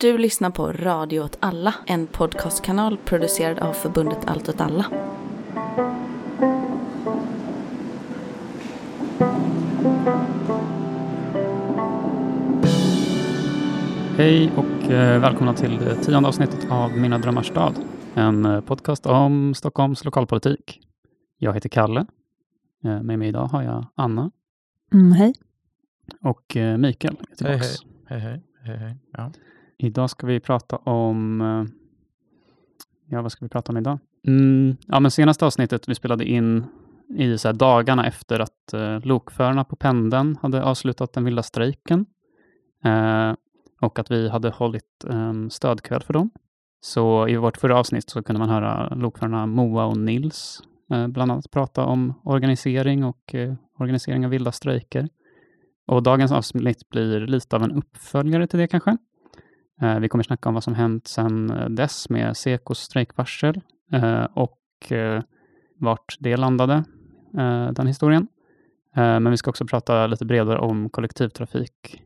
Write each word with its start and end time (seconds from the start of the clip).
Du 0.00 0.18
lyssnar 0.18 0.50
på 0.50 0.72
Radio 0.72 1.20
åt 1.20 1.36
alla, 1.40 1.74
en 1.86 2.06
podcastkanal 2.06 2.96
producerad 2.98 3.58
av 3.58 3.72
förbundet 3.72 4.18
Allt 4.26 4.48
åt 4.48 4.60
alla. 4.60 4.86
Hej 14.16 14.52
och 14.56 14.90
eh, 14.90 15.20
välkomna 15.20 15.54
till 15.54 15.78
det 15.78 15.94
tionde 15.94 16.28
avsnittet 16.28 16.70
av 16.70 16.98
Mina 16.98 17.18
drömmars 17.18 17.46
stad. 17.48 17.74
En 18.14 18.44
eh, 18.44 18.60
podcast 18.60 19.06
om 19.06 19.54
Stockholms 19.54 20.04
lokalpolitik. 20.04 20.80
Jag 21.38 21.54
heter 21.54 21.68
Kalle. 21.68 22.06
Eh, 22.84 23.02
Med 23.02 23.18
mig 23.18 23.28
idag 23.28 23.46
har 23.46 23.62
jag 23.62 23.86
Anna 23.94 24.30
Mm, 24.92 25.12
hej. 25.12 25.34
och 26.22 26.56
Mikael. 26.78 27.16
är 27.40 27.44
Hej, 27.48 27.58
hej. 27.58 27.68
Hej, 28.06 28.20
hej. 28.20 28.42
hej, 28.64 28.76
hej. 28.76 28.96
Ja. 29.12 29.30
Idag 29.78 30.10
ska 30.10 30.26
vi 30.26 30.40
prata 30.40 30.76
om... 30.76 31.40
eh, 31.40 31.64
Ja, 33.10 33.22
vad 33.22 33.32
ska 33.32 33.44
vi 33.44 33.48
prata 33.48 33.72
om 33.72 33.76
idag? 33.78 33.98
Mm, 34.26 34.76
ja, 34.86 35.00
men 35.00 35.10
senaste 35.10 35.46
avsnittet 35.46 35.88
vi 35.88 35.94
spelade 35.94 36.24
in 36.24 36.64
i 37.16 37.38
så 37.38 37.52
dagarna 37.52 38.06
efter 38.06 38.40
att 38.40 38.72
eh, 38.72 39.00
lokförarna 39.00 39.64
på 39.64 39.76
pendeln 39.76 40.36
hade 40.42 40.62
avslutat 40.62 41.12
den 41.12 41.24
vilda 41.24 41.42
strejken. 41.42 42.06
Eh, 42.84 43.34
och 43.80 43.98
att 43.98 44.10
vi 44.10 44.28
hade 44.28 44.50
hållit 44.50 45.04
en 45.04 45.50
stödkväll 45.50 46.02
för 46.02 46.12
dem. 46.12 46.30
Så 46.80 47.28
i 47.28 47.36
vårt 47.36 47.56
förra 47.56 47.78
avsnitt 47.78 48.10
så 48.10 48.22
kunde 48.22 48.38
man 48.38 48.48
höra 48.48 48.94
lokförarna 48.94 49.46
Moa 49.46 49.84
och 49.84 49.98
Nils 49.98 50.62
eh, 50.92 51.06
bland 51.06 51.32
annat 51.32 51.50
prata 51.50 51.84
om 51.84 52.14
organisering 52.24 53.04
och 53.04 53.34
eh, 53.34 53.54
organisering 53.78 54.24
av 54.24 54.30
vilda 54.30 54.52
strejker. 54.52 55.08
Och 55.86 56.02
dagens 56.02 56.32
avsnitt 56.32 56.88
blir 56.88 57.20
lite 57.20 57.56
av 57.56 57.62
en 57.62 57.72
uppföljare 57.72 58.46
till 58.46 58.58
det 58.58 58.68
kanske. 58.68 58.96
Eh, 59.80 59.98
vi 59.98 60.08
kommer 60.08 60.24
snacka 60.24 60.48
om 60.48 60.54
vad 60.54 60.64
som 60.64 60.74
hänt 60.74 61.06
sedan 61.06 61.50
eh, 61.50 61.68
dess 61.68 62.10
med 62.10 62.36
Sekos 62.36 62.78
strejkvarsel 62.78 63.60
eh, 63.92 64.24
och 64.24 64.58
vart 65.78 66.16
det 66.20 66.36
landade, 66.36 66.84
den 67.72 67.86
historien. 67.86 68.26
Men 68.94 69.30
vi 69.30 69.36
ska 69.36 69.50
också 69.50 69.66
prata 69.66 70.06
lite 70.06 70.24
bredare 70.24 70.58
om 70.58 70.90
kollektivtrafik 70.90 72.02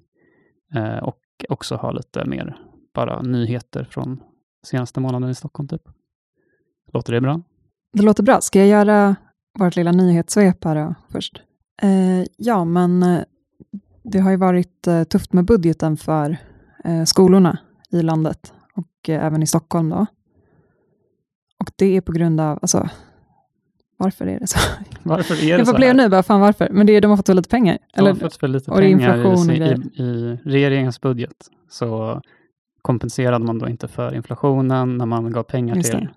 och 1.03 1.21
också 1.49 1.77
ha 1.77 1.91
lite 1.91 2.25
mer 2.25 2.57
bara 2.95 3.23
nyheter 3.23 3.85
från 3.91 4.21
senaste 4.67 5.01
månaden 5.01 5.31
i 5.31 5.35
Stockholm. 5.35 5.69
Typ. 5.69 5.83
Låter 6.93 7.13
det 7.13 7.21
bra? 7.21 7.41
Det 7.93 8.03
låter 8.03 8.23
bra. 8.23 8.41
Ska 8.41 8.59
jag 8.59 8.69
göra 8.69 9.17
vårt 9.59 9.77
lilla 9.77 9.93
nyhetssvep 9.93 10.65
här 10.65 10.95
först? 11.09 11.43
Ja, 12.37 12.65
men 12.65 13.05
det 14.03 14.19
har 14.19 14.31
ju 14.31 14.37
varit 14.37 14.89
tufft 15.09 15.33
med 15.33 15.45
budgeten 15.45 15.97
för 15.97 16.39
skolorna 17.07 17.59
i 17.91 18.03
landet 18.03 18.53
och 18.75 19.09
eh, 19.09 19.25
även 19.25 19.43
i 19.43 19.47
Stockholm 19.47 19.89
då. 19.91 20.07
Och 21.61 21.71
det 21.77 21.97
är 21.97 22.01
på 22.01 22.13
grund 22.13 22.41
av, 22.41 22.59
alltså, 22.63 22.89
varför 23.97 24.27
är 24.27 24.41
det 24.41 24.47
så? 24.47 24.59
Varför 25.03 25.35
är 25.35 25.41
det 25.41 25.47
Jag 25.47 25.67
så 25.67 25.75
blev 25.77 25.89
här? 25.89 25.95
nu, 25.95 26.09
bara 26.09 26.23
fan 26.23 26.41
varför? 26.41 26.69
Men 26.71 26.87
det 26.87 26.93
är, 26.93 27.01
de 27.01 27.09
har 27.11 27.17
fått 27.17 27.27
så 27.27 27.35
lite 27.35 27.49
pengar. 27.49 27.79
De 27.95 28.01
har 28.01 28.09
Eller, 28.09 28.21
fått 28.21 28.37
för 28.37 28.49
lite 28.49 28.71
och 28.71 28.77
det 28.77 28.83
pengar 28.83 29.19
i, 29.19 29.25
och 29.25 29.55
i, 29.97 30.03
i 30.03 30.39
regeringens 30.45 31.01
budget. 31.01 31.33
Så 31.71 32.21
kompenserade 32.83 33.45
man 33.45 33.59
då 33.59 33.69
inte 33.69 33.89
för 33.89 34.15
inflationen 34.15 34.99
när 34.99 35.07
man 35.07 35.33
gav 35.33 35.43
pengar 35.43 35.77
Just 35.77 35.91
till 35.91 36.09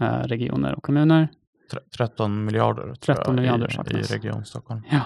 eh, 0.00 0.06
regioner 0.06 0.74
och 0.74 0.82
kommuner. 0.82 1.28
Tre- 1.70 1.80
13 1.96 2.44
miljarder, 2.44 2.82
tror 2.82 3.14
13 3.14 3.24
jag, 3.26 3.36
miljarder 3.42 3.96
i, 3.96 4.00
i. 4.00 4.02
Region 4.02 4.44
Stockholm. 4.44 4.80
Ja, 4.90 5.00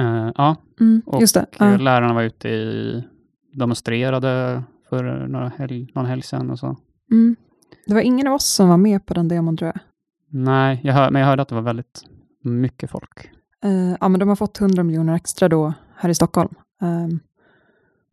eh, 0.00 0.32
ja. 0.36 0.56
mm, 0.80 1.02
och 1.06 1.20
just 1.20 1.34
det. 1.34 1.40
eh, 1.60 1.70
Ja. 1.70 1.76
lärarna 1.76 2.14
var 2.14 2.22
ute 2.22 2.48
i 2.48 3.04
demonstrerade 3.52 4.62
för 4.88 5.26
några 5.28 5.48
helg, 5.48 5.90
någon 5.94 6.06
helg 6.06 6.22
sedan 6.22 6.50
och 6.50 6.58
så. 6.58 6.76
Mm. 7.10 7.36
Det 7.86 7.94
var 7.94 8.00
ingen 8.00 8.26
av 8.26 8.34
oss 8.34 8.46
som 8.46 8.68
var 8.68 8.76
med 8.76 9.06
på 9.06 9.14
den 9.14 9.28
demon 9.28 9.56
tror 9.56 9.66
jag. 9.74 9.80
Nej, 10.34 10.80
jag 10.82 10.94
hör, 10.94 11.10
men 11.10 11.20
jag 11.20 11.28
hörde 11.28 11.42
att 11.42 11.48
det 11.48 11.54
var 11.54 11.62
väldigt 11.62 12.04
mycket 12.44 12.90
folk. 12.90 13.30
Eh, 13.64 13.96
ja, 14.00 14.08
men 14.08 14.20
de 14.20 14.28
har 14.28 14.36
fått 14.36 14.60
100 14.60 14.82
miljoner 14.82 15.14
extra 15.14 15.48
då 15.48 15.72
här 15.96 16.10
i 16.10 16.14
Stockholm. 16.14 16.54
Ehm, 16.82 17.20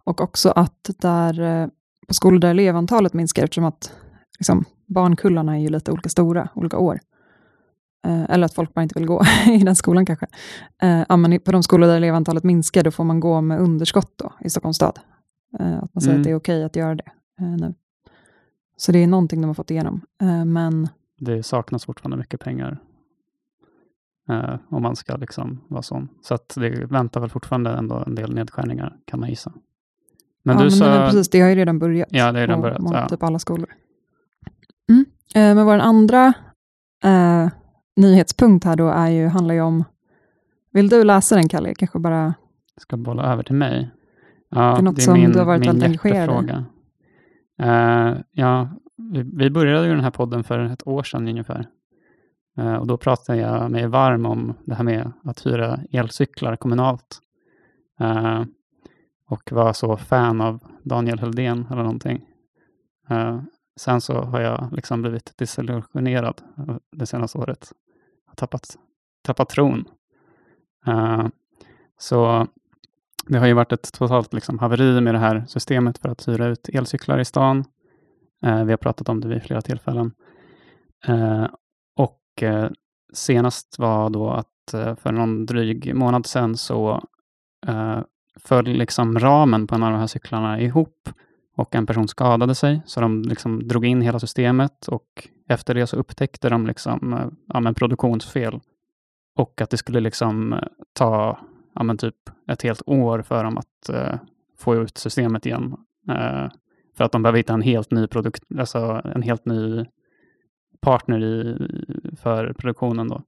och 0.03 0.21
också 0.21 0.49
att 0.49 0.89
där 1.01 1.41
eh, 1.41 1.67
på 2.07 2.13
skolor 2.13 2.39
där 2.39 2.49
elevantalet 2.49 3.13
minskar, 3.13 3.43
eftersom 3.43 3.65
att 3.65 3.93
liksom, 4.39 4.65
barnkullarna 4.87 5.55
är 5.57 5.61
ju 5.61 5.69
lite 5.69 5.91
olika 5.91 6.09
stora, 6.09 6.49
olika 6.55 6.77
år. 6.77 6.99
Eh, 8.07 8.23
eller 8.29 8.45
att 8.45 8.53
folk 8.53 8.73
bara 8.73 8.83
inte 8.83 8.99
vill 8.99 9.07
gå 9.07 9.23
i 9.47 9.57
den 9.57 9.75
skolan 9.75 10.05
kanske. 10.05 10.27
Ja, 11.09 11.17
men 11.17 11.39
på 11.39 11.51
de 11.51 11.63
skolor 11.63 11.87
där 11.87 11.97
elevantalet 11.97 12.43
minskar, 12.43 12.83
då 12.83 12.91
får 12.91 13.03
man 13.03 13.19
gå 13.19 13.41
med 13.41 13.59
underskott 13.59 14.13
då, 14.15 14.33
i 14.39 14.49
Stockholms 14.49 14.75
stad. 14.75 14.99
Eh, 15.59 15.77
att 15.77 15.95
man 15.95 16.01
säger 16.01 16.13
Mm. 16.15 16.21
att 16.21 16.23
det 16.23 16.31
är 16.31 16.35
okej 16.35 16.63
att 16.63 16.75
göra 16.75 16.95
det 16.95 17.11
eh, 17.39 17.47
nu. 17.47 17.73
Så 18.77 18.91
det 18.91 18.99
är 19.03 19.07
någonting 19.07 19.41
de 19.41 19.47
har 19.47 19.53
fått 19.53 19.71
igenom. 19.71 20.01
Eh, 20.21 20.45
men 20.45 20.87
Det 21.19 21.43
saknas 21.43 21.85
fortfarande 21.85 22.17
mycket 22.17 22.39
pengar. 22.39 22.79
Om 24.69 24.81
man 24.81 24.95
ska 24.95 25.15
liksom 25.15 25.61
vara 25.67 25.81
sån. 25.81 26.09
Så 26.21 26.33
att 26.33 26.53
det 26.55 26.85
väntar 26.85 27.21
väl 27.21 27.29
fortfarande 27.29 27.69
ändå 27.71 28.03
en 28.07 28.15
del 28.15 28.33
nedskärningar 28.33 28.97
kan 29.05 29.19
man 29.19 29.29
gissa. 29.29 29.53
Men 30.43 30.57
ja, 30.57 30.63
du 30.63 30.71
sa... 30.71 30.85
men 30.85 31.05
precis, 31.05 31.29
det 31.29 31.41
har 31.41 31.49
ju 31.49 31.55
redan 31.55 31.79
börjat. 31.79 32.07
Ja, 32.11 32.31
det 32.31 32.39
är 32.39 32.47
redan 32.47 32.61
börjat, 32.61 32.81
ja. 32.91 33.07
Typ 33.09 33.23
alla 33.23 33.39
skolor. 33.39 33.69
Mm. 34.89 35.05
Men 35.33 35.65
vår 35.65 35.77
andra 35.79 36.33
eh, 37.03 37.47
nyhetspunkt 37.95 38.65
här 38.65 38.75
då 38.75 38.87
är 38.87 39.09
ju, 39.09 39.27
handlar 39.27 39.55
ju 39.55 39.61
om, 39.61 39.83
vill 40.71 40.89
du 40.89 41.03
läsa 41.03 41.35
den 41.35 41.49
Kalle? 41.49 41.73
Kanske 41.73 41.99
bara, 41.99 42.33
ska 42.77 42.97
bolla 42.97 43.23
över 43.33 43.43
till 43.43 43.55
mig. 43.55 43.89
Ja, 44.49 44.61
Det 44.73 44.79
är 44.79 44.81
något 44.81 45.01
som 45.01 45.19
du 45.31 45.39
har 45.39 45.45
varit 45.45 45.67
väldigt 45.67 45.83
engagerad 45.83 46.49
i. 46.49 46.53
Eh, 47.59 48.17
ja, 48.31 48.69
vi, 48.95 49.23
vi 49.33 49.49
började 49.49 49.87
ju 49.87 49.93
den 49.93 50.03
här 50.03 50.11
podden 50.11 50.43
för 50.43 50.59
ett 50.59 50.87
år 50.87 51.03
sedan 51.03 51.27
ungefär. 51.27 51.67
Eh, 52.57 52.73
och 52.73 52.87
då 52.87 52.97
pratade 52.97 53.39
jag 53.39 53.71
mig 53.71 53.87
varm 53.87 54.25
om 54.25 54.53
det 54.65 54.75
här 54.75 54.83
med 54.83 55.11
att 55.23 55.45
hyra 55.45 55.79
elcyklar 55.91 56.55
kommunalt. 56.55 57.19
Eh, 57.99 58.43
och 59.27 59.51
var 59.51 59.73
så 59.73 59.97
fan 59.97 60.41
av 60.41 60.59
Daniel 60.83 61.19
Höldén 61.19 61.67
eller 61.71 61.83
någonting. 61.83 62.25
Sen 63.79 64.01
så 64.01 64.21
har 64.21 64.41
jag 64.41 64.69
liksom 64.71 65.01
blivit 65.01 65.33
desillusionerad 65.37 66.41
det 66.91 67.05
senaste 67.05 67.37
året. 67.37 67.71
Jag 68.25 68.31
har 68.31 68.35
tappat, 68.35 68.77
tappat 69.23 69.49
tron. 69.49 69.85
Så 71.97 72.47
det 73.29 73.39
har 73.39 73.47
ju 73.47 73.53
varit 73.53 73.71
ett 73.71 73.93
totalt 73.93 74.33
liksom 74.33 74.59
haveri 74.59 75.01
med 75.01 75.13
det 75.13 75.19
här 75.19 75.43
systemet 75.47 75.97
för 75.97 76.09
att 76.09 76.27
hyra 76.27 76.47
ut 76.47 76.69
elcyklar 76.69 77.19
i 77.19 77.25
stan. 77.25 77.63
Eh, 78.45 78.63
vi 78.63 78.71
har 78.71 78.77
pratat 78.77 79.09
om 79.09 79.21
det 79.21 79.27
vid 79.27 79.43
flera 79.43 79.61
tillfällen. 79.61 80.11
Eh, 81.07 81.47
och 81.95 82.43
eh, 82.43 82.69
senast 83.13 83.79
var 83.79 84.09
då 84.09 84.29
att 84.29 84.73
eh, 84.73 84.95
för 84.95 85.11
någon 85.11 85.45
dryg 85.45 85.95
månad 85.95 86.25
sedan 86.25 86.57
så 86.57 87.03
eh, 87.67 87.99
föll 88.39 88.65
liksom 88.65 89.19
ramen 89.19 89.67
på 89.67 89.75
en 89.75 89.83
av 89.83 89.91
de 89.91 89.99
här 89.99 90.07
cyklarna 90.07 90.61
ihop 90.61 91.09
och 91.57 91.75
en 91.75 91.85
person 91.85 92.07
skadade 92.07 92.55
sig. 92.55 92.81
Så 92.85 93.01
de 93.01 93.21
liksom 93.21 93.67
drog 93.67 93.85
in 93.85 94.01
hela 94.01 94.19
systemet 94.19 94.87
och 94.87 95.27
efter 95.49 95.73
det 95.73 95.87
så 95.87 95.95
upptäckte 95.95 96.49
de 96.49 96.67
liksom, 96.67 97.13
eh, 97.13 97.27
ja, 97.47 97.59
men 97.59 97.73
produktionsfel. 97.73 98.59
Och 99.35 99.61
att 99.61 99.69
det 99.69 99.77
skulle 99.77 99.99
liksom 99.99 100.53
eh, 100.53 100.59
ta 100.93 101.39
ja, 101.79 101.83
men 101.83 101.97
typ 101.97 102.15
ett 102.47 102.61
helt 102.61 102.81
år 102.85 103.21
för 103.21 103.43
dem 103.43 103.57
att 103.57 103.89
eh, 103.89 104.15
få 104.57 104.75
ut 104.75 104.97
systemet 104.97 105.45
igen. 105.45 105.75
Eh, 106.09 106.47
för 106.97 107.03
att 107.03 107.11
de 107.11 107.23
behöver 107.23 107.37
hitta 107.37 107.53
en 107.53 107.61
helt 107.61 107.91
ny 107.91 108.07
produkt, 108.07 108.43
alltså 108.59 109.01
en 109.15 109.21
helt 109.21 109.45
ny 109.45 109.85
partner 110.81 111.23
i, 111.23 111.57
för 112.21 112.53
produktionen 112.53 113.07
då. 113.07 113.21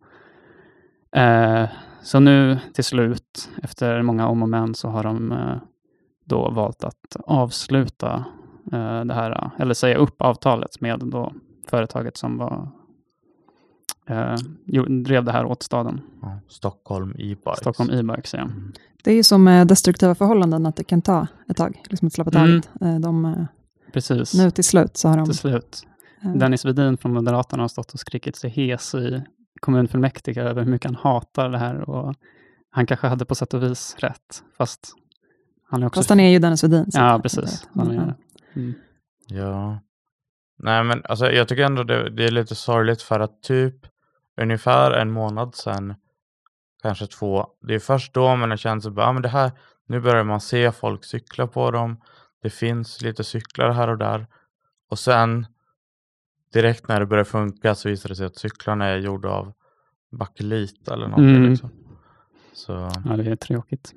Eh, 1.20 1.70
så 2.02 2.20
nu 2.20 2.60
till 2.74 2.84
slut, 2.84 3.50
efter 3.64 4.02
många 4.02 4.28
om 4.28 4.44
och 4.44 4.50
men, 4.50 4.76
så 4.76 4.90
har 4.90 5.04
de 5.04 5.32
eh, 5.32 5.58
då 6.26 6.50
valt 6.50 6.84
att 6.84 7.16
avsluta 7.26 8.26
eh, 8.72 9.06
det 9.06 9.14
här, 9.14 9.50
eller 9.60 9.74
säga 9.74 9.98
upp 9.98 10.22
avtalet 10.22 10.82
med 10.82 11.00
då 11.00 11.34
företaget 11.68 12.18
som 12.18 12.38
var, 12.38 12.68
eh, 14.12 14.84
drev 15.04 15.24
det 15.24 15.32
här 15.32 15.46
åt 15.46 15.64
staden. 15.64 16.02
Ja. 16.22 16.40
Stockholm 16.48 17.12
e-bikes. 17.20 17.60
Stockholm 17.60 17.90
e-bikes, 17.90 18.34
ja. 18.34 18.40
Mm. 18.40 18.72
det 19.04 19.12
är 19.12 19.16
ju 19.16 19.24
som 19.24 19.44
med 19.44 19.68
destruktiva 19.68 20.16
förhållanden, 20.16 20.66
att 20.66 20.76
det 20.76 20.84
kan 20.84 21.02
ta 21.02 21.28
ett 21.50 21.58
tag, 21.58 21.82
liksom 21.90 22.06
att 22.08 22.14
släppa 22.14 22.40
Mm. 22.40 22.62
taget. 22.62 22.82
Eh, 22.82 23.00
de, 23.00 23.26
eh, 23.26 23.46
Precis. 23.94 24.34
nu 24.34 24.52
till 24.52 24.64
slut 24.64 24.98
så 24.98 25.08
har 25.10 25.18
de... 25.18 25.26
till 25.26 25.38
slut. 25.38 25.84
eh, 26.24 26.32
Dennis 26.34 26.66
Wedin 26.66 26.98
från 26.98 27.14
Moderaterna 27.14 27.64
har 27.64 27.68
stått 27.68 27.94
och 27.94 28.00
skrikit 28.00 28.36
sig 28.36 28.50
hes 28.50 28.96
i 28.96 29.24
kommunfullmäktige 29.62 30.38
över 30.42 30.64
hur 30.64 30.72
mycket 30.72 30.86
han 30.86 30.96
hatar 30.96 31.50
det 31.50 31.58
här. 31.58 31.90
Och 31.90 32.16
han 32.72 32.86
kanske 32.86 33.08
hade 33.08 33.26
på 33.26 33.36
sätt 33.36 33.54
och 33.54 33.64
vis 33.64 33.96
rätt, 34.00 34.44
fast 34.58 34.94
han 35.70 35.84
är 35.84 35.88
också... 35.88 36.00
Fast 36.00 36.10
han 36.10 36.20
är 36.20 36.30
ju 36.30 36.40
Dennis 36.40 36.64
Wedin. 36.64 36.92
så 36.92 37.00
ja, 37.00 37.20
precis. 37.24 37.68
Mm. 37.76 38.12
Mm. 38.56 38.74
Ja. 39.28 39.80
Nej, 40.64 40.84
men 40.84 41.02
alltså, 41.06 41.32
jag 41.32 41.48
tycker 41.48 41.64
ändå 41.64 41.84
det, 41.84 42.10
det 42.10 42.26
är 42.26 42.32
lite 42.32 42.56
sorgligt 42.56 43.02
för 43.02 43.20
att 43.20 43.42
typ 43.44 43.76
ungefär 44.38 44.92
en 44.92 45.12
månad 45.12 45.56
sedan, 45.56 45.96
kanske 46.82 47.08
två, 47.08 47.48
det 47.62 47.76
är 47.76 47.80
först 47.80 48.14
då 48.14 48.36
man 48.36 48.58
sig 48.82 48.92
bara, 48.92 49.06
ah, 49.06 49.14
men 49.14 49.22
det 49.22 49.30
här, 49.30 49.52
nu 49.88 50.00
börjar 50.00 50.24
man 50.24 50.42
se 50.42 50.72
folk 50.72 51.06
cykla 51.06 51.48
på 51.48 51.72
dem. 51.72 52.02
det 52.42 52.50
finns 52.50 53.02
lite 53.02 53.24
cyklar 53.24 53.72
här 53.72 53.88
och 53.88 53.98
där. 53.98 54.28
Och 54.90 55.00
sen 55.00 55.46
direkt 56.54 56.88
när 56.88 57.00
det 57.00 57.06
börjar 57.06 57.24
funka 57.24 57.76
så 57.76 57.90
visar 57.90 58.10
det 58.10 58.16
sig 58.16 58.26
att 58.26 58.36
cyklarna 58.38 58.86
är 58.86 58.98
gjorda 58.98 59.30
av 59.30 59.54
bakelit 60.12 60.88
eller 60.88 61.08
någonting. 61.08 61.36
Mm. 61.36 61.50
Liksom. 61.50 61.70
Så 62.54 62.90
Ja, 63.06 63.18
det 63.18 63.32
är 63.32 63.36
tråkigt. 63.36 63.94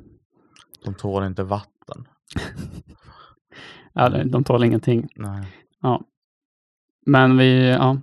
de 0.84 0.94
tål 0.94 1.24
inte 1.24 1.42
vatten. 1.44 2.08
Ja, 3.96 4.08
de 4.08 4.44
tål 4.44 4.64
ingenting. 4.64 5.08
Nej. 5.16 5.46
Men 7.06 7.38
vi, 7.38 7.70
ja, 7.70 7.98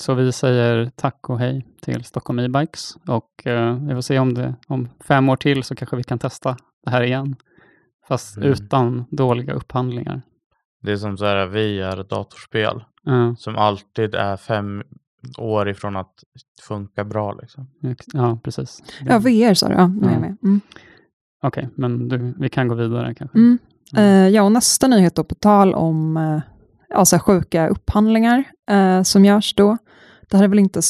så 0.00 0.14
vi 0.14 0.32
säger 0.32 0.90
tack 0.96 1.28
och 1.30 1.38
hej 1.38 1.66
till 1.82 2.04
Stockholm 2.04 2.38
E-bikes 2.38 2.96
och 3.08 3.46
eh, 3.46 3.76
vi 3.76 3.94
får 3.94 4.00
se 4.00 4.18
om 4.18 4.34
det 4.34 4.54
om 4.68 4.88
fem 5.08 5.28
år 5.28 5.36
till 5.36 5.62
så 5.62 5.74
kanske 5.74 5.96
vi 5.96 6.02
kan 6.02 6.18
testa 6.18 6.56
det 6.84 6.90
här 6.90 7.02
igen. 7.02 7.36
Fast 8.08 8.36
Mm. 8.36 8.48
utan 8.52 9.04
dåliga 9.10 9.52
upphandlingar. 9.52 10.22
Det 10.82 10.92
är 10.92 10.96
som 10.96 11.16
så 11.16 11.24
här 11.24 11.46
VR-datorspel 11.46 12.84
Ja, 13.04 13.34
som 13.38 13.56
alltid 13.56 14.14
är 14.14 14.36
fem 14.36 14.82
år 15.38 15.68
ifrån 15.68 15.96
att 15.96 16.14
funka 16.62 17.04
bra. 17.04 17.32
Liksom. 17.32 17.66
ja, 18.12 18.38
precis. 18.44 18.82
Ja, 19.00 19.18
VR 19.18 19.54
sa 19.54 19.68
du. 19.68 19.74
Ja, 19.74 19.86
nu 19.86 20.00
är 20.00 20.04
Ja. 20.06 20.12
jag 20.12 20.20
med. 20.20 20.36
Mm. 20.42 20.60
Okej, 21.42 21.68
men 21.76 22.08
du, 22.08 22.34
vi 22.38 22.48
kan 22.48 22.68
gå 22.68 22.74
vidare 22.74 23.14
kanske. 23.14 23.38
Mm. 23.38 23.58
Eh, 23.96 24.28
ja, 24.28 24.42
och 24.42 24.52
nästa 24.52 24.86
nyhet 24.88 25.14
då 25.14 25.24
på 25.24 25.34
tal 25.34 25.74
om 25.74 26.16
eh, 26.16 26.40
ja, 26.92 27.04
så 27.04 27.16
här 27.16 27.20
sjuka 27.20 27.68
upphandlingar 27.68 28.44
eh, 28.70 29.02
som 29.02 29.24
görs 29.24 29.54
då. 29.54 29.78
Det 30.30 30.36
här 30.36 30.44
är 30.44 30.48
väl 30.48 30.58
inte... 30.58 30.80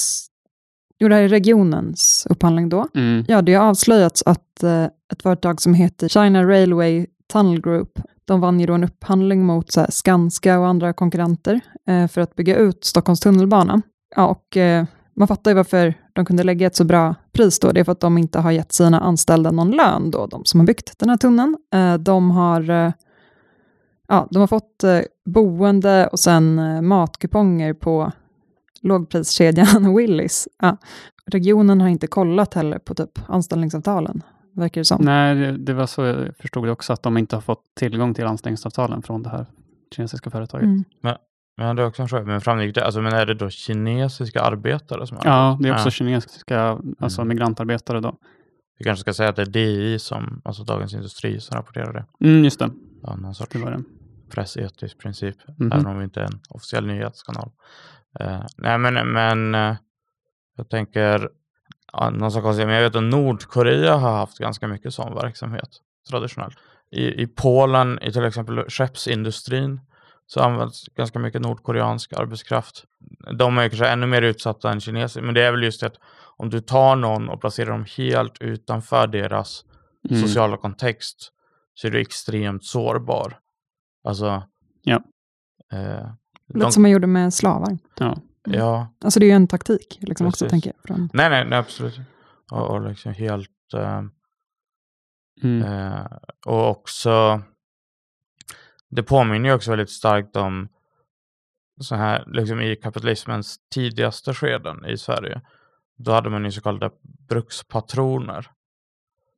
Jo, 0.98 1.08
det 1.08 1.14
här 1.14 1.22
är 1.22 1.28
regionens 1.28 2.26
upphandling 2.30 2.68
då. 2.68 2.86
Mm. 2.94 3.24
Ja, 3.28 3.42
det 3.42 3.54
har 3.54 3.66
avslöjats 3.66 4.22
att 4.26 4.62
eh, 4.62 4.84
ett 4.84 5.22
företag 5.22 5.60
som 5.60 5.74
heter 5.74 6.08
China 6.08 6.44
Railway 6.44 7.06
Tunnel 7.32 7.60
Group, 7.60 7.98
de 8.24 8.40
vann 8.40 8.60
ju 8.60 8.66
då 8.66 8.74
en 8.74 8.84
upphandling 8.84 9.44
mot 9.44 9.72
så 9.72 9.80
här, 9.80 9.90
Skanska 9.90 10.58
och 10.58 10.66
andra 10.66 10.92
konkurrenter 10.92 11.60
eh, 11.88 12.08
för 12.08 12.20
att 12.20 12.34
bygga 12.34 12.56
ut 12.56 12.84
Stockholms 12.84 13.20
tunnelbana. 13.20 13.82
Ja, 14.16 14.26
och 14.26 14.56
eh, 14.56 14.84
man 15.16 15.28
fattar 15.28 15.50
ju 15.50 15.54
varför 15.54 15.94
de 16.12 16.24
kunde 16.24 16.42
lägga 16.42 16.66
ett 16.66 16.76
så 16.76 16.84
bra 16.84 17.14
pris 17.32 17.58
då. 17.58 17.72
Det 17.72 17.80
är 17.80 17.84
för 17.84 17.92
att 17.92 18.00
de 18.00 18.18
inte 18.18 18.38
har 18.38 18.50
gett 18.50 18.72
sina 18.72 19.00
anställda 19.00 19.50
någon 19.50 19.70
lön 19.70 20.10
då, 20.10 20.26
de 20.26 20.44
som 20.44 20.60
har 20.60 20.66
byggt 20.66 20.98
den 20.98 21.08
här 21.08 21.16
tunneln. 21.16 21.56
Eh, 21.74 21.94
de 21.94 22.30
har 22.30 22.70
eh, 22.70 22.92
Ja, 24.12 24.28
de 24.30 24.38
har 24.38 24.46
fått 24.46 24.84
eh, 24.84 25.00
boende 25.24 26.06
och 26.06 26.18
sen 26.20 26.58
eh, 26.58 26.82
matkuponger 26.82 27.74
på 27.74 28.12
lågpriskedjan 28.82 29.94
Willys. 29.96 30.48
Ja. 30.62 30.76
Regionen 31.26 31.80
har 31.80 31.88
inte 31.88 32.06
kollat 32.06 32.54
heller 32.54 32.78
på 32.78 32.94
typ 32.94 33.10
anställningsavtalen, 33.26 34.22
verkar 34.54 34.80
det 34.80 34.84
som. 34.84 35.04
Nej, 35.04 35.34
det, 35.34 35.56
det 35.58 35.74
var 35.74 35.86
så 35.86 36.02
jag 36.04 36.36
förstod 36.36 36.64
det 36.66 36.70
också, 36.72 36.92
att 36.92 37.02
de 37.02 37.18
inte 37.18 37.36
har 37.36 37.40
fått 37.40 37.62
tillgång 37.76 38.14
till 38.14 38.24
anställningsavtalen 38.26 39.02
från 39.02 39.22
det 39.22 39.30
här 39.30 39.46
kinesiska 39.94 40.30
företaget. 40.30 40.64
Mm. 40.64 40.84
Men 41.56 41.76
det 41.76 41.82
är 41.82 41.86
också 41.86 42.02
en 42.02 42.08
fråga, 42.08 42.24
men 42.24 42.40
framgick 42.40 42.74
det, 42.74 42.84
alltså 42.84 43.00
men 43.00 43.12
är 43.12 43.26
det 43.26 43.34
då 43.34 43.50
kinesiska 43.50 44.40
arbetare 44.40 45.06
som 45.06 45.16
har 45.16 45.24
Ja, 45.26 45.58
det 45.60 45.68
är 45.68 45.72
också 45.72 45.86
Ja. 45.86 45.90
kinesiska 45.90 46.78
alltså 46.98 47.20
Mm. 47.20 47.28
migrantarbetare 47.28 48.00
då. 48.00 48.14
Vi 48.78 48.84
kanske 48.84 49.00
ska 49.00 49.14
säga 49.14 49.28
att 49.28 49.36
det 49.36 49.42
är 49.42 49.46
DI, 49.46 49.98
som, 49.98 50.42
alltså 50.44 50.64
Dagens 50.64 50.94
Industri, 50.94 51.40
som 51.40 51.56
rapporterar 51.56 51.92
det. 51.92 52.28
Mm, 52.28 52.44
just 52.44 52.58
det, 52.58 52.70
Ja, 53.02 53.16
någon 53.16 53.34
sorts 53.34 53.52
det 53.52 53.58
var 53.58 53.70
det. 53.70 53.82
Pressetisk 54.34 54.98
princip, 54.98 55.36
Mhm. 55.58 55.72
även 55.72 55.86
om 55.86 55.98
vi 55.98 56.04
inte 56.04 56.20
är 56.20 56.24
en 56.24 56.40
officiell 56.48 56.86
nyhetskanal. 56.86 57.50
Eh, 58.20 58.42
nej, 58.56 58.78
men, 58.78 59.12
men 59.12 59.54
eh, 59.54 59.76
jag 60.56 60.68
tänker, 60.70 61.28
ja, 61.92 62.10
någon 62.10 62.32
sak 62.32 62.42
konstigt, 62.42 62.66
men 62.66 62.74
jag 62.76 62.82
vet 62.82 62.96
att 62.96 63.02
Nordkorea 63.02 63.96
har 63.96 64.12
haft 64.12 64.38
ganska 64.38 64.66
mycket 64.68 64.94
sån 64.94 65.14
verksamhet 65.14 65.68
traditionellt. 66.10 66.54
I, 66.90 67.22
I 67.22 67.26
Polen, 67.26 67.98
i 68.02 68.12
till 68.12 68.24
exempel 68.24 68.64
skeppsindustrin, 68.70 69.80
så 70.26 70.40
används 70.40 70.84
ganska 70.96 71.18
mycket 71.18 71.40
nordkoreansk 71.42 72.12
arbetskraft. 72.12 72.84
De 73.38 73.58
är 73.58 73.68
kanske 73.68 73.88
ännu 73.88 74.06
mer 74.06 74.22
utsatta 74.22 74.70
än 74.70 74.80
kineser, 74.80 75.22
men 75.22 75.34
det 75.34 75.42
är 75.42 75.50
väl 75.50 75.62
just 75.62 75.80
det 75.80 75.86
att 75.86 75.98
om 76.36 76.50
du 76.50 76.60
tar 76.60 76.96
någon 76.96 77.28
och 77.28 77.40
placerar 77.40 77.70
dem 77.70 77.86
helt 77.96 78.40
utanför 78.40 79.06
deras 79.06 79.64
Mm. 80.10 80.22
sociala 80.22 80.56
kontext 80.56 81.32
så 81.74 81.86
är 81.86 81.90
du 81.90 82.00
extremt 82.00 82.64
sårbar. 82.64 83.38
Alltså, 84.04 84.42
Ja. 84.82 85.02
Eh, 85.72 86.06
Lite 86.48 86.66
de, 86.66 86.72
som 86.72 86.82
man 86.82 86.90
gjorde 86.90 87.06
med 87.06 87.34
slavar. 87.34 87.78
Ja. 87.98 88.16
ja, 88.44 88.94
Alltså 89.04 89.20
det 89.20 89.26
är 89.26 89.28
ju 89.28 89.34
en 89.36 89.48
taktik, 89.48 89.98
liksom 90.00 90.26
också, 90.26 90.48
tänker 90.48 90.72
jag. 90.76 90.82
Från, 90.84 91.08
nej, 91.12 91.30
nej, 91.30 91.44
nej, 91.48 91.58
absolut. 91.58 92.00
Och, 92.50 92.70
och 92.70 92.88
liksom 92.88 93.12
helt... 93.12 93.74
Eh, 93.74 94.02
Mm. 95.42 95.62
eh, 95.62 96.06
och 96.46 96.70
också... 96.70 97.42
Det 98.90 99.02
påminner 99.02 99.48
ju 99.48 99.54
också 99.54 99.70
väldigt 99.70 99.90
starkt 99.90 100.36
om 100.36 100.68
så 101.80 101.94
här, 101.94 102.24
liksom 102.26 102.60
i 102.60 102.76
kapitalismens 102.76 103.56
tidigaste 103.74 104.34
skeden 104.34 104.84
i 104.86 104.96
Sverige. 104.98 105.40
Då 105.96 106.12
hade 106.12 106.30
man 106.30 106.44
ju 106.44 106.50
så 106.52 106.60
kallade 106.60 106.90
brukspatroner. 107.28 108.50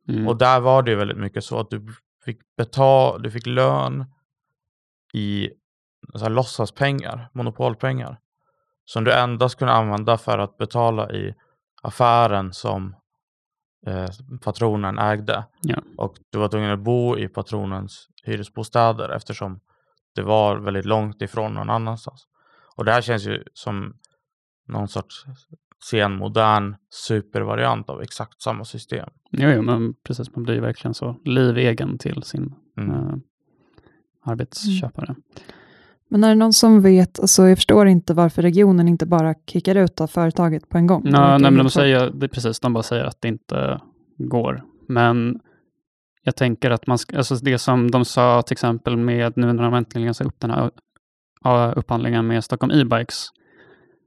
Mm. 0.08 0.28
Och 0.28 0.36
där 0.36 0.60
var 0.60 0.82
det 0.82 0.90
ju 0.90 0.96
väldigt 0.96 1.18
mycket 1.18 1.44
så 1.44 1.60
att 1.60 1.70
du 1.70 1.86
fick 2.24 2.38
betala, 2.56 3.18
du 3.18 3.30
fick 3.30 3.46
lön 3.46 4.04
i 5.14 5.50
så 6.14 6.24
här, 6.24 6.30
låtsaspengar, 6.30 7.30
monopolpengar. 7.32 8.20
Som 8.84 9.04
du 9.04 9.12
endast 9.12 9.58
kunde 9.58 9.72
använda 9.74 10.18
för 10.18 10.38
att 10.38 10.58
betala 10.58 11.12
i 11.12 11.34
affären 11.82 12.52
som 12.52 12.96
eh, 13.86 14.08
patronen 14.42 14.98
ägde. 14.98 15.44
Ja. 15.62 15.82
Och 15.96 16.16
du 16.30 16.38
var 16.38 16.48
tvungen 16.48 16.70
att 16.70 16.80
bo 16.80 17.18
i 17.18 17.28
patronens 17.28 18.08
hyresbostäder 18.24 19.08
eftersom 19.08 19.60
det 20.14 20.22
var 20.22 20.56
väldigt 20.56 20.84
långt 20.84 21.22
ifrån 21.22 21.54
någon 21.54 21.70
annanstans. 21.70 22.26
Och 22.76 22.84
det 22.84 22.92
här 22.92 23.02
känns 23.02 23.26
ju 23.26 23.44
som 23.52 23.96
någon 24.68 24.88
sorts 24.88 25.24
senmodern 25.90 26.76
supervariant 26.90 27.88
av 27.90 28.02
exakt 28.02 28.42
samma 28.42 28.64
system. 28.64 29.08
Jo, 29.30 29.48
jo, 29.48 29.62
men 29.62 29.94
precis, 30.06 30.36
man 30.36 30.44
blir 30.44 30.60
verkligen 30.60 30.94
så 30.94 31.20
livegen 31.24 31.98
till 31.98 32.22
sin 32.22 32.54
Mm. 32.76 33.22
Arbetsköpare. 34.24 35.14
men 36.08 36.24
är 36.24 36.28
det 36.28 36.34
någon 36.34 36.52
som 36.52 36.82
vet, 36.82 37.20
alltså 37.20 37.48
jag 37.48 37.58
förstår 37.58 37.88
inte 37.88 38.14
varför 38.14 38.42
regionen 38.42 38.88
inte 38.88 39.06
bara 39.06 39.34
kickar 39.46 39.74
ut 39.74 40.00
av 40.00 40.06
företaget 40.06 40.68
på 40.68 40.78
en 40.78 40.86
gång. 40.86 41.02
Verkar 41.02 41.38
nej, 41.38 41.50
men 41.50 41.64
de 41.64 41.70
säger, 41.70 42.10
det 42.10 42.28
precis, 42.28 42.60
de 42.60 42.72
bara 42.72 42.82
säger 42.82 43.04
att 43.04 43.20
det 43.20 43.28
inte 43.28 43.80
går. 44.18 44.62
Men 44.88 45.40
jag 46.22 46.36
tänker 46.36 46.70
att 46.70 46.86
man, 46.86 46.98
alltså 47.16 47.34
det 47.34 47.58
som 47.58 47.90
de 47.90 48.04
sa 48.04 48.42
till 48.42 48.54
exempel 48.54 48.96
med 48.96 49.36
nu 49.36 49.52
när 49.52 49.62
de 49.62 49.74
äntligen 49.74 50.14
sa 50.14 50.24
upp 50.24 50.40
den 50.40 50.50
här 50.50 50.70
upphandlingen 51.78 52.26
med 52.26 52.44
Stockholm 52.44 52.72
E-bikes 52.80 53.26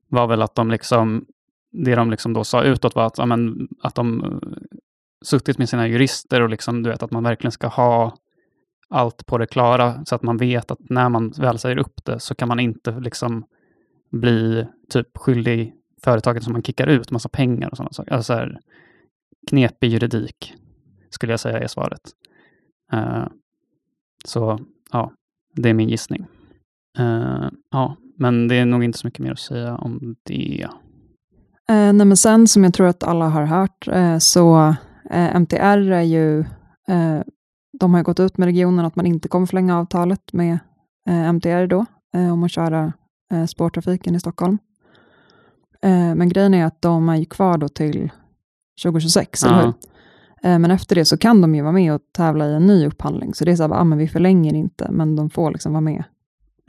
var 0.10 0.28
väl 0.28 0.42
att 0.42 0.56
de 0.56 0.72
liksom, 0.72 1.26
det 1.72 1.96
de 1.96 2.12
liksom 2.12 2.34
då 2.34 2.44
sa 2.44 2.64
utåt 2.64 2.96
var 2.96 3.06
att, 3.06 3.18
ja, 3.18 3.26
men, 3.26 3.68
att 3.82 3.96
de 3.96 4.24
eh, 4.24 4.30
suttit 5.26 5.58
med 5.58 5.70
sina 5.70 5.88
jurister 5.88 6.42
och 6.42 6.50
liksom, 6.50 6.84
du 6.84 6.90
vet 6.90 7.04
att 7.04 7.12
man 7.12 7.24
verkligen 7.24 7.52
ska 7.52 7.68
ha 7.68 8.18
allt 8.90 9.26
på 9.26 9.38
det 9.38 9.46
klara 9.46 10.06
så 10.06 10.16
att 10.16 10.24
man 10.24 10.38
vet 10.38 10.72
att 10.72 10.90
när 10.90 11.10
man 11.10 11.30
väl 11.30 11.60
säger 11.60 11.78
upp 11.78 12.06
det 12.06 12.20
så 12.20 12.36
kan 12.36 12.48
man 12.48 12.60
inte 12.60 13.00
liksom 13.00 13.46
bli 14.12 14.68
typ 14.90 15.18
skyldig 15.18 15.74
företaget 16.04 16.44
som 16.44 16.54
man 16.54 16.64
kickar 16.64 16.88
ut 16.88 17.12
massa 17.12 17.30
pengar 17.30 17.70
och 17.70 17.78
sådana 17.78 17.92
saker. 17.92 18.14
Alltså 18.14 18.34
här, 18.34 18.60
knepig 19.50 19.92
juridik 19.92 20.54
skulle 21.10 21.34
jag 21.34 21.40
säga 21.40 21.60
är 21.60 21.68
svaret. 21.68 22.02
Uh, 22.94 23.28
så 24.26 24.60
ja, 24.92 25.12
det 25.56 25.70
är 25.70 25.74
min 25.74 25.90
gissning. 25.90 26.26
Uh, 27.00 27.50
ja, 27.72 27.96
men 28.18 28.48
det 28.48 28.56
är 28.56 28.66
nog 28.66 28.84
inte 28.84 28.98
så 28.98 29.08
mycket 29.08 29.20
mer 29.20 29.32
att 29.32 29.40
säga 29.40 29.76
om 29.76 30.16
det. 30.24 30.68
Eh, 31.70 31.94
nej, 31.94 32.06
men 32.06 32.18
sen 32.18 32.48
som 32.48 32.64
jag 32.64 32.74
tror 32.74 32.88
att 32.88 33.04
alla 33.04 33.30
har 33.30 33.44
hört, 33.44 33.88
eh, 33.88 34.18
så 34.18 34.76
eh, 35.10 35.36
MTR 35.36 35.92
är 35.92 36.02
ju, 36.02 36.40
eh, 36.88 37.22
de 37.80 37.94
har 37.94 38.04
gått 38.04 38.20
ut 38.20 38.38
med 38.38 38.46
regionen 38.46 38.86
att 38.86 38.96
man 38.96 39.06
inte 39.06 39.28
kommer 39.28 39.46
förlänga 39.46 39.80
avtalet 39.80 40.34
med 40.34 40.60
eh, 41.10 41.30
MTR 41.30 41.68
då, 41.68 41.86
eh, 42.16 42.34
om 42.34 42.44
att 42.44 42.52
köra 42.52 42.94
eh, 43.34 43.46
spårtrafiken 43.46 44.16
i 44.16 44.20
Stockholm. 44.20 44.58
Eh, 45.82 46.16
men 46.16 46.30
grejen 46.30 46.54
är 46.54 46.66
att 46.66 46.82
de 46.82 47.10
är 47.10 47.16
ju 47.16 47.26
kvar 47.26 47.58
då 47.58 47.68
till 47.70 48.12
2026, 48.84 49.44
eller 49.44 49.56
Ja. 49.56 49.62
hur? 49.62 49.74
Eh, 50.52 50.60
men 50.60 50.72
efter 50.72 50.96
det 50.96 51.06
så 51.06 51.18
kan 51.18 51.42
de 51.42 51.56
ju 51.56 51.62
vara 51.62 51.72
med 51.72 51.94
och 51.94 52.02
tävla 52.12 52.48
i 52.48 52.54
en 52.54 52.68
ny 52.68 52.86
upphandling, 52.88 53.34
så 53.34 53.46
det 53.46 53.52
är 53.52 53.56
så 53.56 53.64
här, 53.64 53.72
ah, 53.74 53.84
men 53.84 53.98
vi 53.98 54.08
förlänger 54.08 54.54
inte, 54.54 54.92
men 54.92 55.16
de 55.16 55.30
får 55.30 55.52
liksom 55.52 55.72
vara 55.74 55.82
med 55.82 56.04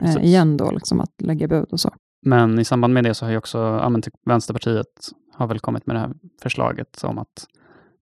eh, 0.03 0.23
igen 0.25 0.57
då, 0.57 0.71
liksom 0.71 0.99
att 0.99 1.21
lägga 1.21 1.47
bud 1.47 1.65
och 1.71 1.79
så. 1.79 1.93
Men 2.25 2.59
i 2.59 2.65
samband 2.65 2.93
med 2.93 3.03
det 3.03 3.13
så 3.13 3.25
har 3.25 3.31
ju 3.31 3.37
också 3.37 3.57
ja, 3.57 4.01
typ 4.01 4.13
Vänsterpartiet 4.25 5.09
har 5.33 5.47
väl 5.47 5.59
kommit 5.59 5.85
med 5.85 5.95
det 5.95 5.99
här 5.99 6.13
förslaget 6.41 7.03
om 7.03 7.17
att 7.17 7.45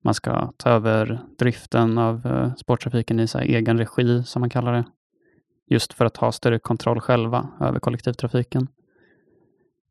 man 0.08 0.14
ska 0.14 0.52
ta 0.58 0.70
över 0.70 1.20
driften 1.38 1.98
av 1.98 2.26
eh, 2.26 2.56
spårtrafiken 2.56 3.20
i 3.20 3.28
så 3.28 3.38
här, 3.38 3.46
egen 3.46 3.78
regi, 3.78 4.24
som 4.24 4.40
man 4.40 4.50
kallar 4.50 4.74
det. 4.74 4.86
Just 5.70 5.94
för 5.94 6.06
att 6.06 6.18
ha 6.18 6.32
större 6.32 6.60
kontroll 6.60 7.00
själva 7.00 7.48
över 7.60 7.80
kollektivtrafiken. 7.80 8.68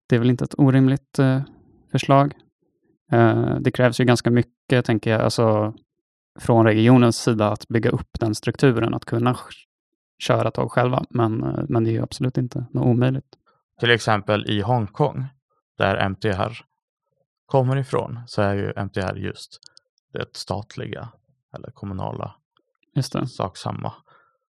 Det 0.06 0.16
är 0.16 0.20
väl 0.20 0.30
inte 0.30 0.44
ett 0.44 0.54
orimligt 0.58 1.18
eh, 1.18 1.40
förslag. 1.92 2.34
Eh, 3.12 3.56
det 3.60 3.70
krävs 3.70 4.00
ju 4.00 4.04
ganska 4.04 4.30
mycket, 4.30 4.84
tänker 4.84 5.10
jag, 5.10 5.20
alltså 5.20 5.74
från 6.38 6.64
regionens 6.66 7.16
sida 7.16 7.48
att 7.48 7.68
bygga 7.68 7.90
upp 7.90 8.10
den 8.20 8.34
strukturen, 8.34 8.94
att 8.94 9.04
kunna 9.04 9.36
köra 10.18 10.50
tåg 10.50 10.72
själva, 10.72 11.04
men, 11.10 11.42
eh, 11.42 11.64
men 11.68 11.84
det 11.84 11.90
är 11.90 11.92
ju 11.92 12.02
absolut 12.02 12.38
inte 12.38 12.66
något 12.70 12.86
omöjligt. 12.86 13.36
Till 13.80 13.90
exempel 13.90 14.50
i 14.50 14.60
Hongkong, 14.60 15.24
där 15.78 15.96
MTR 15.96 16.64
kommer 17.46 17.76
ifrån, 17.76 18.20
så 18.26 18.42
är 18.42 18.54
ju 18.54 18.72
MTR 18.76 19.16
just 19.16 19.60
det 20.18 20.36
statliga 20.36 21.08
eller 21.56 21.70
kommunala 21.70 22.34
Just 22.94 23.12
det. 23.12 23.26
sak 23.26 23.56
samma 23.56 23.92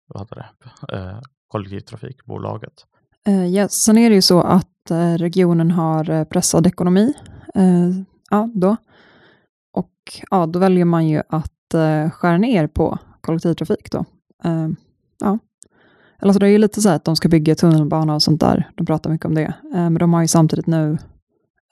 vad 0.08 0.22
heter 0.22 0.36
det, 0.36 0.98
eh, 0.98 1.20
kollektivtrafikbolaget. 1.48 2.74
Eh, 3.28 3.46
ja, 3.46 3.68
sen 3.68 3.98
är 3.98 4.10
det 4.10 4.16
ju 4.16 4.22
så 4.22 4.42
att 4.42 4.92
eh, 4.92 5.14
regionen 5.14 5.72
har 5.72 6.10
eh, 6.10 6.24
pressad 6.24 6.68
ekonomi. 6.68 7.14
Eh, 7.56 7.90
ja, 8.30 8.50
då. 8.54 8.76
Och 9.74 9.94
ja, 10.32 10.46
då 10.46 10.60
väljer 10.60 10.86
man 10.86 11.08
ju 11.08 11.22
att 11.30 11.74
eh, 11.74 12.10
skära 12.10 12.38
ner 12.38 12.68
på 12.68 12.98
kollektivtrafik. 13.22 13.92
Då. 13.92 14.06
Eh, 14.44 14.70
ja. 15.20 15.40
Eller 16.22 16.34
så 16.34 16.40
det 16.40 16.46
är 16.46 16.52
ju 16.52 16.58
lite 16.58 16.82
så 16.82 16.90
här 16.90 16.96
att 16.96 17.06
de 17.06 17.16
ska 17.16 17.30
bygga 17.30 17.56
tunnelbana 17.56 18.16
och 18.16 18.24
sånt 18.24 18.42
där. 18.42 18.72
De 18.76 18.86
pratar 18.86 19.10
mycket 19.10 19.26
om 19.26 19.36
det. 19.36 19.44
Eh, 19.46 19.54
men 19.72 19.94
de 19.94 20.14
har 20.14 20.22
ju 20.22 20.28
samtidigt 20.28 20.68
nu 20.68 20.98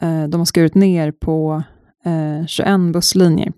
eh, 0.01 0.23
de 0.23 0.37
har 0.39 0.45
skurit 0.45 0.75
ner 0.75 1.11
på 1.11 1.63
eh, 2.05 2.45
21 2.45 2.79
busslinjer 2.93 3.53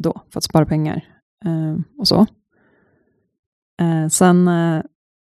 då, 0.00 0.20
för 0.32 0.38
att 0.40 0.44
spara 0.44 0.66
pengar 0.66 1.04
eh, 1.44 1.76
och 1.98 2.08
så. 2.08 2.26
Eh, 3.82 4.08
sen, 4.10 4.48
eh, 4.48 4.82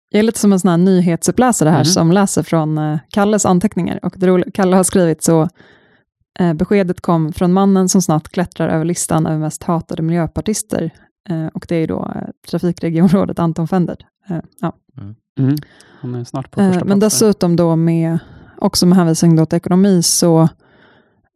jag 0.10 0.20
är 0.20 0.24
lite 0.24 0.40
som 0.40 0.54
en 0.54 0.60
sån 0.60 0.70
här 0.70 0.78
nyhetsuppläsare 0.78 1.70
här 1.70 1.78
Mhm. 1.78 1.86
som 1.86 2.12
läser 2.12 2.44
från 2.44 2.78
eh, 2.78 3.00
Kalles 3.10 3.46
anteckningar. 3.46 4.00
Och 4.06 4.14
Kalle 4.54 4.76
har 4.76 4.84
skrivit 4.84 5.24
så, 5.24 5.50
eh, 6.40 6.54
beskedet 6.54 7.02
kom 7.02 7.34
från 7.34 7.54
mannen 7.54 7.90
som 7.90 8.02
snabbt 8.02 8.30
klättrar 8.30 8.70
över 8.70 8.86
listan 8.86 9.26
över 9.26 9.38
mest 9.38 9.64
hatade 9.64 10.02
miljöpartister. 10.02 10.90
Eh, 11.30 11.46
och 11.48 11.66
det 11.70 11.76
är 11.76 11.88
då 11.88 12.12
eh, 12.16 12.30
trafikregionrådet 12.50 13.40
Anton 13.40 13.68
Fender. 13.68 13.98
Eh, 14.30 14.38
ja. 14.60 14.74
Mm. 15.40 15.56
Han 16.02 16.16
är 16.16 16.24
snart 16.24 16.52
på 16.52 16.62
Eh, 16.62 16.72
första 16.72 16.86
Men 16.86 17.00
dessutom 17.00 17.56
då 17.56 17.76
med, 17.76 18.20
också 18.58 18.86
med 18.86 18.98
hänvisning 18.98 19.36
då 19.36 19.46
till 19.46 19.58
ekonomi 19.58 20.04
så 20.04 20.50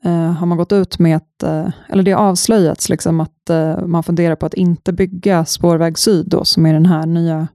eh, 0.03 0.31
har 0.31 0.45
man 0.45 0.57
gått 0.57 0.71
ut 0.71 0.99
med 0.99 1.17
att, 1.17 1.43
eh, 1.43 1.69
eller 1.89 2.03
det 2.03 2.11
har 2.11 2.23
avslöjats 2.25 2.89
liksom 2.89 3.19
att 3.19 3.49
eh, 3.49 3.85
man 3.85 4.03
funderar 4.03 4.35
på 4.35 4.45
att 4.45 4.53
inte 4.53 4.93
bygga 4.93 5.45
spårväg 5.45 5.97
syd 5.97 6.29
då, 6.29 6.45
som 6.45 6.65
är 6.65 6.73
den 6.73 6.85
här 6.85 7.05
nya 7.05 7.47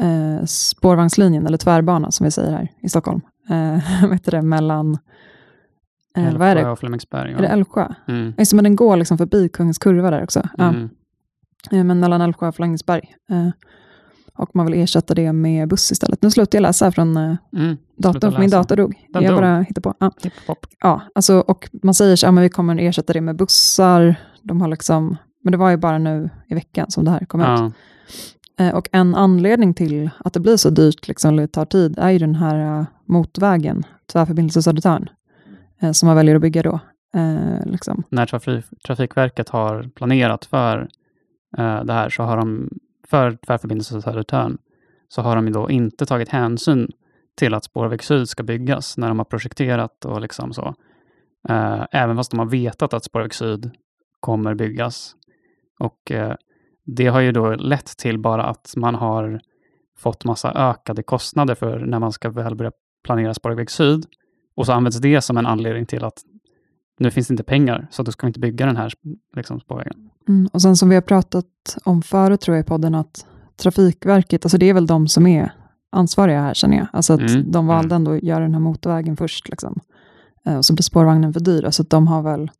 eh, 0.00 0.44
spårvagnslinjen, 0.44 1.46
eller 1.46 1.58
tvärbana 1.58 2.10
som 2.10 2.24
vi 2.24 2.30
säger 2.30 2.52
här 2.52 2.68
i 2.82 2.88
Stockholm. 2.88 3.20
Eh, 3.50 3.74
heter 4.12 4.30
det, 4.32 4.42
mellan, 4.42 4.98
eh, 6.16 6.32
vad 6.36 6.48
är 6.48 6.56
Älvsjö 6.56 6.64
det? 6.64 6.70
och 6.70 6.78
Flemingsberg. 6.78 7.32
Är 7.32 7.38
det 7.38 7.48
Älvsjö? 7.48 7.88
Mm. 8.08 8.34
Just 8.38 8.52
men 8.52 8.64
den 8.64 8.76
går 8.76 8.96
liksom 8.96 9.18
förbi 9.18 9.48
Kungens 9.48 9.78
Kurva 9.78 10.10
där 10.10 10.22
också. 10.22 10.48
Ja. 10.58 10.68
Mm. 10.68 10.88
Eh, 11.70 11.84
Men 11.84 12.00
mellan 12.00 12.20
Älvsjö 12.20 12.48
och 12.48 12.54
Flemingsberg. 12.54 13.14
Eh, 14.40 14.42
och 14.42 14.56
man 14.56 14.66
vill 14.66 14.74
ersätta 14.74 15.14
det 15.14 15.32
med 15.32 15.68
buss 15.68 15.92
istället. 15.92 16.22
Nu 16.22 16.30
slutar 16.30 16.58
jag 16.58 16.62
läsa 16.62 16.92
från 16.92 17.16
eh, 17.16 17.36
Mm. 17.56 17.76
datorn, 17.96 18.32
för 18.32 18.38
min 18.40 18.50
dator 18.50 18.76
dog. 18.76 19.06
Den 19.08 19.22
jag 19.22 19.32
dog. 19.32 19.40
bara 19.40 19.60
hittar 19.60 19.82
på. 19.82 19.94
Ja. 19.98 20.10
Ja, 20.80 21.00
alltså, 21.14 21.34
och 21.40 21.68
man 21.82 21.94
säger 21.94 22.16
så, 22.16 22.26
ja, 22.26 22.30
men 22.30 22.42
vi 22.42 22.48
kommer 22.48 22.78
ersätta 22.78 23.12
det 23.12 23.20
med 23.20 23.36
bussar. 23.36 24.14
De 24.42 24.60
har 24.60 24.68
liksom, 24.68 25.16
men 25.44 25.52
det 25.52 25.58
var 25.58 25.70
ju 25.70 25.76
bara 25.76 25.98
nu 25.98 26.30
i 26.48 26.54
veckan 26.54 26.90
som 26.90 27.04
det 27.04 27.10
här 27.10 27.24
kom 27.24 27.40
ut. 27.40 27.46
Ja. 27.46 27.72
Eh, 28.58 28.74
och 28.74 28.88
en 28.92 29.14
anledning 29.14 29.74
till 29.74 30.10
att 30.18 30.32
det 30.32 30.40
blir 30.40 30.56
så 30.56 30.70
dyrt, 30.70 31.08
liksom, 31.08 31.30
eller 31.30 31.46
tar 31.46 31.64
tid, 31.64 31.98
är 31.98 32.10
ju 32.10 32.18
den 32.18 32.34
här 32.34 32.80
uh, 32.80 32.86
motorvägen, 33.06 33.84
tvärförbindelse 34.12 34.62
Södertörn, 34.62 35.08
eh, 35.82 35.92
som 35.92 36.06
man 36.06 36.16
väljer 36.16 36.34
att 36.34 36.42
bygga 36.42 36.62
då. 36.62 36.80
Eh, 37.14 37.66
liksom. 37.66 38.02
När 38.08 38.26
trafik, 38.26 38.64
Trafikverket 38.86 39.48
har 39.48 39.82
planerat 39.94 40.44
för 40.44 40.88
eh, 41.58 41.84
det 41.84 41.92
här 41.92 42.08
så 42.10 42.22
har 42.22 42.36
de, 42.36 42.70
för 43.10 43.38
tvärförbindelse 43.46 44.02
Södertörn, 44.02 44.58
så 45.08 45.22
har 45.22 45.36
de 45.36 45.46
ju 45.46 45.52
då 45.52 45.70
inte 45.70 46.06
tagit 46.06 46.28
hänsyn 46.28 46.88
till 47.36 47.54
att 47.54 47.64
spårväg 47.64 48.02
syd 48.02 48.28
ska 48.28 48.42
byggas 48.42 48.98
när 48.98 49.08
de 49.08 49.18
har 49.18 49.24
projekterat 49.24 50.04
och 50.04 50.20
liksom 50.20 50.52
så. 50.52 50.74
Eh, 51.48 51.84
även 51.92 52.16
fast 52.16 52.30
de 52.30 52.38
har 52.38 52.46
vetat 52.46 52.94
att 52.94 53.04
spårväg 53.04 53.34
syd 53.34 53.70
kommer 54.20 54.54
byggas. 54.54 55.14
Och 55.78 56.10
eh, 56.10 56.34
det 56.84 57.06
har 57.06 57.20
ju 57.20 57.32
då 57.32 57.54
lett 57.54 57.96
till 57.98 58.18
bara 58.18 58.44
att 58.44 58.72
man 58.76 58.94
har 58.94 59.40
fått 59.98 60.24
massa 60.24 60.52
ökade 60.52 61.02
kostnader 61.02 61.54
för 61.54 61.78
när 61.78 61.98
man 61.98 62.12
ska 62.12 62.30
väl 62.30 62.54
börja 62.54 62.72
planera 63.04 63.34
spårväg 63.34 63.70
syd. 63.70 64.06
Och 64.54 64.66
så 64.66 64.72
används 64.72 64.98
det 64.98 65.20
som 65.20 65.36
en 65.36 65.46
anledning 65.46 65.86
till 65.86 66.04
att 66.04 66.22
nu 66.98 67.10
finns 67.10 67.28
det 67.28 67.32
inte 67.32 67.44
pengar, 67.44 67.88
så 67.90 68.02
då 68.02 68.12
ska 68.12 68.26
vi 68.26 68.28
inte 68.28 68.40
bygga 68.40 68.66
den 68.66 68.76
här 68.76 68.92
liksom, 69.36 69.60
spårvägen. 69.60 70.10
Mm. 70.30 70.48
Och 70.52 70.62
sen 70.62 70.76
som 70.76 70.88
vi 70.88 70.94
har 70.94 71.02
pratat 71.02 71.46
om 71.84 72.02
förut 72.02 72.40
tror 72.40 72.56
jag 72.56 72.64
i 72.64 72.66
podden, 72.68 72.94
att 72.94 73.26
Trafikverket, 73.56 74.44
alltså 74.44 74.58
det 74.58 74.68
är 74.68 74.74
väl 74.74 74.86
de 74.86 75.08
som 75.08 75.26
är 75.26 75.52
ansvariga 75.92 76.40
här 76.42 76.54
känner 76.54 76.76
jag. 76.76 76.86
Alltså 76.92 77.12
att 77.12 77.20
Mm. 77.20 77.50
de 77.52 77.66
valde 77.66 77.94
ändå 77.94 78.10
att 78.12 78.22
göra 78.22 78.40
den 78.40 78.54
här 78.54 78.60
motorvägen 78.60 79.16
först. 79.16 79.48
Liksom. 79.48 79.80
Eh, 80.46 80.56
och 80.56 80.64
så 80.64 80.74
blir 80.74 80.82
spårvagnen 80.82 81.32
för 81.32 81.40
dyr. 81.40 81.70
Så 81.70 81.82
att 81.82 81.90
de 81.90 82.06
har 82.06 82.22
väl 82.22 82.50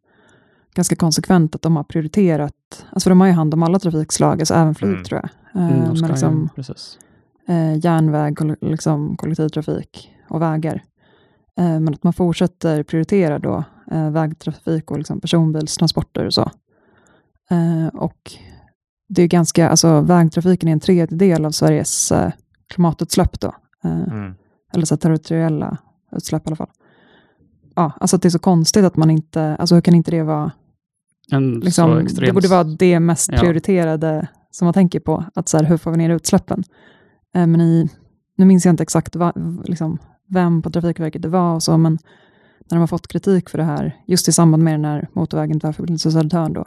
ganska 0.74 0.96
konsekvent 0.96 1.54
att 1.54 1.62
de 1.62 1.76
har 1.76 1.84
prioriterat, 1.84 2.84
alltså 2.92 3.08
de 3.08 3.20
har 3.20 3.26
ju 3.28 3.32
hand 3.32 3.54
om 3.54 3.62
alla 3.62 3.78
trafikslag, 3.78 4.40
alltså 4.40 4.54
även 4.54 4.74
flyg 4.74 4.90
Mm. 4.92 5.04
tror 5.04 5.20
jag. 5.20 5.62
Eh, 5.62 5.68
Mm, 5.78 5.94
de 5.94 6.00
men 6.00 6.10
liksom, 6.10 6.48
precis. 6.56 6.98
eh, 7.48 7.84
järnväg, 7.84 8.56
liksom, 8.60 9.16
kollektivtrafik 9.16 10.10
och 10.28 10.42
vägar. 10.42 10.82
Eh, 11.58 11.80
men 11.80 11.88
att 11.94 12.04
man 12.04 12.12
fortsätter 12.12 12.82
prioritera 12.82 13.38
då 13.38 13.64
eh, 13.90 14.10
vägtrafik 14.10 14.90
och 14.90 14.98
liksom 14.98 15.20
personbilstransporter 15.20 16.26
och 16.26 16.34
så. 16.34 16.50
Eh, 17.50 17.86
och 17.94 18.32
det 19.08 19.22
är 19.22 19.26
ganska, 19.26 19.68
alltså 19.68 20.00
vägtrafiken 20.00 20.68
är 20.68 20.72
en 20.72 20.80
tredjedel 20.80 21.44
av 21.44 21.50
Sveriges 21.50 22.12
eh, 22.12 22.32
klimatutsläpp 22.74 23.40
då. 23.40 23.54
Eh, 23.84 24.02
Mm. 24.02 24.34
eller 24.72 24.84
så 24.86 24.96
territoriella 24.96 25.76
utsläpp 26.12 26.46
i 26.46 26.48
alla 26.48 26.56
fall. 26.56 26.70
Ja, 27.74 27.92
alltså 28.00 28.16
det 28.18 28.28
är 28.28 28.30
så 28.30 28.38
konstigt 28.38 28.84
att 28.84 28.96
man 28.96 29.10
inte, 29.10 29.56
alltså 29.56 29.74
hur 29.74 29.82
kan 29.82 29.94
inte 29.94 30.10
det 30.10 30.22
vara, 30.22 30.52
En 31.32 31.60
liksom, 31.60 31.90
det 31.90 32.00
extremt- 32.02 32.34
borde 32.34 32.48
vara 32.48 32.64
det 32.64 33.00
mest 33.00 33.30
Ja. 33.32 33.38
prioriterade 33.38 34.28
som 34.50 34.64
man 34.66 34.74
tänker 34.74 35.00
på, 35.00 35.24
att 35.34 35.48
så 35.48 35.56
här, 35.58 35.64
hur 35.64 35.76
får 35.76 35.90
vi 35.90 35.96
ner 35.96 36.10
utsläppen? 36.10 36.62
Men 37.32 37.60
i, 37.60 37.88
nu 38.36 38.44
minns 38.44 38.64
jag 38.64 38.72
inte 38.72 38.82
exakt 38.82 39.16
va, 39.16 39.32
liksom, 39.64 39.98
vem 40.28 40.62
på 40.62 40.70
Trafikverket 40.70 41.22
det 41.22 41.28
var 41.28 41.54
och 41.54 41.62
så, 41.62 41.78
men 41.78 41.92
när 42.70 42.76
de 42.76 42.78
har 42.78 42.86
fått 42.86 43.08
kritik 43.08 43.48
för 43.50 43.58
det 43.58 43.64
här, 43.64 43.96
just 44.06 44.28
i 44.28 44.32
samband 44.32 44.62
med 44.64 44.74
den 44.74 44.84
här 44.84 45.08
motorvägen 45.12 45.60
tvärförbindelse 45.60 46.10
Södertörn 46.12 46.52
då, 46.52 46.64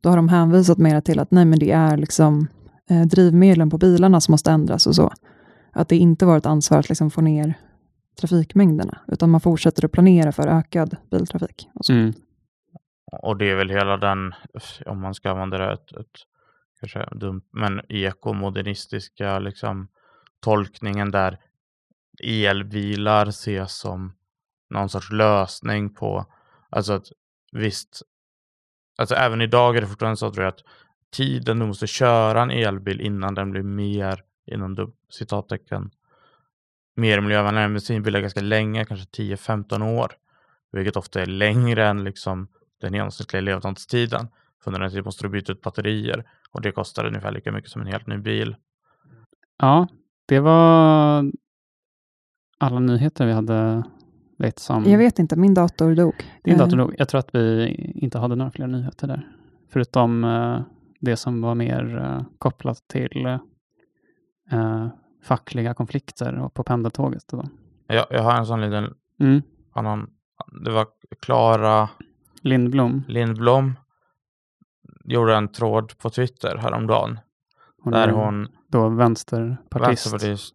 då 0.00 0.08
har 0.08 0.16
de 0.16 0.28
hänvisat 0.28 0.78
mer 0.78 1.00
till 1.00 1.18
att 1.18 1.30
nej, 1.30 1.44
men 1.44 1.58
det 1.58 1.70
är 1.70 1.96
liksom 1.96 2.48
eh, 2.90 3.02
drivmedlen 3.02 3.70
på 3.70 3.78
bilarna 3.78 4.20
som 4.20 4.32
måste 4.32 4.50
ändras 4.50 4.86
och 4.86 4.94
så. 4.94 5.12
Att 5.72 5.88
det 5.88 5.96
inte 5.96 6.26
var 6.26 6.36
ett 6.38 6.46
ansvar 6.46 6.78
att 6.78 6.88
liksom 6.88 7.10
få 7.10 7.20
ner 7.20 7.54
trafikmängderna, 8.20 8.98
utan 9.08 9.30
man 9.30 9.40
fortsätter 9.40 9.84
att 9.84 9.92
planera 9.92 10.32
för 10.32 10.48
ökad 10.48 10.96
biltrafik. 11.10 11.68
Och 11.74 11.84
så. 11.84 11.92
Mm. 11.92 12.12
Och 13.22 13.36
det 13.36 13.50
är 13.50 13.56
väl 13.56 13.70
hela 13.70 13.96
den, 13.96 14.34
om 14.86 15.00
man 15.00 15.14
ska 15.14 15.30
använda 15.30 15.58
det, 15.58 15.72
ett, 15.72 15.92
ett 15.92 16.16
kanske 16.80 17.16
dumt, 17.16 17.44
men 17.52 17.80
ekomodernistiska 17.88 19.38
liksom, 19.38 19.88
tolkningen 20.40 21.10
där 21.10 21.38
elbilar 22.22 23.26
ses 23.26 23.78
som 23.78 24.12
någon 24.70 24.88
sorts 24.88 25.12
lösning 25.12 25.94
på, 25.94 26.26
alltså 26.70 26.92
att 26.92 27.06
visst, 27.52 28.02
alltså 28.96 29.14
även 29.14 29.40
idag 29.40 29.76
är 29.76 29.80
det 29.80 29.86
fortfarande 29.86 30.16
så 30.16 30.30
tror 30.30 30.44
jag 30.44 30.52
att 30.52 30.64
tiden 31.12 31.58
du 31.58 31.66
måste 31.66 31.86
köra 31.86 32.42
en 32.42 32.50
elbil 32.50 33.00
innan 33.00 33.34
den 33.34 33.50
blir 33.50 33.62
mer, 33.62 34.22
inom 34.46 34.74
du- 34.74 34.92
citattecken, 35.10 35.90
mer 36.96 37.20
miljövänlig 37.20 37.62
än 37.62 37.72
bensinbil 37.72 38.14
är 38.14 38.20
ganska 38.20 38.40
länge, 38.40 38.84
kanske 38.84 39.06
10-15 39.22 39.82
år, 39.82 40.12
vilket 40.72 40.96
ofta 40.96 41.22
är 41.22 41.26
längre 41.26 41.86
än 41.88 42.04
liksom 42.04 42.48
den 42.80 42.94
genomsnittliga 42.94 43.40
levnadstiden. 43.40 44.28
För 44.62 44.70
under 44.70 44.80
den 44.80 44.90
tiden 44.90 45.04
måste 45.04 45.24
du 45.24 45.28
byta 45.28 45.52
ut 45.52 45.60
batterier 45.62 46.24
och 46.50 46.62
det 46.62 46.72
kostar 46.72 47.06
ungefär 47.06 47.32
lika 47.32 47.52
mycket 47.52 47.70
som 47.70 47.80
en 47.80 47.86
helt 47.86 48.06
ny 48.06 48.16
bil. 48.16 48.56
Ja, 49.58 49.88
det 50.26 50.40
var 50.40 51.24
alla 52.58 52.78
nyheter 52.78 53.26
vi 53.26 53.32
hade 53.32 53.82
lite 54.38 54.62
som... 54.62 54.84
Jag 54.84 54.98
vet 54.98 55.18
inte, 55.18 55.36
min 55.36 55.54
dator 55.54 55.94
dog. 55.94 56.14
Din 56.44 56.54
Eh, 56.54 56.58
dator 56.58 56.76
dog. 56.76 56.94
Jag 56.98 57.08
tror 57.08 57.18
att 57.18 57.34
vi 57.34 57.68
inte 57.94 58.18
hade 58.18 58.36
några 58.36 58.50
fler 58.50 58.66
nyheter 58.66 59.06
där. 59.08 59.28
Förutom 59.72 60.24
eh, 60.24 60.60
det 61.00 61.16
som 61.16 61.40
var 61.42 61.54
mer 61.54 61.98
eh, 61.98 62.22
kopplat 62.38 62.88
till 62.88 63.26
eh, 64.50 64.88
fackliga 65.24 65.74
konflikter 65.74 66.38
och 66.38 66.54
på 66.54 66.64
pendeltåget. 66.64 67.24
Då. 67.28 67.44
Jag, 67.86 68.06
jag 68.10 68.22
har 68.22 68.36
en 68.36 68.46
sån 68.46 68.60
liten 68.60 68.94
Mm. 69.20 69.42
annan. 69.72 70.10
Det 70.64 70.70
var 70.70 70.86
Klara 71.20 71.88
Lindblom, 72.40 73.02
Lindblom. 73.08 73.74
Gjorde 75.04 75.34
en 75.36 75.48
tråd 75.48 75.98
på 75.98 76.10
Twitter 76.10 76.56
häromdagen. 76.56 77.18
hon 77.82 77.92
där 77.92 78.08
är 78.08 78.12
hon, 78.12 78.48
då 78.68 78.88
vänsterpartist, 78.88 80.06
Vänsterpartiets 80.12 80.52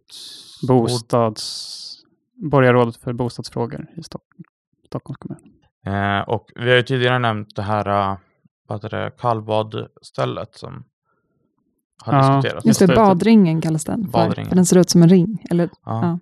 bostads, 0.68 2.01
borgarrådet 2.50 2.98
för 2.98 3.14
bostadsfrågor 3.14 3.88
i 3.98 4.04
Stock, 4.04 4.24
Stockholms 4.86 5.18
kommun. 5.18 5.40
Eh, 5.86 6.20
och 6.30 6.50
vi 6.56 6.70
har 6.70 6.78
ju 6.78 6.84
tidigare 6.84 7.20
nämnt 7.20 7.56
det 7.56 7.62
här 7.62 8.12
uh, 8.12 8.18
vad 8.68 8.92
det, 8.92 9.12
kallbadstället 9.18 10.56
som 10.56 10.84
har 12.06 12.14
Ja, 12.14 12.36
diskuterats. 12.36 12.66
Just 12.66 12.80
det, 12.80 12.86
det. 12.88 12.96
badringen 12.96 13.62
kallas 13.62 13.86
den. 13.86 14.04
För, 14.04 14.12
Badringen. 14.12 14.50
för 14.50 14.56
den 14.56 14.66
ser 14.66 14.78
ut 14.78 14.90
som 14.90 15.04
en 15.04 15.10
ring. 15.10 15.44
Eller, 15.50 15.70
Ja, 15.86 16.02
Ja. 16.06 16.20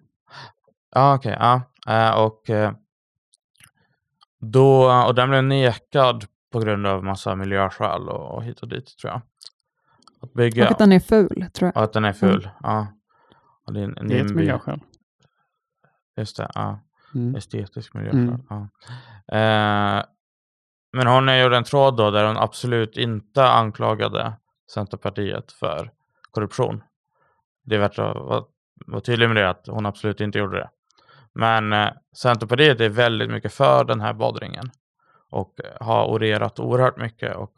ja 0.93 1.15
okej. 1.15 1.37
ja. 1.39 1.61
Eh, 1.87 2.23
och, 2.23 2.49
eh, 2.49 2.71
då, 4.41 4.91
och 5.07 5.15
den 5.15 5.29
blev 5.29 5.43
nekad 5.43 6.25
på 6.51 6.59
grund 6.59 6.87
av 6.87 7.03
massa 7.03 7.35
miljöskäl 7.35 8.09
och, 8.09 8.35
och 8.35 8.43
hit 8.43 8.59
och 8.59 8.67
dit 8.67 8.97
tror 9.01 9.11
jag. 9.13 9.21
Att 10.21 10.33
bygga, 10.33 10.65
Och 10.65 10.71
att 10.71 10.77
den 10.77 10.91
är 10.91 10.99
ful, 10.99 11.45
tror 11.53 11.67
jag. 11.67 11.77
och 11.77 11.83
att 11.83 11.93
den 11.93 12.05
är 12.05 12.13
ful. 12.13 12.49
Ja. 12.63 12.87
Och 13.67 13.73
det 13.73 13.79
är 13.79 13.83
en 13.99 14.07
Det 14.07 14.19
är 14.19 14.25
ett 14.25 14.35
miljöskäl. 14.35 14.79
Just 16.19 16.37
det, 16.37 16.51
ja. 16.55 16.79
Mm. 17.15 17.35
Estetisk 17.35 17.93
miljöskäl. 17.93 18.19
Mm. 18.19 18.41
Ja. 18.49 18.67
Eh, 19.37 20.03
men 20.93 21.07
hon 21.07 21.39
gjorde 21.39 21.57
en 21.57 21.63
tråd 21.63 21.97
då 21.97 22.11
där 22.11 22.27
hon 22.27 22.37
absolut 22.37 22.97
inte 22.97 23.43
anklagade 23.43 24.33
Centerpartiet 24.73 25.51
för 25.51 25.91
korruption. 26.31 26.83
Det 27.63 27.75
är 27.75 27.79
värt 27.79 27.99
att 27.99 28.15
vara, 28.15 28.43
vara 28.85 29.01
tydlig 29.01 29.27
med 29.27 29.35
det, 29.35 29.49
att 29.49 29.67
hon 29.67 29.85
absolut 29.85 30.21
inte 30.21 30.39
gjorde 30.39 30.57
det. 30.57 30.69
Men 31.33 31.73
eh, 31.73 31.89
Centerpartiet 32.15 32.81
är 32.81 32.89
väldigt 32.89 33.29
mycket 33.29 33.53
för 33.53 33.83
den 33.83 34.01
här 34.01 34.13
badringen 34.13 34.71
och 35.29 35.59
har 35.79 36.05
orerat 36.05 36.59
oerhört 36.59 36.97
mycket. 36.97 37.35
Och, 37.35 37.53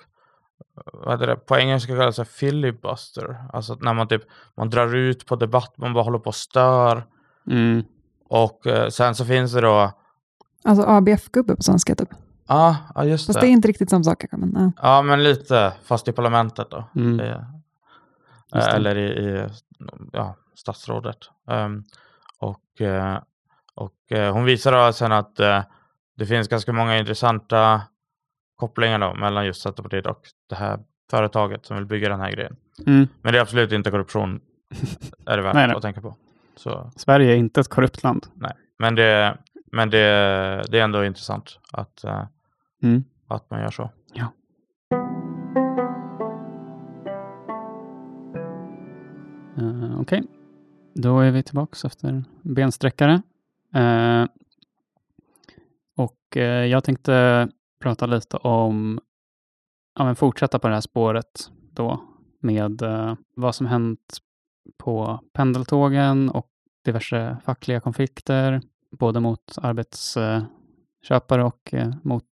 eh, 0.75 0.83
vad 0.93 1.13
heter 1.13 1.27
det? 1.27 1.35
På 1.35 1.57
engelska 1.57 1.95
kallas 1.97 2.15
det 2.15 2.25
filibuster, 2.25 3.37
alltså 3.53 3.77
när 3.81 3.93
man 3.93 4.07
typ 4.07 4.23
man 4.57 4.69
drar 4.69 4.95
ut 4.95 5.25
på 5.25 5.35
debatt, 5.35 5.77
man 5.77 5.93
bara 5.93 6.03
håller 6.03 6.19
på 6.19 6.27
och 6.27 6.35
stör. 6.35 7.03
Mm. 7.47 7.83
Och 8.31 8.67
eh, 8.67 8.89
sen 8.89 9.15
så 9.15 9.25
finns 9.25 9.53
det 9.53 9.61
då 9.61 9.91
Alltså 10.63 10.83
ABF-gubbe 10.83 11.55
på 11.55 11.63
svenska 11.63 11.95
typ. 11.95 12.09
Ja, 12.47 12.77
ja 12.95 13.05
just 13.05 13.25
Fast 13.25 13.39
det. 13.39 13.45
det 13.45 13.49
är 13.49 13.51
inte 13.51 13.67
riktigt 13.67 13.89
samma 13.89 14.03
sak 14.03 14.19
kanske. 14.19 14.37
Men, 14.37 14.73
ja. 14.75 14.81
Ja, 14.81 15.01
men 15.01 15.23
lite, 15.23 15.73
fast 15.83 16.07
i 16.07 16.11
parlamentet 16.11 16.67
då. 16.71 16.83
Mm. 16.95 17.17
Det, 17.17 17.45
det. 18.51 18.59
eller 18.59 18.97
i, 18.97 19.07
i 19.07 19.47
ja, 20.13 20.35
statsrådet. 20.55 21.17
Ehm, 21.49 21.83
och 22.39 22.81
eh, 22.81 23.19
och 23.75 24.11
eh, 24.17 24.33
hon 24.33 24.45
visar 24.45 24.71
då 24.71 24.93
sen 24.93 25.11
att 25.11 25.35
det 26.17 26.25
finns 26.25 26.47
ganska 26.47 26.73
många 26.73 26.97
intressanta 26.97 27.81
kopplingar 28.55 28.99
då 28.99 29.13
mellan 29.13 29.45
just 29.45 29.61
Centerpartiet 29.61 30.05
och 30.05 30.21
det 30.49 30.55
här 30.55 30.79
företaget 31.09 31.65
som 31.65 31.77
vill 31.77 31.85
bygga 31.85 32.09
den 32.09 32.19
här 32.19 32.31
grejen. 32.31 32.55
Mm. 32.87 33.07
Men 33.21 33.33
det 33.33 33.39
är 33.39 33.41
absolut 33.41 33.71
inte 33.71 33.91
korruption, 33.91 34.41
är 35.25 35.37
det 35.37 35.43
värt 35.43 35.53
Nej, 35.55 35.67
nej. 35.67 35.75
att 35.75 35.81
tänka 35.81 36.01
på. 36.01 36.15
Så, 36.61 36.91
Sverige 36.95 37.31
är 37.31 37.35
inte 37.35 37.61
ett 37.61 37.67
korrupt 37.67 38.03
land. 38.03 38.27
men 38.79 38.95
det, 38.95 39.37
men 39.71 39.89
det, 39.89 39.97
det 40.71 40.79
är 40.79 40.83
ändå 40.83 41.05
intressant 41.05 41.59
att, 41.73 42.03
eh, 42.03 42.23
Mm. 42.83 43.03
att 43.27 43.49
man 43.49 43.59
gör 43.61 43.71
så. 43.71 43.89
Eh, 49.57 49.99
Okej, 50.01 50.23
då 50.93 51.19
är 51.19 51.31
vi 51.31 51.43
tillbaka 51.43 51.87
efter 51.87 52.23
bensträckare. 52.41 53.21
Eh, 53.73 54.25
och 55.97 56.37
eh, 56.37 56.65
jag 56.65 56.83
tänkte 56.83 57.47
prata 57.79 58.05
lite 58.05 58.37
om, 58.37 58.99
ja 59.95 60.05
men 60.05 60.15
fortsätta 60.15 60.59
på 60.59 60.67
det 60.67 60.73
här 60.73 60.81
spåret 60.81 61.51
då 61.73 62.01
med 62.39 62.81
vad 63.35 63.55
som 63.55 63.65
hänt 63.67 64.17
på 64.77 65.19
pendeltågen 65.33 66.29
och 66.29 66.50
diverse 66.85 67.37
fackliga 67.45 67.79
konflikter, 67.79 68.61
både 68.91 69.19
mot 69.19 69.57
arbetsköpare 69.57 71.43
och 71.43 71.73
eh, 71.73 71.93
mot 72.03 72.25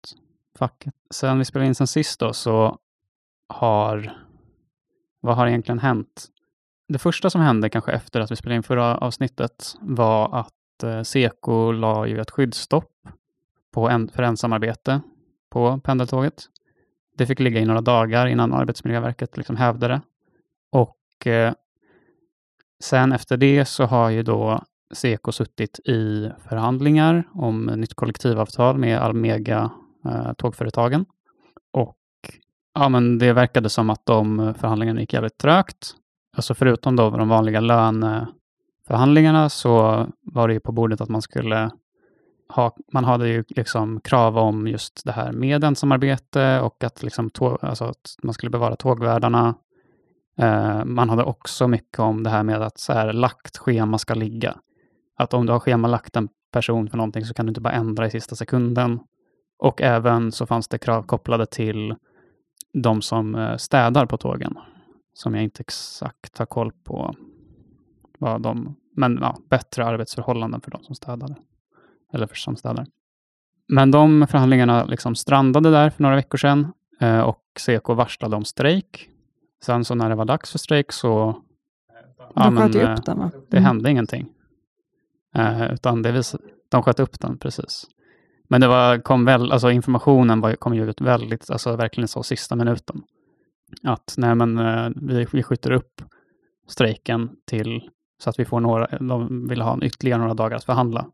facket. 0.59 0.95
Sen 1.11 1.39
vi 1.39 1.45
spelade 1.45 1.69
in 1.69 1.75
sen 1.75 1.87
sist 1.87 2.21
då 2.21 2.33
så 2.33 2.79
har, 3.49 4.13
vad 5.21 5.37
har 5.37 5.47
egentligen 5.47 5.79
hänt? 5.79 6.27
Det 6.89 6.99
första 6.99 7.31
som 7.31 7.41
hände 7.41 7.71
kanske 7.71 7.93
efter 7.93 8.21
att 8.21 8.31
vi 8.31 8.37
spelade 8.37 8.57
in 8.57 8.63
förra 8.63 8.97
avsnittet 8.97 9.77
var 9.81 10.39
att 10.39 10.83
eh, 10.83 11.03
Seko 11.03 11.73
la 11.73 12.07
ju 12.07 12.21
ett 12.21 12.31
skyddsstopp 12.31 12.93
på 13.73 13.89
en, 13.89 14.09
för 14.09 14.23
ensamarbete 14.23 15.01
på 15.51 15.81
pendeltåget. 15.81 16.45
Det 17.17 17.27
fick 17.27 17.41
ligga 17.41 17.61
i 17.61 17.65
några 17.65 17.81
dagar 17.81 18.27
innan 18.27 18.53
Arbetsmiljöverket 18.53 19.37
liksom 19.37 19.57
hävde 19.57 19.89
det. 19.89 20.01
Och 20.71 21.27
eh, 21.27 21.53
sen 22.85 23.13
efter 23.13 23.37
det 23.37 23.65
så 23.65 23.85
har 23.85 24.11
ju 24.11 24.23
då 24.23 24.63
Seko 24.95 25.33
suttit 25.33 25.79
i 25.79 26.31
förhandlingar 26.49 27.25
om 27.33 27.67
nytt 27.67 27.95
kollektivavtal 27.95 28.79
med 28.79 28.99
Almega 28.99 29.71
eh, 30.05 30.33
tågföretagen. 30.33 31.07
Och 31.73 31.97
ja, 32.75 32.89
men 32.89 33.19
det 33.19 33.33
verkade 33.33 33.69
som 33.69 33.91
att 33.91 34.07
de 34.07 34.55
förhandlingarna 34.59 35.01
gick 35.01 35.13
jävligt 35.13 35.39
trögt. 35.39 35.95
Alltså 36.37 36.55
förutom 36.55 36.97
då 36.97 37.11
de 37.11 37.29
vanliga 37.29 37.61
löneförhandlingarna 37.61 39.49
så 39.49 40.07
var 40.23 40.49
det 40.49 40.55
ju 40.55 40.61
på 40.61 40.73
bordet 40.73 41.01
att 41.01 41.09
man 41.09 41.23
skulle 41.23 41.71
ha, 42.49 42.77
man 42.93 43.05
hade 43.05 43.29
ju 43.29 43.45
liksom 43.49 44.01
krav 44.01 44.39
om 44.39 44.69
just 44.69 45.05
det 45.05 45.13
här 45.13 45.33
med 45.33 45.65
ensamarbete 45.65 46.61
och 46.61 46.85
att, 46.85 47.03
liksom 47.03 47.31
tåg, 47.31 47.59
alltså 47.63 47.85
att 47.85 48.17
man 48.23 48.35
skulle 48.35 48.51
bevara 48.51 48.77
tågvärdarna. 48.77 49.55
Eh, 50.39 50.85
man 50.85 51.11
hade 51.11 51.25
också 51.25 51.69
mycket 51.69 51.99
om 51.99 52.23
det 52.23 52.31
här 52.31 52.43
med 52.43 52.63
att 52.63 52.79
så 52.79 52.93
här, 52.93 53.13
lagt 53.13 53.57
schema 53.57 53.99
ska 53.99 54.15
ligga. 54.15 54.57
Att 55.17 55.35
om 55.35 55.47
du 55.47 55.53
har 55.53 55.61
schemalagt 55.61 56.17
en 56.17 56.29
person 56.53 56.91
för 56.91 56.97
någonting 56.97 57.25
så 57.25 57.35
kan 57.35 57.47
du 57.47 57.51
inte 57.51 57.61
bara 57.61 57.73
ändra 57.73 58.07
i 58.07 58.11
sista 58.11 58.37
sekunden. 58.37 59.01
Och 59.59 59.83
även 59.83 60.33
så 60.33 60.47
fanns 60.47 60.69
det 60.69 60.79
krav 60.79 61.03
kopplade 61.03 61.47
till 61.47 61.95
de 62.73 63.03
som 63.03 63.35
eh, 63.35 63.57
städar 63.57 64.07
på 64.07 64.17
tågen. 64.17 64.59
Som 65.15 65.35
jag 65.35 65.45
inte 65.45 65.61
exakt 65.61 66.39
har 66.39 66.47
koll 66.47 66.73
på. 66.85 67.15
Vad 68.19 68.43
de, 68.43 68.77
men 68.97 69.19
ja, 69.21 69.39
bättre 69.51 69.85
arbetsförhållanden 69.87 70.61
för 70.61 70.71
de 70.71 70.85
som 70.85 70.95
städade. 70.95 71.35
Eller 72.13 72.27
för 72.27 72.37
som 72.37 72.57
städar. 72.57 72.87
Men 73.69 73.91
de 73.91 74.27
förhandlingarna 74.27 74.85
liksom 74.85 75.15
strandade 75.15 75.71
där 75.71 75.91
för 75.91 76.03
några 76.03 76.17
veckor 76.17 76.39
sedan. 76.39 76.73
Eh, 77.01 77.21
och 77.21 77.43
Seko 77.59 77.95
varslade 77.95 78.37
om 78.37 78.45
strejk. 78.45 79.11
Sen 79.65 79.85
så 79.85 79.95
när 79.95 80.09
det 80.09 80.15
var 80.15 80.25
dags 80.25 80.53
för 80.53 80.59
strejk 80.59 80.93
så... 80.93 81.43
De 82.35 82.57
sköt 82.57 82.75
ju 82.75 82.83
upp 82.83 83.05
den 83.05 83.19
va? 83.19 83.31
det 83.51 83.57
Mm. 83.57 83.65
hände 83.67 83.91
ingenting. 83.91 84.29
Eh, 85.35 85.73
utan 85.73 86.03
det 86.03 86.13
vis- 86.13 86.37
de 86.71 86.83
sköt 86.83 87.01
upp 87.01 87.21
den 87.21 87.39
precis. 87.39 87.85
Men 88.49 88.61
det 88.61 88.69
var, 88.69 88.99
kom 88.99 89.25
väl, 89.25 89.53
alltså 89.53 89.71
informationen 89.71 90.41
var, 90.41 90.55
kom 90.55 90.75
ju 90.75 90.91
ut 90.91 91.01
väldigt, 91.01 91.51
alltså 91.51 91.77
verkligen 91.77 92.09
så 92.09 92.23
sista 92.23 92.57
minuten. 92.57 93.03
Att 93.83 94.15
nej 94.19 94.35
men 94.35 94.59
eh, 94.59 94.89
vi, 94.97 95.27
vi 95.33 95.43
skjuter 95.43 95.71
upp 95.71 96.03
strejken 96.69 97.31
till 97.47 97.91
så 98.23 98.31
att 98.31 98.39
vi 98.39 98.45
får 98.45 98.61
några, 98.61 98.87
de 98.99 99.49
vill 99.49 99.61
ha 99.61 99.79
ytterligare 99.83 100.21
några 100.21 100.35
dagar 100.35 100.57
att 100.57 100.65
förhandla. 100.65 101.07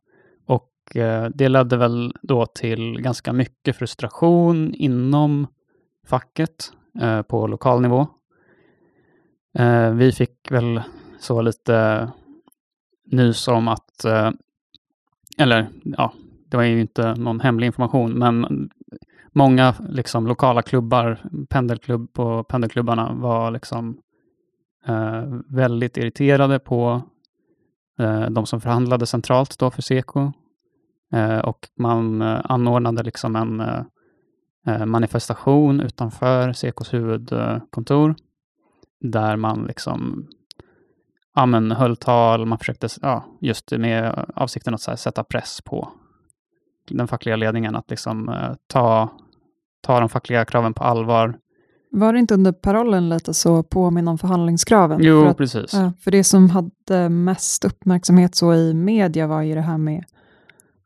Och 0.46 0.96
eh, 0.96 1.28
det 1.35 1.48
ledde 1.48 1.76
väl 1.76 2.14
då 2.22 2.46
till 2.46 3.00
ganska 3.00 3.33
mycket 3.33 3.76
frustration 3.76 4.74
inom 4.74 5.46
facket 6.07 6.72
eh, 7.00 7.22
på 7.22 7.46
lokal 7.46 7.81
nivå. 7.81 8.07
Eh, 9.54 9.90
vi 9.90 10.12
fick 10.12 10.50
väl 10.50 10.82
så 11.18 11.42
lite 11.42 12.08
nys 13.04 13.48
om 13.48 13.68
att, 13.68 14.04
eh, 14.04 14.30
eller 15.38 15.68
ja, 15.84 16.12
det 16.48 16.56
var 16.56 16.64
ju 16.64 16.80
inte 16.80 17.14
någon 17.14 17.40
hemlig 17.40 17.66
information, 17.66 18.12
men 18.12 18.70
många 19.32 19.74
liksom 19.88 20.26
lokala 20.26 20.62
klubbar, 20.62 21.18
pendelklubb 21.48 22.12
på 22.12 22.44
pendelklubbarna 22.44 23.12
var 23.12 23.50
liksom 23.50 23.98
eh, 24.86 25.24
väldigt 25.48 25.96
irriterade 25.96 26.58
på 26.58 27.02
eh, 27.98 28.30
de 28.30 28.46
som 28.46 28.60
förhandlade 28.60 29.06
centralt 29.06 29.58
då 29.58 29.70
för 29.70 29.82
Seko. 29.82 30.32
Eh, 31.12 31.38
och 31.38 31.68
man 31.74 32.22
eh, 32.22 32.40
anordnade 32.44 33.02
liksom 33.02 33.36
en 33.36 33.60
eh, 33.60 33.82
eh 34.66 34.86
manifestation 34.86 35.80
utanför 35.80 36.52
Sekos 36.52 36.94
huvudkontor 36.94 38.14
där 39.02 39.36
man 39.36 39.64
liksom 39.64 40.28
ja, 41.34 41.46
men, 41.46 41.70
höll 41.70 41.96
tal, 41.96 42.46
man 42.46 42.58
försökte 42.58 42.88
ja, 43.02 43.24
just 43.40 43.70
med 43.70 44.24
avsikten 44.34 44.74
att 44.74 44.86
här, 44.86 44.96
sätta 44.96 45.24
press 45.24 45.60
på 45.64 45.88
den 46.88 47.08
fackliga 47.08 47.36
ledningen 47.36 47.76
att 47.76 47.90
liksom 47.90 48.28
eh, 48.28 48.52
ta, 48.66 49.08
ta 49.80 50.00
de 50.00 50.08
fackliga 50.08 50.44
kraven 50.44 50.74
på 50.74 50.84
allvar. 50.84 51.38
Var 51.90 52.12
det 52.12 52.18
inte 52.18 52.34
under 52.34 52.52
parollen 52.52 53.08
lite 53.08 53.34
så 53.34 53.62
påminna 53.62 54.10
om 54.10 54.18
förhandlingskraven? 54.18 55.00
Jo, 55.02 55.22
för, 55.22 55.30
att, 55.30 55.36
precis. 55.36 55.72
ja, 55.72 55.92
för 56.00 56.10
det 56.10 56.24
som 56.24 56.50
hade 56.50 57.08
mest 57.08 57.64
uppmärksamhet 57.64 58.34
så 58.34 58.54
i 58.54 58.74
media 58.74 59.26
var 59.26 59.42
ju 59.42 59.54
det 59.54 59.60
här 59.60 59.78
med 59.78 60.04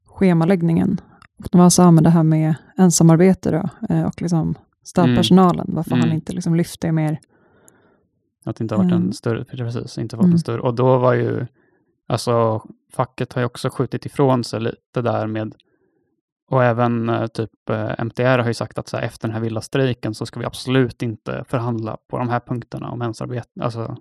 schemaläggningen. 0.07 1.01
Och 1.39 1.49
de 1.53 1.61
var 1.61 1.71
så 1.71 1.91
med 1.91 2.05
det 2.05 2.11
här 2.11 2.23
med 2.23 2.55
ensamarbete 2.77 3.51
då, 3.51 3.95
eh, 3.95 4.07
och 4.07 4.23
liksom 4.23 4.55
städpersonalen, 4.85 5.67
varför 5.69 5.93
Mm. 5.93 6.01
han 6.01 6.13
inte 6.13 6.33
liksom 6.33 6.55
lyfte 6.55 6.93
mer. 6.93 7.21
Att 8.47 8.57
det 8.57 8.63
inte 8.65 8.75
har 8.75 8.83
varit 8.83 8.93
Mm. 8.93 9.07
en 9.07 9.13
större, 9.13 9.45
precis, 9.45 9.99
inte 9.99 10.17
fått 10.17 10.25
Mm. 10.25 10.33
en 10.33 10.39
större. 10.39 10.61
Och 10.61 10.75
då 10.75 10.99
var 10.99 11.15
ju, 11.15 11.47
alltså 12.07 12.63
facket 12.93 13.33
har 13.33 13.43
ju 13.43 13.47
också 13.47 13.71
skjutit 13.71 14.07
ifrån 14.07 14.45
sig 14.45 14.61
lite 14.61 15.03
där 15.03 15.27
med 15.27 15.55
och 16.49 16.65
även 16.65 17.09
eh, 17.09 17.27
typ 17.27 17.71
eh, 17.71 17.95
MTR 17.99 18.39
har 18.39 18.47
ju 18.47 18.55
sagt 18.55 18.79
att 18.79 18.89
så 18.89 18.97
här, 18.97 19.05
efter 19.05 19.29
den 19.29 19.35
här 19.35 19.41
vilda 19.41 19.61
strejken 19.61 20.15
så 20.15 20.27
ska 20.27 20.41
vi 20.41 20.47
absolut 20.47 21.03
inte 21.03 21.45
förhandla 21.49 21.97
på 22.09 22.19
de 22.19 22.29
här 22.29 22.41
punkterna 22.41 22.91
om 22.91 22.99
mensarbete, 22.99 23.49
alltså 23.61 23.97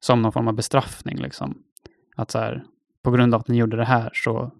som 0.00 0.22
någon 0.22 0.32
form 0.32 0.48
av 0.48 0.54
bestraffning. 0.54 1.16
Liksom. 1.18 1.62
Att 2.16 2.30
så 2.30 2.38
här, 2.38 2.64
på 3.02 3.10
grund 3.10 3.34
av 3.34 3.40
att 3.40 3.48
ni 3.48 3.56
gjorde 3.56 3.76
det 3.76 3.84
här 3.84 4.10
så 4.14 4.50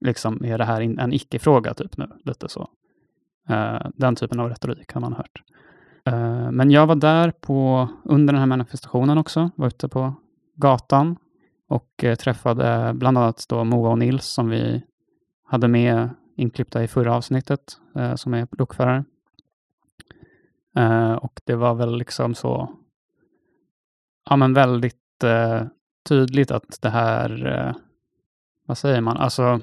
liksom 0.00 0.44
är 0.44 0.58
det 0.58 0.64
här 0.64 0.80
en 0.80 1.12
icke-fråga 1.12 1.74
typ 1.74 1.96
nu, 1.96 2.08
lite 2.24 2.48
så. 2.48 2.68
Eh, 3.48 3.86
den 3.94 4.16
typen 4.16 4.40
av 4.40 4.48
retorik 4.48 4.92
har 4.92 5.00
man 5.00 5.12
hört. 5.12 5.42
Eh, 6.06 6.50
men 6.50 6.70
jag 6.70 6.86
var 6.86 6.94
där 6.94 7.30
på, 7.30 7.88
under 8.04 8.32
den 8.32 8.40
här 8.40 8.46
manifestationen 8.46 9.18
också, 9.18 9.50
var 9.56 9.66
ute 9.66 9.88
på 9.88 10.14
gatan 10.54 11.16
och 11.68 12.04
eh, 12.04 12.14
träffade 12.14 12.92
bland 12.94 13.18
annat 13.18 13.44
då 13.48 13.64
Moa 13.64 13.90
och 13.90 13.98
Nils 13.98 14.24
som 14.26 14.48
vi 14.48 14.82
hade 15.44 15.68
med 15.68 16.08
inklippta 16.36 16.82
i 16.84 16.88
förra 16.88 17.16
avsnittet, 17.16 17.60
eh, 17.96 18.14
som 18.14 18.34
är 18.34 18.48
lokförare. 18.50 19.04
Och 21.20 21.40
det 21.44 21.54
var 21.54 21.74
väl 21.74 21.98
liksom 21.98 22.34
så, 22.34 22.70
ja 24.30 24.36
men 24.36 24.54
väldigt 24.54 25.24
tydligt 26.08 26.50
att 26.50 26.78
det 26.82 26.88
här, 26.88 27.74
vad 28.66 28.78
säger 28.78 29.00
man, 29.00 29.16
alltså, 29.16 29.60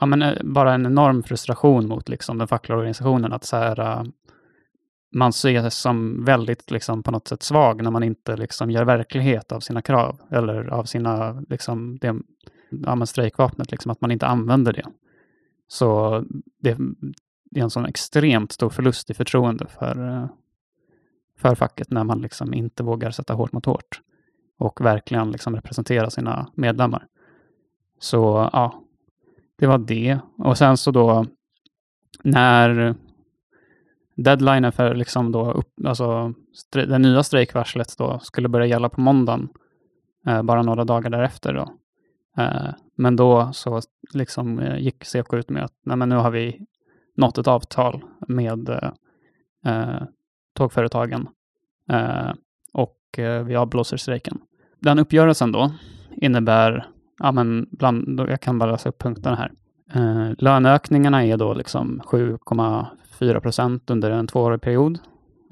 ja 0.00 0.06
men 0.06 0.38
bara 0.54 0.74
en 0.74 0.86
enorm 0.86 1.22
frustration 1.22 1.88
mot 1.88 2.08
liksom 2.08 2.38
den 2.38 2.48
fackliga 2.48 2.78
organisationen, 2.78 3.32
att 3.32 3.44
så 3.44 3.56
här, 3.56 4.06
man 5.16 5.30
ses 5.30 5.74
som 5.74 6.24
väldigt 6.24 6.70
liksom, 6.70 7.02
på 7.02 7.10
något 7.10 7.28
sätt 7.28 7.42
svag 7.42 7.82
när 7.82 7.90
man 7.90 8.02
inte 8.02 8.36
liksom, 8.36 8.70
gör 8.70 8.84
verklighet 8.84 9.52
av 9.52 9.60
sina 9.60 9.82
krav 9.82 10.20
eller 10.30 10.66
av 10.66 10.84
sina, 10.84 11.44
liksom, 11.48 11.98
det, 12.00 12.16
ja, 12.70 12.94
men 12.94 13.06
strejkvapnet, 13.06 13.70
liksom, 13.70 13.90
att 13.90 14.00
man 14.00 14.10
inte 14.10 14.26
använder 14.26 14.72
det. 14.72 14.86
Så 15.68 16.20
det, 16.58 16.78
det 17.50 17.60
är 17.60 17.64
en 17.64 17.70
sån 17.70 17.86
extremt 17.86 18.52
stor 18.52 18.70
förlust 18.70 19.10
i 19.10 19.14
förtroende 19.14 19.66
för, 19.66 20.08
eh, 20.08 20.26
för 21.38 21.54
facket 21.54 21.90
när 21.90 22.04
man 22.04 22.20
liksom 22.20 22.54
inte 22.54 22.82
vågar 22.82 23.10
sätta 23.10 23.34
hårt 23.34 23.52
mot 23.52 23.66
hårt 23.66 24.00
och 24.58 24.80
verkligen 24.80 25.30
liksom 25.30 25.56
representera 25.56 26.10
sina 26.10 26.50
medlemmar. 26.54 27.06
Så 27.98 28.50
ja, 28.52 28.82
det 29.58 29.66
var 29.66 29.78
det. 29.78 30.18
Och 30.38 30.58
sen 30.58 30.76
så 30.76 30.90
då 30.90 31.26
när 32.22 32.94
deadline 34.16 34.72
för 34.72 34.94
liksom 34.94 35.32
då 35.32 35.52
upp, 35.52 35.72
alltså, 35.84 36.34
det 36.72 36.98
nya 36.98 37.22
strejkvarslet 37.22 37.98
då 37.98 38.18
skulle 38.18 38.48
börja 38.48 38.66
gälla 38.66 38.88
på 38.88 39.00
måndagen, 39.00 39.48
eh, 40.26 40.42
bara 40.42 40.62
några 40.62 40.84
dagar 40.84 41.10
därefter. 41.10 41.54
Då. 41.54 41.72
Eh, 42.42 42.70
men 42.96 43.16
då 43.16 43.50
så 43.52 43.80
liksom, 44.14 44.58
eh, 44.58 44.78
gick 44.78 45.04
Seko 45.04 45.36
ut 45.36 45.50
med 45.50 45.64
att 45.64 45.74
Nej, 45.84 45.96
men 45.96 46.08
nu 46.08 46.16
har 46.16 46.30
vi 46.30 46.60
nått 47.16 47.38
ett 47.38 47.48
avtal 47.48 48.04
med 48.28 48.68
eh, 48.68 48.90
eh 49.66 50.02
tågföretagen 50.54 51.28
eh, 51.90 52.30
och 52.72 53.18
eh, 53.18 53.44
vi 53.44 53.56
avblåser 53.56 53.96
strejken. 53.96 54.38
Den 54.80 54.98
uppgörelsen 54.98 55.52
då 55.52 55.72
innebär, 56.16 56.86
ja, 57.18 57.32
men 57.32 57.66
bland, 57.70 58.20
jag 58.20 58.40
kan 58.40 58.58
bara 58.58 58.70
läsa 58.70 58.88
upp 58.88 58.98
punkterna 58.98 59.36
här. 59.36 59.52
Eh, 59.94 60.34
löneökningarna 60.38 61.24
är 61.24 61.36
då 61.36 61.54
liksom 61.54 62.02
7, 62.04 62.38
4 63.18 63.40
under 63.86 64.10
en 64.10 64.26
tvåårig 64.26 64.60
period 64.60 64.98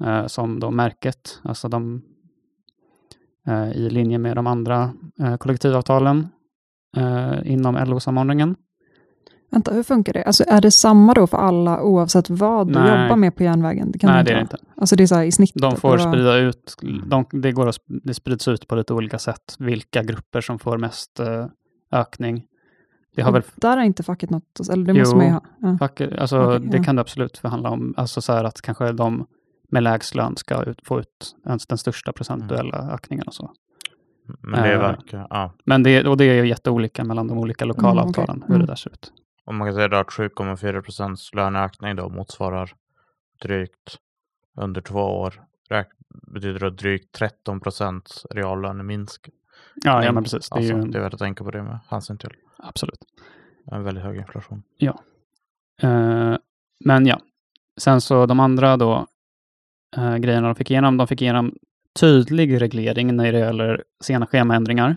eh, 0.05 0.27
som 0.27 0.59
då 0.59 0.71
märket, 0.71 1.39
alltså 1.43 1.67
de 1.67 2.01
eh, 3.47 3.71
i 3.71 3.89
linje 3.89 4.17
med 4.17 4.35
de 4.35 4.47
andra 4.47 4.93
eh, 5.19 5.37
kollektivavtalen 5.37 6.27
eh, 6.97 7.51
inom 7.51 7.75
LO-samordningen. 7.75 8.55
Vänta, 9.51 9.73
hur 9.73 9.83
funkar 9.83 10.13
det? 10.13 10.23
Alltså, 10.23 10.43
är 10.47 10.61
det 10.61 10.71
samma 10.71 11.13
då 11.13 11.27
för 11.27 11.37
alla 11.37 11.81
oavsett 11.81 12.29
vad 12.29 12.67
du 12.67 12.79
jobbar 12.79 13.15
med 13.15 13.35
på 13.35 13.43
järnvägen? 13.43 13.91
Det 13.91 13.99
kan 13.99 14.11
Nej, 14.11 14.23
det 14.23 14.31
är 14.31 14.35
det 14.35 14.41
inte. 14.41 14.57
Alltså 14.77 14.95
det 14.95 15.03
är 15.03 15.07
så 15.07 15.15
här 15.15 15.23
i 15.23 15.31
snitt? 15.31 15.51
De 15.53 15.75
får 15.75 15.93
eller? 15.93 16.11
sprida 16.11 16.37
ut, 16.37 16.75
de, 17.05 17.25
det, 17.31 17.51
går 17.51 17.69
att, 17.69 17.77
det 17.87 18.13
sprids 18.13 18.47
ut 18.47 18.67
på 18.67 18.75
lite 18.75 18.93
olika 18.93 19.19
sätt 19.19 19.55
vilka 19.59 20.03
grupper 20.03 20.41
som 20.41 20.59
får 20.59 20.77
mest 20.77 21.19
eh, 21.19 21.45
ökning 21.91 22.45
det 23.15 23.21
har 23.21 23.31
väl 23.31 23.43
Där 23.55 23.77
har 23.77 23.83
inte 23.83 24.03
facket 24.03 24.29
något, 24.29 24.59
eller 24.71 24.85
det 24.85 24.93
måste 24.93 25.15
Jo. 25.15 25.17
man 25.17 25.25
ju 25.27 25.31
ha. 25.31 25.41
Ja. 25.61 25.77
facket, 25.79 26.19
alltså 26.19 26.41
Okej, 26.55 26.67
det 26.69 26.77
ja. 26.77 26.83
kan 26.83 26.95
du 26.95 27.01
absolut 27.01 27.37
förhandla 27.37 27.69
om, 27.69 27.93
alltså 27.97 28.21
så 28.21 28.33
här 28.33 28.43
att 28.43 28.61
kanske 28.61 28.91
de 28.91 29.27
med 29.69 29.83
lägst 29.83 30.15
lön 30.15 30.35
ska 30.37 30.63
ut, 30.63 30.79
få 30.87 30.99
ut 30.99 31.35
ens 31.45 31.67
den 31.67 31.77
största 31.77 32.11
procentuella 32.13 32.77
ökningen 32.93 33.23
och 33.27 33.33
så. 33.33 33.51
Men 34.41 34.63
det 34.63 34.73
Eh. 34.73 34.79
verkar, 34.79 35.27
ja. 35.29 35.53
Men 35.65 35.83
det, 35.83 36.07
och 36.07 36.17
det 36.17 36.25
är 36.25 36.33
ju 36.43 36.47
jätteolika 36.49 37.03
mellan 37.03 37.27
de 37.27 37.37
olika 37.37 37.65
lokala 37.65 38.01
Mm, 38.01 38.09
avtalen, 38.09 38.41
hur 38.47 38.55
Mm. 38.55 38.59
det 38.59 38.65
där 38.71 38.75
ser 38.75 38.89
ut. 38.91 39.13
Om 39.45 39.57
man 39.57 39.67
kan 39.67 39.75
säga 39.75 39.99
att 39.99 40.07
7,4 40.11 40.81
procents 40.81 41.33
löneökning 41.33 41.95
då 41.95 42.09
motsvarar 42.09 42.71
drygt 43.41 43.97
under 44.57 44.81
två 44.81 44.99
år 45.01 45.41
räk- 45.69 45.85
betyder 46.33 46.59
det 46.59 46.69
drygt 46.69 47.11
13 47.15 47.59
procents 47.59 48.25
reallöneminsk. 48.31 49.29
Ja, 49.83 50.03
ja 50.03 50.11
men 50.11 50.23
precis. 50.23 50.49
Det 50.49 50.55
är 50.55 50.57
alltså, 50.57 50.73
ju 50.73 50.79
en, 50.81 50.91
det 50.91 50.97
är 50.97 51.01
värt 51.01 51.13
att 51.13 51.19
tänka 51.19 51.43
på 51.43 51.51
det 51.51 51.63
med 51.63 51.79
hänsyn 51.89 52.17
till 52.17 52.29
absolut. 52.67 52.99
en 53.71 53.83
väldigt 53.83 54.03
hög 54.03 54.17
inflation. 54.17 54.63
Eh, 55.81 56.37
men 56.85 57.05
ja, 57.05 57.19
sen 57.77 58.01
så 58.01 58.25
de 58.25 58.39
andra 58.39 58.77
då 58.77 59.07
eh, 59.97 60.17
grejerna 60.17 60.47
de 60.47 60.55
fick 60.55 60.71
igenom, 60.71 60.97
de 60.97 61.07
fick 61.07 61.21
igenom 61.21 61.55
tydlig 61.99 62.61
reglering 62.61 63.15
när 63.15 63.31
det 63.31 63.39
gäller 63.39 63.83
sena 64.03 64.27
schemaändringar. 64.27 64.95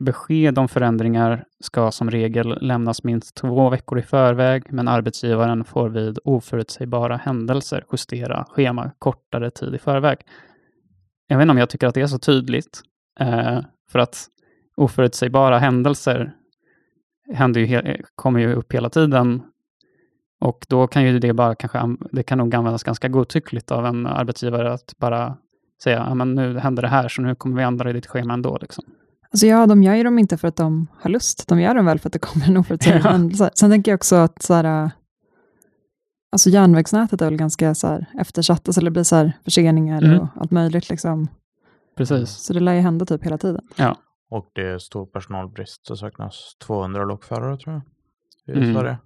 Besked 0.00 0.58
om 0.58 0.68
förändringar 0.68 1.44
ska 1.60 1.90
som 1.90 2.10
regel 2.10 2.58
lämnas 2.60 3.04
minst 3.04 3.36
två 3.36 3.70
veckor 3.70 3.98
i 3.98 4.02
förväg, 4.02 4.72
men 4.72 4.88
arbetsgivaren 4.88 5.64
får 5.64 5.88
vid 5.88 6.18
oförutsägbara 6.24 7.16
händelser 7.16 7.84
justera 7.92 8.46
schema 8.50 8.90
kortare 8.98 9.50
tid 9.50 9.74
i 9.74 9.78
förväg. 9.78 10.18
Jag 11.26 11.36
vet 11.36 11.42
inte 11.42 11.50
om 11.52 11.58
jag 11.58 11.70
tycker 11.70 11.86
att 11.86 11.94
det 11.94 12.00
är 12.00 12.06
så 12.06 12.18
tydligt, 12.18 12.82
eh, 13.20 13.60
för 13.90 13.98
att 13.98 14.26
oförutsägbara 14.76 15.58
händelser 15.58 16.32
händer 17.34 17.60
ju 17.60 17.96
kommer 18.14 18.40
ju 18.40 18.54
upp 18.54 18.72
hela 18.74 18.90
tiden 18.90 19.42
och 20.40 20.66
då 20.68 20.86
kan 20.86 21.04
ju 21.04 21.18
det 21.18 21.32
bara 21.32 21.54
kanske, 21.54 21.78
an- 21.78 22.08
det 22.12 22.22
kan 22.22 22.38
nog 22.38 22.54
användas 22.54 22.82
ganska 22.82 23.08
godtyckligt 23.08 23.70
av 23.70 23.86
en 23.86 24.06
arbetsgivare 24.06 24.72
att 24.72 24.94
bara 24.98 25.36
säga, 25.82 26.04
ja 26.08 26.14
men 26.14 26.34
nu 26.34 26.58
händer 26.58 26.82
det 26.82 26.88
här 26.88 27.08
så 27.08 27.22
nu 27.22 27.34
kommer 27.34 27.56
vi 27.56 27.62
ändra 27.62 27.90
i 27.90 27.92
ditt 27.92 28.06
schema 28.06 28.34
ändå. 28.34 28.58
Liksom. 28.60 28.84
Alltså 29.32 29.46
ja, 29.46 29.66
de 29.66 29.82
gör 29.82 29.94
ju 29.94 30.02
dem 30.02 30.18
inte 30.18 30.36
för 30.36 30.48
att 30.48 30.56
de 30.56 30.86
har 31.00 31.10
lust, 31.10 31.48
de 31.48 31.60
gör 31.60 31.74
dem 31.74 31.86
väl 31.86 31.98
för 31.98 32.08
att 32.08 32.12
det 32.12 32.18
kommer 32.18 32.46
en 32.48 32.56
oförutsägbar 32.56 33.00
Ja. 33.04 33.12
händelse. 33.12 33.50
Sen 33.54 33.70
tänker 33.70 33.90
jag 33.90 33.96
också 33.98 34.16
att 34.16 34.42
så 34.42 34.54
här, 34.54 34.90
alltså 36.32 36.50
järnvägsnätet 36.50 37.20
är 37.22 37.26
väl 37.26 37.36
ganska 37.36 37.74
så 37.74 37.86
här, 37.86 38.06
eftersatt, 38.18 38.68
alltså 38.68 38.80
det 38.80 38.90
blir 38.90 39.02
så 39.02 39.16
här, 39.16 39.32
förseningar 39.44 40.02
Mm. 40.02 40.20
och 40.20 40.28
allt 40.36 40.50
möjligt. 40.50 40.90
Liksom. 40.90 41.28
Precis. 41.96 42.30
Så 42.30 42.52
det 42.52 42.60
lär 42.60 42.74
ju 42.74 42.80
hända 42.80 43.06
typ 43.06 43.24
hela 43.26 43.38
tiden. 43.38 43.62
Och 44.30 44.50
det 44.52 44.66
är 44.66 44.78
stor 44.78 45.06
personalbrist. 45.06 45.88
Det 45.88 45.96
saknas 45.96 46.56
200 46.66 47.04
lokförare 47.04 47.56
tror 47.56 47.74
jag 47.74 47.82
i 48.56 48.58
Mm. 48.58 48.74
Sverige. 48.74 48.98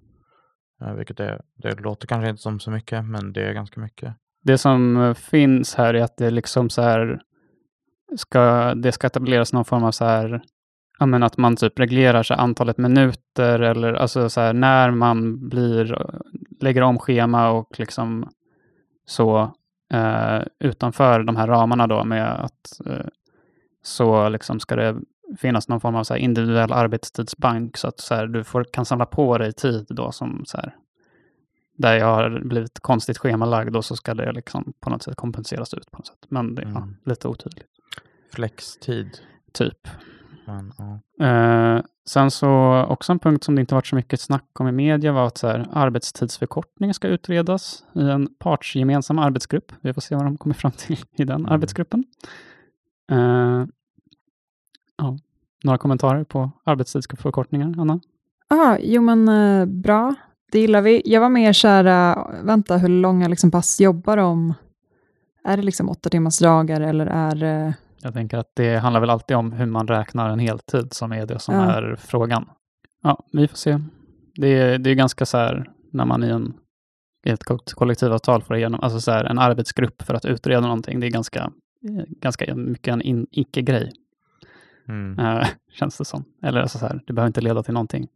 Eh, 0.81 0.93
vilket 0.93 1.19
är, 1.19 1.41
det 1.55 1.79
låter 1.79 2.07
kanske 2.07 2.29
inte 2.29 2.41
som 2.41 2.59
så 2.59 2.71
mycket, 2.71 3.05
men 3.05 3.33
det 3.33 3.41
är 3.49 3.53
ganska 3.53 3.81
mycket. 3.81 4.13
Det 4.43 4.57
som 4.57 4.97
eh, 4.97 5.13
finns 5.13 5.75
här 5.75 5.93
är 5.93 6.03
att 6.03 6.17
det 6.17 6.31
liksom 6.31 6.69
så 6.69 6.81
här 6.81 7.21
ska, 8.15 8.73
det 8.75 8.91
ska 8.91 9.07
etableras 9.07 9.53
någon 9.53 9.65
form 9.65 9.83
av 9.83 9.91
så 9.91 10.05
här, 10.05 10.41
ja 10.99 11.05
men 11.05 11.23
att 11.23 11.37
man 11.37 11.55
typ 11.55 11.79
reglerar 11.79 12.23
så 12.23 12.33
antalet 12.33 12.77
minuter 12.77 13.59
eller 13.59 13.93
alltså 13.93 14.29
så 14.29 14.41
här 14.41 14.53
när 14.53 14.91
man 14.91 15.49
blir, 15.49 16.11
lägger 16.61 16.81
om 16.81 16.99
schema 16.99 17.49
och 17.51 17.79
liksom 17.79 18.29
så 19.05 19.55
eh, 19.93 20.41
utanför 20.59 21.23
de 21.23 21.35
här 21.35 21.47
ramarna 21.47 21.87
då 21.87 22.03
med 22.03 22.43
att 22.43 22.85
eh, 22.85 23.05
så 23.83 24.29
liksom 24.29 24.59
ska 24.59 24.75
det 24.75 24.95
finnas 25.37 25.67
någon 25.67 25.79
form 25.79 25.95
av 25.95 26.03
så 26.03 26.13
här 26.13 26.21
individuell 26.21 26.71
arbetstidsbank 26.73 27.77
så 27.77 27.87
att 27.87 27.99
så 27.99 28.15
här, 28.15 28.27
du 28.27 28.43
får, 28.43 28.63
kan 28.63 28.85
samla 28.85 29.05
på 29.05 29.37
dig 29.37 29.53
tid 29.53 29.85
då 29.89 30.11
som 30.11 30.43
så 30.45 30.57
här 30.57 30.75
där 31.77 31.95
jag 31.95 32.05
har 32.05 32.39
blivit 32.45 32.79
konstigt 32.79 33.17
schemalagd 33.17 33.75
och 33.75 33.85
så 33.85 33.95
ska 33.95 34.13
det 34.13 34.31
liksom 34.31 34.73
på 34.79 34.89
något 34.89 35.03
sätt 35.03 35.15
kompenseras 35.15 35.73
ut 35.73 35.91
på 35.91 35.97
något 35.97 36.07
sätt. 36.07 36.25
Men 36.29 36.55
det 36.55 36.61
är 36.61 36.65
ja, 36.65 36.77
Mm. 36.77 36.95
lite 37.05 37.27
otydligt. 37.27 37.67
Flextid. 38.33 39.17
Typ. 39.51 39.87
Men, 40.47 40.73
ja. 40.77 41.25
Eh, 41.25 41.81
sen 42.07 42.31
så 42.31 42.83
också 42.89 43.11
en 43.11 43.19
punkt 43.19 43.43
som 43.43 43.55
det 43.55 43.61
inte 43.61 43.75
varit 43.75 43.87
så 43.87 43.95
mycket 43.95 44.21
snack 44.21 44.59
om 44.59 44.67
i 44.67 44.71
media 44.71 45.11
var 45.11 45.27
att 45.27 45.37
så 45.37 45.47
här, 45.47 45.67
arbetstidsförkortning 45.73 46.93
ska 46.93 47.07
utredas 47.07 47.83
i 47.95 48.01
en 48.09 48.27
partsgemensam 48.39 49.19
arbetsgrupp. 49.19 49.71
Vi 49.81 49.93
får 49.93 50.01
se 50.01 50.15
vad 50.15 50.25
de 50.25 50.37
kommer 50.37 50.55
fram 50.55 50.71
till 50.71 50.97
i 51.17 51.23
den 51.23 51.39
Mm. 51.41 51.51
arbetsgruppen. 51.51 52.03
Eh, 53.11 53.65
ja. 54.97 55.17
Några 55.63 55.77
kommentarer 55.77 56.23
på 56.23 56.51
arbetstidsförkortningar, 56.63 57.73
Anna? 57.77 57.99
Ah, 58.47 58.77
jo 58.81 59.01
men 59.01 59.29
eh, 59.29 59.65
bra, 59.65 60.15
det 60.51 60.59
gillar 60.59 60.81
vi. 60.81 61.01
Jag 61.05 61.21
var 61.21 61.29
mer 61.29 61.53
så 61.53 61.67
här, 61.67 61.85
eh, 61.85 62.43
vänta 62.43 62.77
hur 62.77 62.89
långa 62.89 63.27
liksom 63.27 63.51
pass 63.51 63.81
jobbar 63.81 64.17
de? 64.17 64.53
Är 65.43 65.57
det 65.57 65.63
liksom 65.63 65.89
åtta 65.89 66.09
timmars 66.09 66.39
dagar 66.39 66.81
eller 66.81 67.05
är 67.05 67.35
det... 67.35 67.73
Jag 68.01 68.13
tänker 68.13 68.37
att 68.37 68.51
det 68.55 68.75
handlar 68.77 69.01
väl 69.01 69.09
alltid 69.09 69.37
om 69.37 69.51
hur 69.51 69.65
man 69.65 69.87
räknar 69.87 70.29
en 70.29 70.39
heltid 70.39 70.93
som 70.93 71.11
är 71.11 71.25
det 71.25 71.39
som 71.39 71.55
Ja. 71.55 71.61
är 71.71 71.95
frågan. 71.99 72.49
Ja, 73.03 73.23
vi 73.31 73.47
får 73.47 73.57
se 73.57 73.79
det 74.35 74.47
är, 74.47 74.77
det 74.79 74.89
är 74.89 74.95
ganska 74.95 75.25
så 75.25 75.37
här 75.37 75.69
när 75.91 76.05
man 76.05 76.23
i, 76.23 76.27
en, 76.29 76.53
i 77.25 77.29
ett 77.29 77.43
ko- 77.43 77.57
kollektivavtal 77.75 78.41
får 78.41 78.55
igenom, 78.55 78.79
alltså 78.83 78.99
så 79.01 79.11
här, 79.11 79.23
en 79.25 79.39
arbetsgrupp 79.39 80.01
för 80.01 80.13
att 80.13 80.25
utreda 80.25 80.61
någonting. 80.61 80.99
Det 80.99 81.07
är 81.07 81.11
ganska, 81.11 81.39
eh, 81.89 82.03
ganska 82.21 82.55
mycket 82.55 82.93
en 82.93 83.27
icke-grej, 83.31 83.91
Mm. 84.87 85.19
eh, 85.19 85.47
känns 85.71 85.97
det 85.97 86.05
som. 86.05 86.23
Eller 86.41 86.61
alltså 86.61 86.77
så 86.77 86.85
här, 86.85 87.01
det 87.07 87.13
behöver 87.13 87.27
inte 87.27 87.41
leda 87.41 87.63
till 87.63 87.73
någonting. 87.73 88.07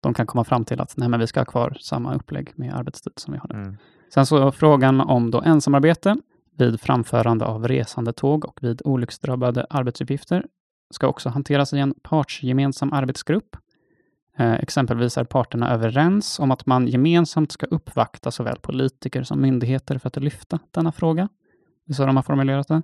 De 0.00 0.14
kan 0.14 0.26
komma 0.26 0.44
fram 0.44 0.64
till 0.64 0.80
att 0.80 0.96
nej, 0.96 1.08
men 1.08 1.20
vi 1.20 1.26
ska 1.26 1.40
ha 1.40 1.44
kvar 1.44 1.76
samma 1.80 2.14
upplägg 2.14 2.52
med 2.54 2.74
arbetstid 2.74 3.12
som 3.16 3.32
vi 3.32 3.38
har 3.38 3.48
nu. 3.48 3.54
Mm. 3.54 3.76
Sen 4.14 4.26
så 4.26 4.52
frågan 4.52 5.00
om 5.00 5.30
då 5.30 5.40
ensamarbete 5.40 6.16
vid 6.56 6.80
framförande 6.80 7.44
av 7.44 7.68
resande 7.68 8.12
tåg 8.12 8.44
och 8.44 8.58
vid 8.62 8.82
olycksdrabbade 8.84 9.66
arbetsuppgifter 9.70 10.46
ska 10.90 11.06
också 11.06 11.28
hanteras 11.28 11.72
i 11.72 11.78
en 11.78 11.94
partsgemensam 12.02 12.92
arbetsgrupp. 12.92 13.56
Eh, 14.38 14.54
exempelvis 14.54 15.18
är 15.18 15.24
parterna 15.24 15.70
överens 15.70 16.38
om 16.38 16.50
att 16.50 16.66
man 16.66 16.88
gemensamt 16.88 17.52
ska 17.52 17.66
uppvakta 17.66 18.30
såväl 18.30 18.58
politiker 18.58 19.22
som 19.22 19.40
myndigheter 19.40 19.98
för 19.98 20.08
att 20.08 20.16
lyfta 20.16 20.58
denna 20.70 20.92
fråga. 20.92 21.28
Det 21.86 21.92
är 21.92 21.94
så 21.94 22.06
de 22.06 22.16
har 22.16 22.22
formulerat 22.22 22.68
det. 22.68 22.82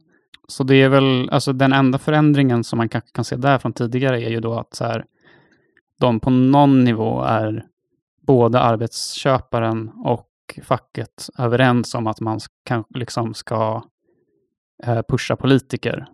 Så 0.48 0.64
det 0.64 0.74
är 0.74 0.88
väl, 0.88 1.30
alltså 1.30 1.52
den 1.52 1.72
enda 1.72 1.98
förändringen 1.98 2.64
som 2.64 2.76
man 2.76 2.88
kanske 2.88 3.10
kan 3.10 3.24
se 3.24 3.36
där 3.36 3.58
från 3.58 3.72
tidigare 3.72 4.22
är 4.22 4.30
ju 4.30 4.40
då 4.40 4.58
att 4.58 4.74
så 4.74 4.84
här, 4.84 5.04
de 5.98 6.20
på 6.20 6.30
någon 6.30 6.84
nivå 6.84 7.22
är 7.22 7.66
både 8.26 8.60
arbetsköparen 8.60 9.88
och 9.88 10.26
facket 10.62 11.28
överens 11.38 11.94
om 11.94 12.06
att 12.06 12.20
man 12.20 12.40
kan, 12.64 12.84
liksom 12.88 13.34
ska 13.34 13.82
eh, 14.84 15.02
pusha 15.08 15.36
politiker 15.36 16.06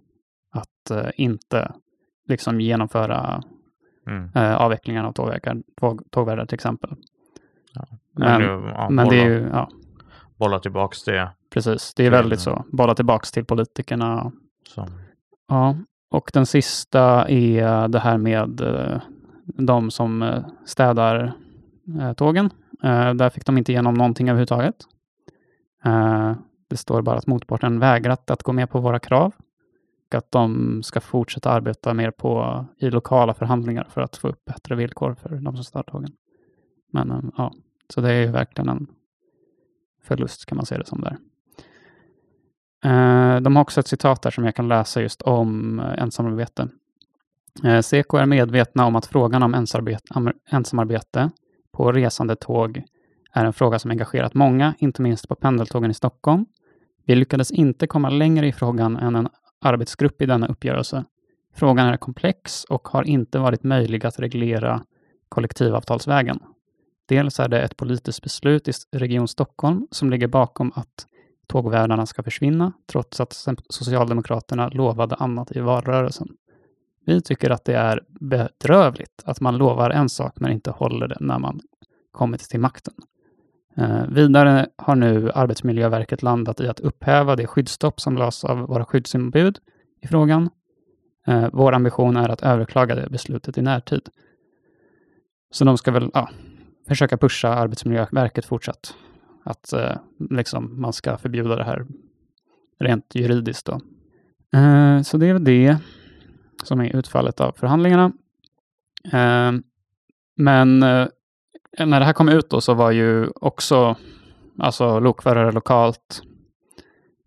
att 0.52 0.90
eh, 0.90 1.10
inte 1.16 1.72
liksom 2.28 2.60
genomföra 2.60 3.42
Mm. 4.06 4.30
eh, 4.34 4.56
avvecklingen 4.56 5.04
av 5.04 5.12
tågvägar, 5.12 5.62
tåg, 5.80 6.10
tågvärdar 6.10 6.46
till 6.46 6.54
exempel. 6.54 6.90
Men, 6.90 7.88
Men, 8.12 8.40
nu, 8.40 8.70
ja, 8.74 8.90
men 8.90 9.08
det 9.08 9.16
är 9.16 9.24
bolla, 9.24 9.34
ju, 9.34 9.48
ja, 9.52 9.70
bolla 10.36 10.58
tillbaks 10.58 11.04
det. 11.04 11.30
Precis. 11.50 11.94
Det 11.94 12.06
är 12.06 12.10
väldigt 12.10 12.40
så. 12.40 12.64
Bolla 12.72 12.94
tillbaks 12.94 13.32
till 13.32 13.44
politikerna. 13.44 14.32
Som, 14.68 14.88
Ja, 15.48 15.76
och 16.10 16.30
den 16.32 16.46
sista 16.46 17.28
är 17.28 17.88
det 17.88 17.98
här 17.98 18.18
med 18.18 18.60
eh, 18.60 19.00
de 19.44 19.90
som 19.90 20.22
eh, 20.22 20.44
städar 20.64 21.32
eh, 22.00 22.12
tågen. 22.12 22.50
Där 23.14 23.30
fick 23.30 23.46
de 23.46 23.58
inte 23.58 23.72
igenom 23.72 23.94
någonting 23.94 24.28
överhuvudtaget. 24.28 24.74
Det 26.68 26.76
står 26.76 27.02
bara 27.02 27.18
att 27.18 27.26
motparten 27.26 27.78
vägrat 27.78 28.30
att 28.30 28.42
gå 28.42 28.52
med 28.52 28.70
på 28.70 28.80
våra 28.80 28.98
krav 28.98 29.34
och 30.08 30.14
att 30.14 30.32
de 30.32 30.82
ska 30.82 31.00
fortsätta 31.00 31.50
arbeta 31.50 31.94
mer 31.94 32.10
på 32.10 32.64
i 32.78 32.90
lokala 32.90 33.34
förhandlingar 33.34 33.86
för 33.90 34.00
att 34.00 34.16
få 34.16 34.28
upp 34.28 34.44
bättre 34.44 34.74
villkor 34.74 35.14
för 35.14 35.28
de 35.28 35.56
som 35.56 35.64
städar 35.64 35.82
tågen. 35.82 36.12
Men 36.92 37.32
ja, 37.36 37.52
så 37.88 38.00
det 38.00 38.12
är 38.12 38.20
ju 38.20 38.30
verkligen 38.30 38.68
en 38.68 38.86
förlust 40.02 40.46
kan 40.46 40.56
man 40.56 40.66
se 40.66 40.78
det 40.78 40.86
som 40.86 41.00
där. 41.00 41.16
Eh, 42.84 43.40
de 43.40 43.56
har 43.56 43.62
också 43.62 43.80
ett 43.80 43.86
citat 43.86 44.22
där 44.22 44.30
som 44.30 44.44
jag 44.44 44.54
kan 44.54 44.68
läsa 44.68 45.02
just 45.02 45.22
om 45.22 45.80
eh, 45.80 46.02
ensamarbete. 46.02 46.68
Eh, 47.64 47.80
Seko 47.80 48.16
är 48.16 48.26
medvetna 48.26 48.86
om 48.86 48.96
att 48.96 49.06
frågan 49.06 49.42
om 49.42 49.66
ensamarbete 50.50 51.30
på 51.72 51.92
resande 51.92 52.36
tåg 52.36 52.82
är 53.32 53.44
en 53.44 53.52
fråga 53.52 53.78
som 53.78 53.90
engagerat 53.90 54.34
många, 54.34 54.74
inte 54.78 55.02
minst 55.02 55.28
på 55.28 55.34
pendeltågen 55.34 55.90
i 55.90 55.94
Stockholm. 55.94 56.46
Vi 57.04 57.14
lyckades 57.14 57.50
inte 57.50 57.86
komma 57.86 58.10
längre 58.10 58.46
i 58.46 58.52
frågan 58.52 58.96
än 58.96 59.16
en 59.16 59.28
arbetsgrupp 59.60 60.22
i 60.22 60.26
denna 60.26 60.46
uppgörelse. 60.46 61.04
Frågan 61.54 61.86
är 61.86 61.96
komplex 61.96 62.64
och 62.64 62.88
har 62.88 63.02
inte 63.02 63.38
varit 63.38 63.62
möjlig 63.62 64.06
att 64.06 64.18
reglera 64.18 64.82
kollektivavtalsvägen. 65.28 66.38
Dels 67.08 67.40
är 67.40 67.48
det 67.48 67.62
ett 67.62 67.76
politiskt 67.76 68.22
beslut 68.22 68.68
i 68.68 68.72
Region 68.92 69.28
Stockholm 69.28 69.86
som 69.90 70.10
ligger 70.10 70.26
bakom 70.26 70.72
att 70.74 71.06
tågvärdarna 71.46 72.06
ska 72.06 72.22
försvinna, 72.22 72.72
trots 72.86 73.20
att 73.20 73.32
Socialdemokraterna 73.68 74.68
lovade 74.68 75.14
annat 75.14 75.56
i 75.56 75.60
valrörelsen. 75.60 76.28
Vi 77.06 77.22
tycker 77.22 77.50
att 77.50 77.64
det 77.64 77.74
är 77.74 78.00
bedrövligt 78.08 79.22
att 79.24 79.40
man 79.40 79.56
lovar 79.56 79.90
en 79.90 80.08
sak 80.08 80.32
men 80.36 80.52
inte 80.52 80.70
håller 80.70 81.08
det 81.08 81.16
när 81.20 81.38
man 81.38 81.60
kommit 82.12 82.40
till 82.40 82.60
makten. 82.60 82.94
Eh, 83.76 84.06
vidare 84.08 84.66
har 84.76 84.96
nu 84.96 85.30
Arbetsmiljöverket 85.34 86.22
landat 86.22 86.60
i 86.60 86.68
att 86.68 86.80
upphäva 86.80 87.36
det 87.36 87.46
skyddsstopp 87.46 88.00
som 88.00 88.16
lades 88.16 88.44
av 88.44 88.58
våra 88.58 88.84
skyddsombud 88.84 89.58
i 90.02 90.06
frågan. 90.06 90.50
Eh, 91.26 91.48
vår 91.52 91.72
ambition 91.72 92.16
är 92.16 92.28
att 92.28 92.42
överklaga 92.42 92.94
det 92.94 93.10
beslutet 93.10 93.58
i 93.58 93.62
närtid. 93.62 94.08
Så 95.50 95.64
de 95.64 95.78
ska 95.78 95.90
väl 95.90 96.10
ja, 96.14 96.30
försöka 96.88 97.16
pusha 97.16 97.48
Arbetsmiljöverket 97.48 98.44
fortsatt. 98.44 98.94
Att 99.46 99.72
eh, 99.72 99.96
liksom, 100.30 100.80
man 100.80 100.92
ska 100.92 101.18
förbjuda 101.18 101.56
det 101.56 101.64
här 101.64 101.86
rent 102.78 103.14
juridiskt. 103.14 103.66
Då. 103.66 103.80
Eh, 104.58 105.02
så 105.02 105.16
det 105.16 105.26
är 105.26 105.32
väl 105.32 105.44
det 105.44 105.76
som 106.62 106.80
är 106.80 106.96
utfallet 106.96 107.40
av 107.40 107.52
förhandlingarna. 107.52 108.12
Eh, 109.12 109.52
men 110.36 110.82
eh, 110.82 111.06
när 111.78 112.00
det 112.00 112.06
här 112.06 112.12
kom 112.12 112.28
ut 112.28 112.50
då 112.50 112.60
så 112.60 112.74
var 112.74 112.90
ju 112.90 113.28
också 113.34 113.96
alltså 114.58 115.00
lokförare 115.00 115.52
lokalt 115.52 116.22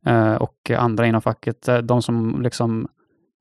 eh, 0.05 0.36
och 0.36 0.71
andra 0.71 1.08
inom 1.08 1.21
facket, 1.21 1.67
eh, 1.67 1.77
de 1.77 2.01
som 2.01 2.41
liksom 2.41 2.88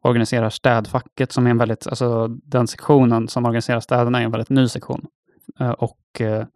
organiserar 0.02 0.50
städfacket 0.50 1.32
som 1.32 1.46
är 1.46 1.50
en 1.50 1.58
väldigt, 1.58 1.86
alltså 1.86 2.28
den 2.28 2.66
sektionen 2.66 3.28
som 3.28 3.44
organiserar 3.44 3.80
städerna 3.80 4.20
är 4.20 4.24
en 4.24 4.30
väldigt 4.30 4.50
ny 4.50 4.68
sektion. 4.68 5.06
Eh, 5.60 5.70
och 5.70 6.20
eh, 6.20 6.46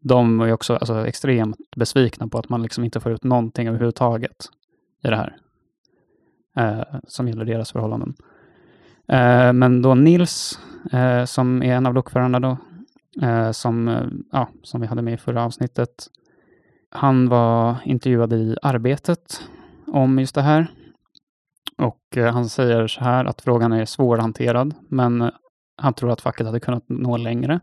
de 0.00 0.40
är 0.40 0.52
också 0.52 0.74
alltså, 0.74 1.06
extremt 1.06 1.58
besvikna 1.76 2.28
på 2.28 2.38
att 2.38 2.48
man 2.48 2.62
liksom 2.62 2.84
inte 2.84 3.00
får 3.00 3.12
ut 3.12 3.24
någonting 3.24 3.68
överhuvudtaget 3.68 4.48
i 5.04 5.08
det 5.08 5.16
här. 5.16 5.36
Eh, 6.56 7.00
som 7.06 7.28
gäller 7.28 7.44
deras 7.44 7.72
förhållanden. 7.72 8.14
Eh, 9.08 9.52
men 9.52 9.82
då 9.82 9.94
Nils, 9.94 10.60
eh, 10.92 11.24
som 11.24 11.62
är 11.62 11.74
en 11.74 11.86
av 11.86 11.94
lokförarna 11.94 12.40
då, 12.40 12.56
eh, 13.22 13.50
som, 13.50 13.88
eh, 13.88 14.06
ja, 14.32 14.48
som 14.62 14.80
vi 14.80 14.86
hade 14.86 15.02
med 15.02 15.14
i 15.14 15.16
förra 15.16 15.44
avsnittet. 15.44 16.06
Han 16.90 17.28
var 17.28 17.76
intervjuad 17.84 18.32
i 18.32 18.56
Arbetet 18.62 19.42
om 19.86 20.18
just 20.18 20.34
det 20.34 20.42
här. 20.42 20.66
Och 21.78 22.16
eh, 22.16 22.32
han 22.32 22.48
säger 22.48 22.86
så 22.86 23.00
här 23.00 23.24
att 23.24 23.40
frågan 23.40 23.72
är 23.72 23.84
svårhanterad, 23.84 24.74
men 24.88 25.22
eh, 25.22 25.30
han 25.76 25.94
tror 25.94 26.10
att 26.10 26.20
facket 26.20 26.46
hade 26.46 26.60
kunnat 26.60 26.84
nå 26.86 27.16
längre. 27.16 27.60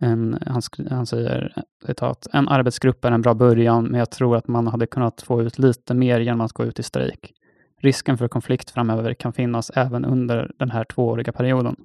En, 0.00 0.38
han, 0.46 0.62
han 0.90 1.06
säger 1.06 1.62
citat, 1.86 2.26
en 2.32 2.48
arbetsgrupp 2.48 3.04
är 3.04 3.12
en 3.12 3.22
bra 3.22 3.34
början, 3.34 3.84
men 3.84 3.98
jag 3.98 4.10
tror 4.10 4.36
att 4.36 4.48
man 4.48 4.66
hade 4.66 4.86
kunnat 4.86 5.22
få 5.22 5.42
ut 5.42 5.58
lite 5.58 5.94
mer 5.94 6.20
genom 6.20 6.40
att 6.40 6.52
gå 6.52 6.64
ut 6.64 6.78
i 6.78 6.82
strejk. 6.82 7.32
Risken 7.82 8.18
för 8.18 8.28
konflikt 8.28 8.70
framöver 8.70 9.14
kan 9.14 9.32
finnas 9.32 9.70
även 9.70 10.04
under 10.04 10.50
den 10.58 10.70
här 10.70 10.84
tvååriga 10.84 11.32
perioden. 11.32 11.76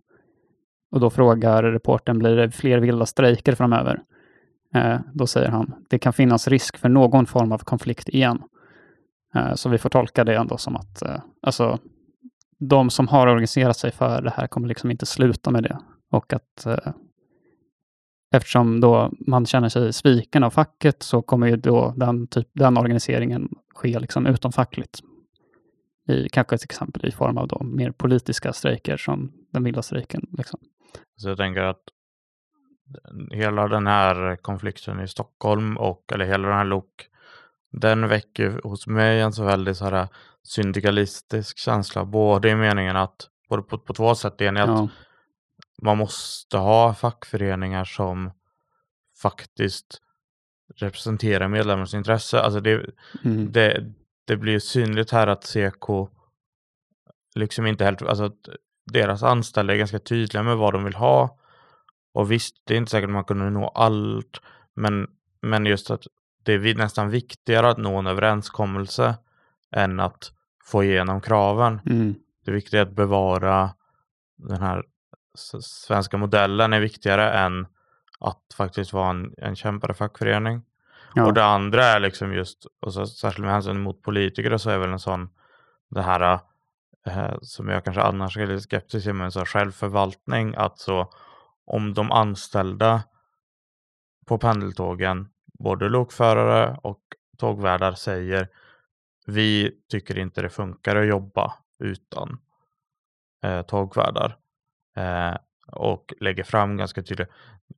Och 0.92 1.00
då 1.00 1.10
frågar 1.10 1.64
reporten, 1.64 2.20
blir 2.20 2.36
det 2.36 2.52
fler 2.52 2.80
vilda 2.80 3.06
strejker 3.06 3.56
framöver? 3.56 4.02
Eh, 4.76 5.00
då 5.14 5.28
säger 5.28 5.50
han, 5.50 5.74
det 5.90 6.00
kan 6.00 6.14
finnas 6.14 6.48
risk 6.48 6.78
för 6.78 6.90
någon 6.90 7.26
form 7.26 7.52
av 7.52 7.58
konflikt 7.58 8.10
igen. 8.10 8.42
Eh, 9.36 9.54
så 9.54 9.70
vi 9.70 9.78
får 9.78 9.90
tolka 9.90 10.24
det 10.24 10.36
ändå 10.36 10.58
som 10.58 10.76
att, 10.76 11.02
eh, 11.02 11.20
alltså, 11.42 11.80
de 12.60 12.90
som 12.90 13.08
har 13.08 13.28
organiserat 13.28 13.78
sig 13.78 13.92
för 13.92 14.22
det 14.22 14.34
här 14.36 14.48
kommer 14.48 14.68
liksom 14.68 14.92
inte 14.92 15.06
sluta 15.06 15.52
med 15.52 15.64
det. 15.64 15.80
Och 16.12 16.34
att 16.34 16.66
eh, 16.66 16.94
eftersom 18.38 18.80
då 18.82 19.12
man 19.20 19.46
känner 19.46 19.70
sig 19.70 19.94
sviken 19.94 20.44
av 20.44 20.50
facket 20.50 21.04
så 21.04 21.22
kommer 21.22 21.48
ju 21.48 21.56
då 21.56 21.94
den, 21.98 22.28
typ, 22.28 22.48
den 22.54 22.78
organiseringen 22.78 23.50
ske 23.76 24.00
liksom 24.00 24.28
utomfackligt. 24.28 25.00
I, 26.08 26.30
kanske 26.30 26.58
till 26.58 26.68
exempel 26.68 27.06
i 27.06 27.12
form 27.12 27.38
av 27.38 27.48
då 27.48 27.64
mer 27.64 27.92
politiska 27.92 28.54
strejker 28.54 28.98
som 28.98 29.32
den 29.52 29.64
vilda 29.64 29.82
strejken. 29.82 30.28
Liksom. 30.38 30.60
Så 31.18 31.30
jag 31.30 31.38
tänker 31.38 31.62
att 31.62 31.82
hela 33.32 33.68
den 33.68 33.88
här 33.88 34.36
konflikten 34.36 35.00
i 35.00 35.08
Stockholm 35.08 35.78
och 35.78 36.12
eller 36.14 36.26
hela 36.26 36.48
den 36.48 36.58
här 36.58 36.66
LOK, 36.66 37.10
den 37.72 38.08
väcker 38.08 38.60
hos 38.64 38.88
mig 38.88 39.22
en 39.22 39.34
så 39.34 39.44
väldigt 39.44 39.78
så 39.78 39.86
här 39.86 40.08
syndikalistisk 40.44 41.58
känsla, 41.58 42.06
både 42.06 42.50
i 42.50 42.56
meningen 42.56 42.96
att, 42.96 43.30
både 43.50 43.64
på, 43.64 43.78
på 43.78 43.94
två 43.94 44.16
sätt, 44.16 44.38
det 44.38 44.46
är 44.46 44.54
att 44.54 44.70
Ja, 44.70 44.90
man 45.82 45.98
måste 45.98 46.58
ha 46.58 46.94
fackföreningar 46.94 47.84
som 47.86 48.32
faktiskt 49.22 50.02
representerar 50.76 51.48
medlemmarnas 51.48 51.94
intresse. 51.94 52.42
Alltså 52.42 52.60
det, 52.60 52.86
mm, 53.24 53.52
det, 53.52 53.94
det 54.26 54.38
blir 54.38 54.60
synligt 54.60 55.12
här 55.12 55.28
att 55.28 55.44
CK 55.44 56.10
liksom 57.36 57.66
inte 57.66 57.86
helt, 57.86 58.02
alltså 58.02 58.24
att 58.24 58.50
deras 58.92 59.24
anställda 59.24 59.74
är 59.74 59.78
ganska 59.78 60.00
tydliga 60.00 60.44
med 60.44 60.58
vad 60.58 60.74
de 60.74 60.84
vill 60.84 60.96
ha. 60.96 61.40
Och 62.14 62.32
visst, 62.32 62.56
det 62.64 62.74
är 62.74 62.78
inte 62.78 62.92
säkert 62.92 63.08
att 63.08 63.14
man 63.14 63.24
kunde 63.24 63.50
nå 63.50 63.68
allt, 63.68 64.42
men, 64.76 65.08
men 65.42 65.66
just 65.66 65.92
att 65.92 66.08
det 66.44 66.54
är 66.54 66.76
nästan 66.76 67.10
viktigare 67.10 67.70
att 67.70 67.78
nå 67.78 67.98
en 67.98 68.08
överenskommelse 68.08 69.16
än 69.72 70.00
att 70.00 70.32
få 70.66 70.84
igenom 70.84 71.22
kraven. 71.22 71.80
mm, 71.86 72.16
Det 72.46 72.52
viktiga 72.52 72.82
är 72.82 72.86
att 72.86 72.96
bevara 72.96 73.70
den 74.38 74.62
här 74.62 74.84
svenska 75.62 76.18
modellen 76.18 76.74
är 76.74 76.80
viktigare 76.80 77.32
än 77.32 77.68
att 78.20 78.54
faktiskt 78.58 78.94
vara 78.94 79.10
en, 79.10 79.34
en 79.38 79.56
kämpare 79.56 79.94
fackförening. 79.94 80.62
Ja. 81.16 81.26
Och 81.26 81.34
det 81.34 81.46
andra 81.46 81.84
är 81.84 82.00
liksom 82.00 82.34
just, 82.34 82.66
och 82.82 82.94
så, 82.94 83.06
särskilt 83.06 83.46
med 83.46 83.54
hänsyn 83.54 83.82
mot 83.82 84.02
politiker 84.02 84.58
så 84.58 84.70
är 84.70 84.78
väl 84.78 84.92
en 84.92 85.00
sån, 85.00 85.30
det 85.90 86.02
här 86.02 86.40
eh, 87.06 87.38
som 87.42 87.70
jag 87.70 87.84
kanske 87.84 88.02
annars 88.02 88.38
är 88.38 88.48
lite 88.48 88.62
skeptisk 88.62 89.06
till, 89.06 89.14
men 89.14 89.32
så 89.32 89.40
här 89.40 89.46
självförvaltning, 89.46 90.56
att 90.58 90.80
så 90.80 91.12
om 91.66 91.94
de 91.94 92.12
anställda 92.12 93.04
på 94.26 94.38
pendeltågen, 94.38 95.30
både 95.60 95.90
lokförare 95.90 96.80
och 96.84 97.02
tågvärdar 97.38 97.94
säger 97.94 98.50
vi 99.26 99.72
tycker 99.90 100.18
inte 100.18 100.42
det 100.42 100.50
funkar 100.50 100.96
att 100.96 101.08
jobba 101.08 101.54
utan 101.80 102.40
eh, 103.44 103.62
tågvärdar 103.62 104.38
eh, 104.96 105.36
och 105.68 106.14
lägger 106.20 106.44
fram 106.44 106.78
ganska 106.78 107.04
tydligt. 107.04 107.30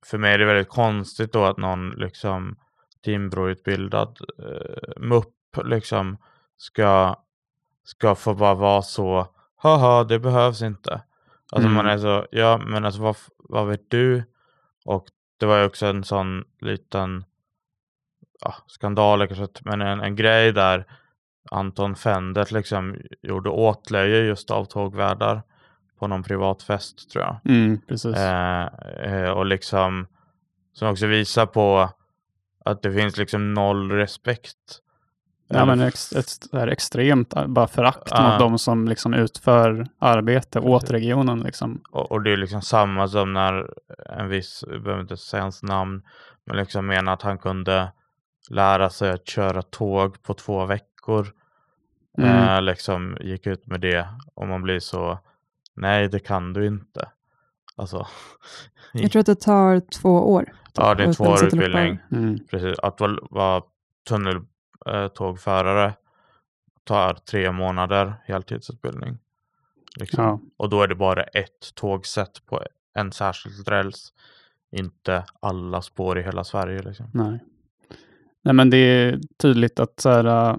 För 0.05 0.17
mig 0.17 0.33
är 0.33 0.37
det 0.37 0.45
väldigt 0.45 0.69
konstigt 0.69 1.33
då 1.33 1.43
att 1.45 1.57
någon 1.57 1.89
liksom 1.89 2.55
Timbro-utbildad 3.05 4.17
eh, 4.39 5.01
mupp 5.01 5.33
liksom 5.63 6.17
ska, 6.57 7.15
ska 7.83 8.15
få 8.15 8.33
bara 8.33 8.53
vara 8.53 8.81
så, 8.81 9.27
haha, 9.55 10.03
det 10.03 10.19
behövs 10.19 10.61
inte. 10.61 11.01
Alltså 11.51 11.67
Mm. 11.69 11.73
man 11.73 11.85
är 11.85 11.97
så, 11.97 12.27
ja 12.31 12.57
men 12.57 12.85
alltså 12.85 13.01
vad, 13.01 13.15
vad 13.37 13.67
vet 13.67 13.89
du? 13.91 14.23
Och 14.85 15.05
det 15.39 15.45
var 15.45 15.59
ju 15.59 15.65
också 15.65 15.85
en 15.85 16.03
sån 16.03 16.43
liten 16.61 17.25
ja, 18.41 18.55
skandal, 18.67 19.27
kanske, 19.27 19.47
men 19.65 19.81
en, 19.81 19.99
en 19.99 20.15
grej 20.15 20.51
där 20.53 20.85
Anton 21.51 21.95
Fendert 21.95 22.51
liksom 22.51 22.97
gjorde 23.21 23.49
åtlöje 23.49 24.17
just 24.17 24.51
av 24.51 24.65
tågvärdar 24.65 25.41
på 25.99 26.07
någon 26.07 26.23
privat 26.23 26.63
fest 26.63 27.11
tror 27.11 27.23
jag. 27.23 27.39
Mm, 27.45 27.81
precis. 27.87 28.15
Eh, 28.17 28.67
eh, 29.03 29.29
och 29.29 29.45
liksom 29.45 30.07
som 30.73 30.87
också 30.87 31.07
visar 31.07 31.45
på 31.45 31.89
att 32.65 32.81
det 32.81 32.91
finns 32.91 33.17
liksom 33.17 33.53
noll 33.53 33.91
respekt. 33.91 34.81
Ja, 35.49 35.65
men 35.65 35.81
ex, 35.81 36.13
ett 36.13 36.27
här 36.53 36.67
extremt 36.67 37.35
äh, 37.35 37.47
bara 37.47 37.67
förakt 37.67 38.07
Ja. 38.11 38.29
mot 38.29 38.39
de 38.39 38.59
som 38.59 38.87
liksom 38.87 39.13
utför 39.13 39.87
arbete 39.99 40.59
åt 40.59 40.91
regionen. 40.91 41.39
Liksom. 41.39 41.81
Och, 41.91 42.11
och 42.11 42.21
det 42.21 42.31
är 42.31 42.37
liksom 42.37 42.61
samma 42.61 43.07
som 43.07 43.33
när 43.33 43.69
en 44.09 44.29
viss, 44.29 44.63
jag 44.67 44.83
behöver 44.83 45.01
inte 45.01 45.17
säga 45.17 45.43
hans 45.43 45.63
namn, 45.63 46.01
men 46.45 46.57
liksom 46.57 46.87
menar 46.87 47.13
att 47.13 47.21
han 47.21 47.37
kunde 47.37 47.91
lära 48.49 48.89
sig 48.89 49.11
att 49.11 49.27
köra 49.27 49.61
tåg 49.61 50.23
på 50.23 50.33
två 50.33 50.65
veckor. 50.65 51.27
Mm. 52.17 52.47
Eh, 52.47 52.61
liksom 52.61 53.17
gick 53.19 53.47
ut 53.47 53.67
med 53.67 53.81
det 53.81 54.07
och 54.35 54.47
man 54.47 54.61
blir 54.61 54.79
så, 54.79 55.19
nej 55.77 56.09
det 56.09 56.19
kan 56.19 56.53
du 56.53 56.65
inte. 56.67 57.09
Alltså, 57.75 58.07
Jag 58.93 59.11
tror 59.11 59.19
att 59.19 59.25
det 59.25 59.35
tar 59.35 59.79
två 59.79 60.09
år. 60.09 60.53
ja 60.75 60.95
det 60.95 61.03
är 61.03 61.07
en 61.07 61.13
tvåårig. 61.13 61.99
Precis, 62.49 62.79
att 62.79 62.99
vara, 62.99 63.17
vara 63.29 63.63
tunneltågförare 64.09 65.93
tar 66.83 67.13
tre 67.13 67.51
månader 67.51 68.13
heltidsutbildning. 68.25 69.17
Liksom. 69.99 70.23
Ja. 70.23 70.39
Och 70.57 70.69
då 70.69 70.81
är 70.81 70.87
det 70.87 70.95
bara 70.95 71.23
ett 71.23 71.75
tågsätt 71.75 72.45
på 72.45 72.63
en 72.93 73.11
särskild 73.11 73.67
räls. 73.67 74.13
Inte 74.71 75.23
alla 75.39 75.81
spår 75.81 76.19
i 76.19 76.21
hela 76.21 76.43
Sverige. 76.43 76.81
Liksom. 76.81 77.05
Nej. 77.13 77.39
Nej, 78.41 78.53
men 78.53 78.69
det 78.69 78.77
är 78.77 79.19
tydligt 79.37 79.79
att 79.79 79.99
så 79.99 80.09
här, 80.09 80.57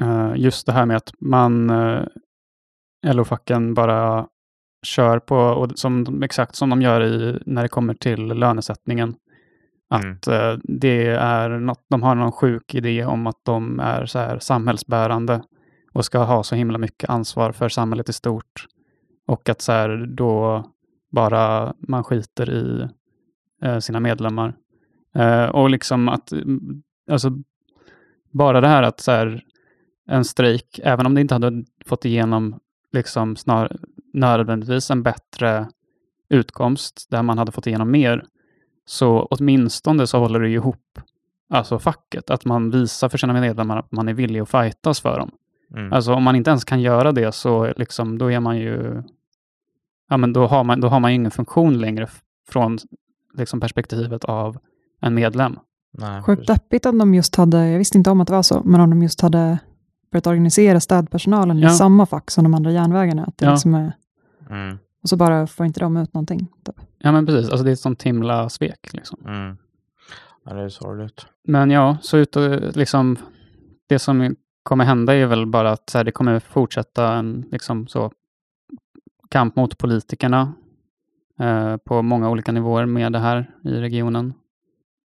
äh, 0.00 0.32
just 0.36 0.66
det 0.66 0.72
här 0.72 0.86
med 0.86 0.96
att 0.96 1.12
man, 1.18 1.70
äh, 1.70 2.02
LO-facken 3.06 3.74
bara 3.74 4.26
kör 4.82 5.18
på, 5.18 5.36
och 5.36 5.78
som, 5.78 6.22
exakt 6.22 6.56
som 6.56 6.70
de 6.70 6.82
gör 6.82 7.02
i, 7.02 7.42
när 7.46 7.62
det 7.62 7.68
kommer 7.68 7.94
till 7.94 8.26
lönesättningen. 8.26 9.14
Mm. 9.94 10.12
Att 10.12 10.26
äh, 10.26 10.54
det 10.62 11.06
är 11.08 11.48
något, 11.48 11.84
de 11.88 12.02
har 12.02 12.14
någon 12.14 12.32
sjuk 12.32 12.74
idé 12.74 13.04
om 13.04 13.26
att 13.26 13.40
de 13.42 13.80
är 13.80 14.06
så 14.06 14.18
här 14.18 14.38
samhällsbärande 14.38 15.42
och 15.92 16.04
ska 16.04 16.18
ha 16.18 16.42
så 16.42 16.54
himla 16.54 16.78
mycket 16.78 17.10
ansvar 17.10 17.52
för 17.52 17.68
samhället 17.68 18.08
i 18.08 18.12
stort. 18.12 18.66
Och 19.26 19.48
att 19.48 19.60
så 19.60 19.72
här, 19.72 20.06
då 20.16 20.64
bara 21.10 21.74
man 21.78 22.04
skiter 22.04 22.50
i 22.50 22.88
eh, 23.62 23.78
sina 23.78 24.00
medlemmar. 24.00 24.54
Eh, 25.14 25.44
och 25.44 25.70
liksom 25.70 26.08
att, 26.08 26.32
mm, 26.32 26.82
alltså 27.10 27.30
bara 28.30 28.60
det 28.60 28.68
här 28.68 28.82
att 28.82 29.00
så 29.00 29.12
här, 29.12 29.44
en 30.08 30.24
strejk, 30.24 30.80
även 30.82 31.06
om 31.06 31.14
det 31.14 31.20
inte 31.20 31.34
hade 31.34 31.64
fått 31.86 32.04
igenom 32.04 32.58
liksom 32.96 33.36
snar, 33.36 33.76
nödvändigtvis 34.12 34.90
en 34.90 35.02
bättre 35.02 35.68
utkomst 36.28 37.06
där 37.10 37.22
man 37.22 37.38
hade 37.38 37.52
fått 37.52 37.66
igenom 37.66 37.90
mer, 37.90 38.24
så 38.86 39.28
åtminstone 39.30 40.06
så 40.06 40.18
håller 40.18 40.40
det 40.40 40.48
ju 40.48 40.54
ihop 40.54 40.98
alltså 41.48 41.78
facket, 41.78 42.30
att 42.30 42.44
man 42.44 42.70
visar 42.70 43.08
för 43.08 43.18
sina 43.18 43.32
medlemmar 43.32 43.76
att 43.76 43.92
man 43.92 44.08
är 44.08 44.14
villig 44.14 44.40
att 44.40 44.50
fightas 44.50 45.00
för 45.00 45.18
dem. 45.18 45.30
Mm. 45.74 45.92
Alltså 45.92 46.14
om 46.14 46.22
man 46.22 46.36
inte 46.36 46.50
ens 46.50 46.64
kan 46.64 46.80
göra 46.80 47.12
det 47.12 47.32
så 47.32 47.72
liksom, 47.76 48.18
då 48.18 48.32
är 48.32 48.40
man 48.40 48.58
ju, 48.58 49.02
ja 50.08 50.16
men 50.16 50.32
då 50.32 50.46
har 50.46 50.64
man, 50.64 50.80
då 50.80 50.88
har 50.88 51.00
man 51.00 51.10
ju 51.10 51.14
ingen 51.14 51.30
funktion 51.30 51.78
längre 51.78 52.08
från 52.48 52.78
liksom 53.34 53.60
perspektivet 53.60 54.24
av 54.24 54.58
en 55.00 55.14
medlem. 55.14 55.58
Nej, 55.98 56.22
Sjukt 56.22 56.46
deppigt 56.46 56.86
om 56.86 56.98
de 56.98 57.14
just 57.14 57.36
hade, 57.36 57.68
jag 57.68 57.78
visste 57.78 57.98
inte 57.98 58.10
om 58.10 58.20
att 58.20 58.28
det 58.28 58.34
var 58.34 58.42
så, 58.42 58.62
men 58.64 58.80
om 58.80 58.90
de 58.90 59.02
just 59.02 59.20
hade 59.20 59.58
börjat 60.10 60.26
organisera 60.26 60.80
städpersonalen 60.80 61.58
Ja. 61.58 61.68
i 61.70 61.72
samma 61.72 62.06
fack 62.06 62.30
som 62.30 62.44
de 62.44 62.54
andra 62.54 62.72
järnvägarna. 62.72 63.24
Att 63.24 63.38
det 63.38 63.44
Ja. 63.44 63.50
liksom 63.50 63.74
är, 63.74 63.92
Mm. 64.50 64.78
och 65.02 65.08
så 65.08 65.16
bara 65.16 65.46
får 65.46 65.66
inte 65.66 65.80
de 65.80 65.96
ut 65.96 66.14
någonting. 66.14 66.46
Typ. 66.64 66.74
Ja 66.98 67.12
men 67.12 67.26
precis, 67.26 67.50
alltså 67.50 67.64
det 67.64 67.70
är 67.70 67.72
ett 67.72 67.78
sånt 67.78 68.02
himla 68.02 68.48
svek. 68.48 68.92
Liksom. 68.92 69.18
Mm. 69.26 69.56
Ja, 70.44 70.54
det 70.54 70.60
är 70.62 70.68
sorgligt. 70.68 71.26
Men 71.48 71.70
ja, 71.70 71.96
så 72.02 72.16
ut 72.16 72.36
och, 72.36 72.76
liksom, 72.76 73.16
det 73.88 73.98
som 73.98 74.36
kommer 74.62 74.84
hända 74.84 75.14
är 75.14 75.26
väl 75.26 75.46
bara 75.46 75.72
att 75.72 75.90
så 75.90 75.98
här, 75.98 76.04
det 76.04 76.12
kommer 76.12 76.40
fortsätta 76.40 77.14
en 77.14 77.44
liksom, 77.52 77.86
så, 77.86 78.12
kamp 79.28 79.56
mot 79.56 79.78
politikerna 79.78 80.52
eh, 81.40 81.76
på 81.76 82.02
många 82.02 82.30
olika 82.30 82.52
nivåer 82.52 82.86
med 82.86 83.12
det 83.12 83.18
här 83.18 83.50
i 83.64 83.68
regionen. 83.80 84.34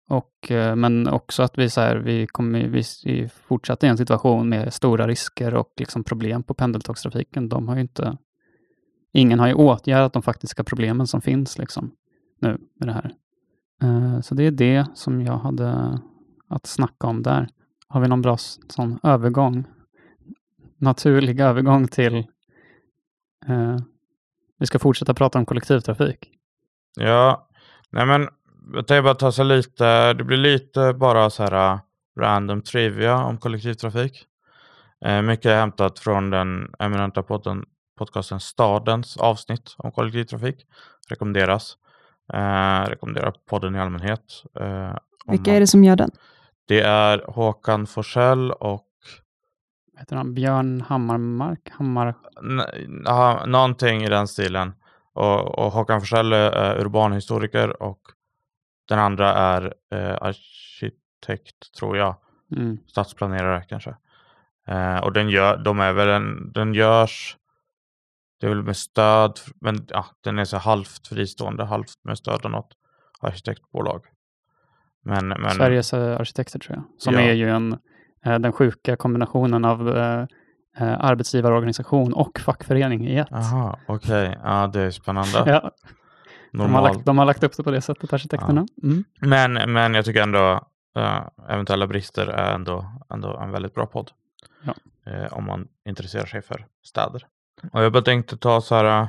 Och, 0.09 0.51
eh, 0.51 0.77
men 0.77 1.09
också 1.09 1.42
att 1.42 1.59
vi, 1.59 1.71
så 1.71 1.81
här, 1.81 1.97
vi 1.97 2.27
kommer 2.27 2.68
vi, 2.68 2.83
vi 3.05 3.29
fortsätter 3.29 3.87
i 3.87 3.90
en 3.90 3.97
situation 3.97 4.49
med 4.49 4.73
stora 4.73 5.07
risker 5.07 5.55
och 5.55 5.73
liksom, 5.77 6.05
problem 6.05 6.42
på 6.42 6.55
pendeltågstrafiken. 6.55 7.49
De 7.49 7.68
har 7.68 7.75
ju 7.75 7.81
inte, 7.81 8.16
ingen 9.12 9.38
har 9.38 9.47
ju 9.49 9.55
åtgärdat 9.55 10.12
de 10.12 10.23
faktiska 10.23 10.64
problemen 10.64 11.07
som 11.07 11.21
finns 11.21 11.59
liksom, 11.59 11.90
nu 12.40 12.59
med 12.75 12.88
det 12.88 12.92
här. 12.92 13.14
Eh, 13.83 14.21
så 14.21 14.35
det 14.35 14.42
är 14.42 14.51
det 14.51 14.87
som 14.94 15.21
jag 15.23 15.38
hade 15.38 15.99
att 16.49 16.66
snacka 16.66 17.07
om 17.07 17.23
där. 17.23 17.49
Har 17.88 18.01
vi 18.01 18.09
någon 18.09 18.23
bra 18.23 18.37
sån 18.68 18.99
övergång? 19.03 19.64
Naturlig 20.79 21.40
övergång 21.40 21.88
till... 21.88 22.16
eh, 23.47 23.77
vi 24.59 24.66
ska 24.66 24.79
fortsätta 24.79 25.14
prata 25.14 25.38
om 25.38 25.47
kollektivtrafik. 25.47 26.31
Ja, 26.97 27.49
nej 27.90 28.07
men 28.07 28.29
jag 28.72 28.87
tänkte 28.87 29.02
bara 29.02 29.14
ta 29.14 29.33
sig 29.33 29.44
lite, 29.44 30.12
det 30.12 30.24
blir 30.24 30.37
lite 30.37 30.92
bara 30.94 31.31
så 31.31 31.42
här 31.42 31.72
uh, 31.74 31.78
random 32.20 32.62
trivia 32.62 33.16
om 33.24 33.38
kollektivtrafik. 33.38 34.24
Eh, 35.04 35.22
mycket 35.22 35.46
är 35.46 35.57
hämtat 35.61 35.98
från 35.98 36.31
den 36.31 36.70
eminenta 36.78 37.22
podden, 37.22 37.64
podcasten 37.98 38.40
Stadens 38.40 39.16
avsnitt 39.16 39.74
om 39.78 39.92
kollektivtrafik. 39.92 40.66
Rekommenderas. 41.09 41.76
Eh, 42.33 42.88
rekommenderar 42.88 43.33
podden 43.50 43.74
i 43.74 43.81
allmänhet. 43.81 44.20
Eh, 44.61 44.94
Vilka 45.26 45.50
man- 45.50 45.57
är 45.57 45.61
det 45.61 45.66
som 45.66 45.85
gör 45.85 45.96
den? 45.96 46.11
Det 46.68 46.81
är 46.81 47.24
Håkan 47.28 47.87
Forsell 47.87 48.50
och 48.52 48.85
heter 49.98 50.16
han? 50.16 50.35
Björn 50.35 50.81
Hammarmark? 50.81 51.70
Hammar... 51.70 52.14
n- 52.42 53.04
någonting 53.50 54.02
i 54.02 54.09
den 54.09 54.28
stilen. 54.28 54.72
Och, 55.14 55.59
och 55.59 55.72
Håkan 55.72 56.00
Forsell 56.00 56.33
är 56.33 56.81
urbanhistoriker 56.81 57.83
och 57.83 58.00
den 58.88 58.98
andra 58.98 59.33
är 59.35 59.74
eh, 59.92 60.16
arkitekt, 60.20 61.74
tror 61.79 61.96
jag. 61.96 62.16
Mm. 62.57 62.79
Stadsplanerare 62.87 63.64
kanske. 63.69 63.96
Eh, 64.69 64.98
och 64.98 65.12
den, 65.12 65.29
gör, 65.29 65.56
de 65.56 65.81
är 65.81 65.92
väl 65.92 66.08
en, 66.08 66.52
den 66.52 66.75
görs, 66.75 67.37
det 68.40 68.46
är 68.46 68.50
väl 68.50 68.62
med 68.62 68.77
stöd, 68.77 69.40
men 69.60 69.87
ja, 69.88 70.06
den 70.25 70.38
är 70.38 70.44
så 70.44 70.56
halvt 70.56 71.08
fristående, 71.08 71.65
halvt 71.65 72.04
med 72.04 72.19
stöd 72.19 72.44
av 72.44 72.50
något 72.50 72.73
arkitektbolag. 73.21 74.04
Men, 75.04 75.29
men 75.29 75.50
Sveriges 75.50 75.92
eh, 75.92 76.21
arkitekter 76.21 76.58
tror 76.58 76.77
jag. 76.77 76.85
Som 76.98 77.15
Ja. 77.15 77.21
är 77.21 77.33
ju 77.33 77.50
en, 77.50 77.73
eh, 78.25 78.38
den 78.38 78.52
sjuka 78.52 78.96
kombinationen 78.96 79.65
av 79.65 79.96
eh, 79.96 80.27
eh, 80.79 81.04
arbetsgivarorganisation 81.04 82.12
och 82.12 82.38
fackförening 82.38 83.06
i 83.08 83.17
ett. 83.19 83.33
Aha, 83.33 83.79
okej. 83.87 84.38
Ja, 84.44 84.67
det 84.67 84.81
är 84.81 84.90
spännande. 84.90 85.42
Ja, 85.46 85.71
de, 86.53 86.75
har 86.75 86.83
lagt, 86.83 87.05
de 87.05 87.19
har 87.19 87.25
lagt 87.25 87.42
upp 87.42 87.57
det 87.57 87.63
på 87.63 87.71
det 87.71 87.81
sättet, 87.81 88.13
arkitekterna. 88.13 88.67
Mm. 88.83 89.05
Men, 89.21 89.73
men 89.73 89.94
jag 89.94 90.05
tycker 90.05 90.23
ändå 90.23 90.69
eh, 90.96 91.23
eventuella 91.49 91.87
brister 91.87 92.27
är 92.27 92.55
ändå, 92.55 93.03
ändå 93.11 93.37
en 93.37 93.51
väldigt 93.51 93.75
bra 93.75 93.87
podd. 93.87 94.11
Ja. 94.63 94.75
Eh, 95.13 95.33
om 95.33 95.44
man 95.44 95.69
intresserar 95.88 96.27
sig 96.27 96.42
för 96.42 96.67
städer. 96.85 97.27
Och 97.73 97.85
jag 97.85 97.92
bara 97.92 98.03
tänkte 98.03 98.37
ta 98.37 98.61
så 98.61 98.75
här 98.75 99.03
eh, 99.03 99.09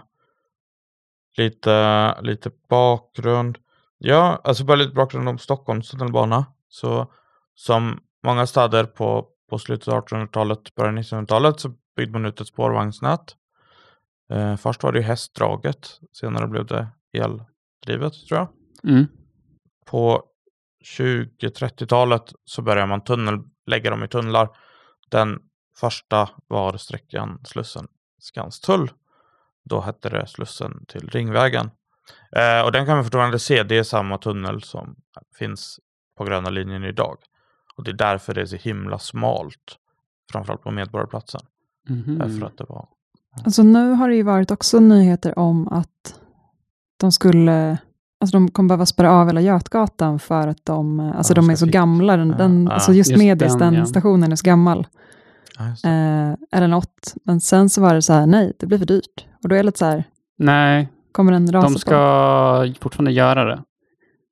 lite, 1.37 2.15
lite 2.21 2.51
bakgrund. 2.69 3.57
Ja, 3.97 4.41
alltså 4.43 4.63
bara 4.63 4.77
lite 4.77 4.93
bakgrund 4.93 5.29
om 5.29 5.37
Stockholms 5.37 5.89
tunnelbana. 5.89 6.45
Så 6.69 7.13
som 7.55 7.99
många 8.23 8.47
städer 8.47 8.83
på, 8.83 9.27
på 9.49 9.59
slutet 9.59 9.87
av 9.87 10.05
1800-talet, 10.05 10.75
början 10.75 10.97
av 10.97 11.03
1900-talet 11.03 11.59
så 11.59 11.71
byggde 11.95 12.13
man 12.13 12.25
ut 12.25 12.41
ett 12.41 12.47
spårvagnsnät. 12.47 13.35
Eh, 14.31 14.55
först 14.55 14.83
var 14.83 14.91
det 14.91 14.99
ju 14.99 15.05
hästdraget, 15.05 15.99
senare 16.11 16.47
blev 16.47 16.65
det 16.65 16.87
eldrivet 17.17 18.13
tror 18.27 18.39
jag. 18.39 18.47
Mm. 18.91 19.05
På 19.85 20.23
20-30-talet 20.97 22.33
så 22.45 22.61
började 22.61 22.87
man 22.87 23.03
tunnel, 23.03 23.39
lägga 23.65 23.89
dem 23.89 24.03
i 24.03 24.07
tunnlar. 24.07 24.49
Den 25.09 25.39
första 25.79 26.29
var 26.47 26.77
sträckan 26.77 27.41
Slussen 27.43 27.87
Skanstull. 28.19 28.91
Då 29.69 29.81
hette 29.81 30.09
det 30.09 30.27
Slussen 30.27 30.85
till 30.87 31.09
Ringvägen. 31.09 31.71
Eh, 32.35 32.61
och 32.65 32.71
den 32.71 32.85
kan 32.85 32.95
man 32.95 33.03
fortfarande 33.03 33.39
se, 33.39 33.63
det 33.63 33.77
är 33.77 33.83
samma 33.83 34.17
tunnel 34.17 34.63
som 34.63 34.95
finns 35.39 35.79
på 36.17 36.23
gröna 36.23 36.49
linjen 36.49 36.83
idag. 36.83 37.17
Och 37.75 37.83
det 37.83 37.91
är 37.91 37.95
därför 37.95 38.33
det 38.33 38.41
är 38.41 38.45
så 38.45 38.55
himla 38.55 38.99
smalt. 38.99 39.77
Framförallt 40.31 40.61
på 40.61 40.71
Medborgarplatsen. 40.71 41.41
Mhm. 41.89 42.17
Därför 42.17 42.45
att 42.45 42.57
det 42.57 42.65
var... 42.69 42.87
Alltså 43.45 43.63
nu 43.63 43.91
har 43.91 44.09
det 44.09 44.15
ju 44.15 44.23
varit 44.23 44.51
också 44.51 44.79
nyheter 44.79 45.39
om 45.39 45.67
att 45.67 46.19
de 46.99 47.11
skulle, 47.11 47.77
alltså 48.21 48.37
de 48.37 48.51
kommer 48.51 48.67
behöva 48.67 48.85
spärra 48.85 49.11
av 49.11 49.27
hela 49.27 49.41
Götgatan 49.41 50.19
för 50.19 50.47
att 50.47 50.65
de, 50.65 50.99
alltså 50.99 51.33
de 51.33 51.47
de 51.47 51.51
är 51.51 51.55
så 51.55 51.65
gamla, 51.65 52.17
den, 52.17 52.29
Ja, 52.29 52.35
den, 52.37 52.65
ja. 52.65 52.71
alltså 52.71 52.93
just, 52.93 53.09
Just 53.11 53.19
Medis, 53.23 53.51
den, 53.57 53.59
den, 53.59 53.73
ja. 53.73 53.85
stationen 53.85 54.31
är 54.31 54.35
så 54.35 54.45
gammal. 54.45 54.87
Ja. 55.57 55.89
Eh, 55.89 56.35
eller 56.51 56.67
något. 56.67 57.13
Men 57.25 57.41
sen 57.41 57.69
så 57.69 57.81
var 57.81 57.93
det 57.93 58.01
så 58.01 58.13
här, 58.13 58.25
nej, 58.25 58.53
det 58.59 58.65
blir 58.65 58.77
för 58.77 58.85
dyrt. 58.85 59.25
Och 59.43 59.49
då 59.49 59.55
är 59.55 59.59
det 59.59 59.63
lite 59.63 59.79
så 59.79 59.85
här, 59.85 60.03
Nej, 60.37 60.89
kommer 61.11 61.31
den 61.31 61.51
rasa 61.51 61.67
de 61.67 61.73
på? 61.73 61.79
ska 61.79 62.73
fortfarande 62.81 63.11
göra 63.11 63.45
det. 63.45 63.59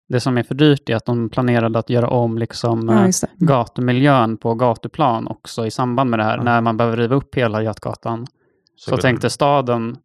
Det 0.09 0.19
som 0.19 0.37
är 0.37 0.43
för 0.43 0.55
dyrt 0.55 0.89
är 0.89 0.95
att 0.95 1.05
de 1.05 1.29
planerade 1.29 1.79
att 1.79 1.89
göra 1.89 2.07
om 2.09 2.37
liksom, 2.37 2.87
Ja. 2.89 2.93
Mm. 2.97 3.11
gatumiljön 3.37 4.37
på 4.37 4.53
gatuplan 4.55 5.27
också 5.27 5.65
i 5.65 5.71
samband 5.71 6.09
med 6.09 6.19
det 6.19 6.23
här. 6.23 6.37
Ja. 6.37 6.43
När 6.43 6.61
man 6.61 6.77
behöver 6.77 6.97
riva 6.97 7.15
upp 7.15 7.35
hela 7.35 7.63
Götgatan 7.63 8.27
så, 8.75 8.91
går 8.91 8.97
tänkte 8.97 9.25
den- 9.25 9.31
staden, 9.31 9.97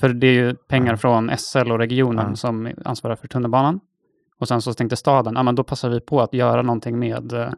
för 0.00 0.08
det 0.08 0.26
är 0.26 0.32
ju 0.32 0.54
pengar 0.54 0.92
Ja. 0.92 0.96
från 0.96 1.30
SL 1.38 1.72
och 1.72 1.78
regionen 1.78 2.26
Ja. 2.30 2.36
som 2.36 2.70
ansvarar 2.84 3.16
för 3.16 3.28
tunnelbanan. 3.28 3.80
Och 4.38 4.48
sen 4.48 4.62
så 4.62 4.74
tänkte 4.74 4.96
staden, 4.96 5.34
ja 5.36 5.42
men 5.42 5.54
då 5.54 5.64
passar 5.64 5.88
vi 5.90 6.00
på 6.00 6.20
att 6.20 6.34
göra 6.34 6.62
någonting 6.62 6.98
med 6.98 7.32
eh, 7.32 7.50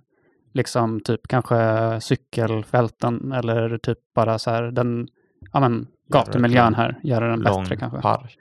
liksom 0.52 1.00
typ 1.00 1.28
kanske 1.28 1.56
cykelfälten 2.00 3.32
eller 3.32 3.78
typ 3.78 3.98
bara 4.14 4.38
så 4.38 4.50
här 4.50 4.62
den, 4.62 5.08
ja 5.52 5.60
men 5.60 5.86
gatumiljön 6.08 6.72
ett 6.72 6.76
här, 6.76 6.98
göra 7.02 7.28
den 7.28 7.40
lång 7.40 7.62
bättre 7.62 7.76
kanske. 7.76 8.00
park. 8.00 8.38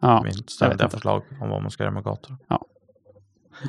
Ja, 0.00 0.22
Min 0.22 0.32
vet 0.32 0.50
ständiga 0.50 0.84
inte. 0.84 0.96
förslag 0.96 1.22
om 1.40 1.50
vad 1.50 1.62
man 1.62 1.70
ska 1.70 1.82
göra 1.82 1.94
med 1.94 2.04
gator. 2.04 2.36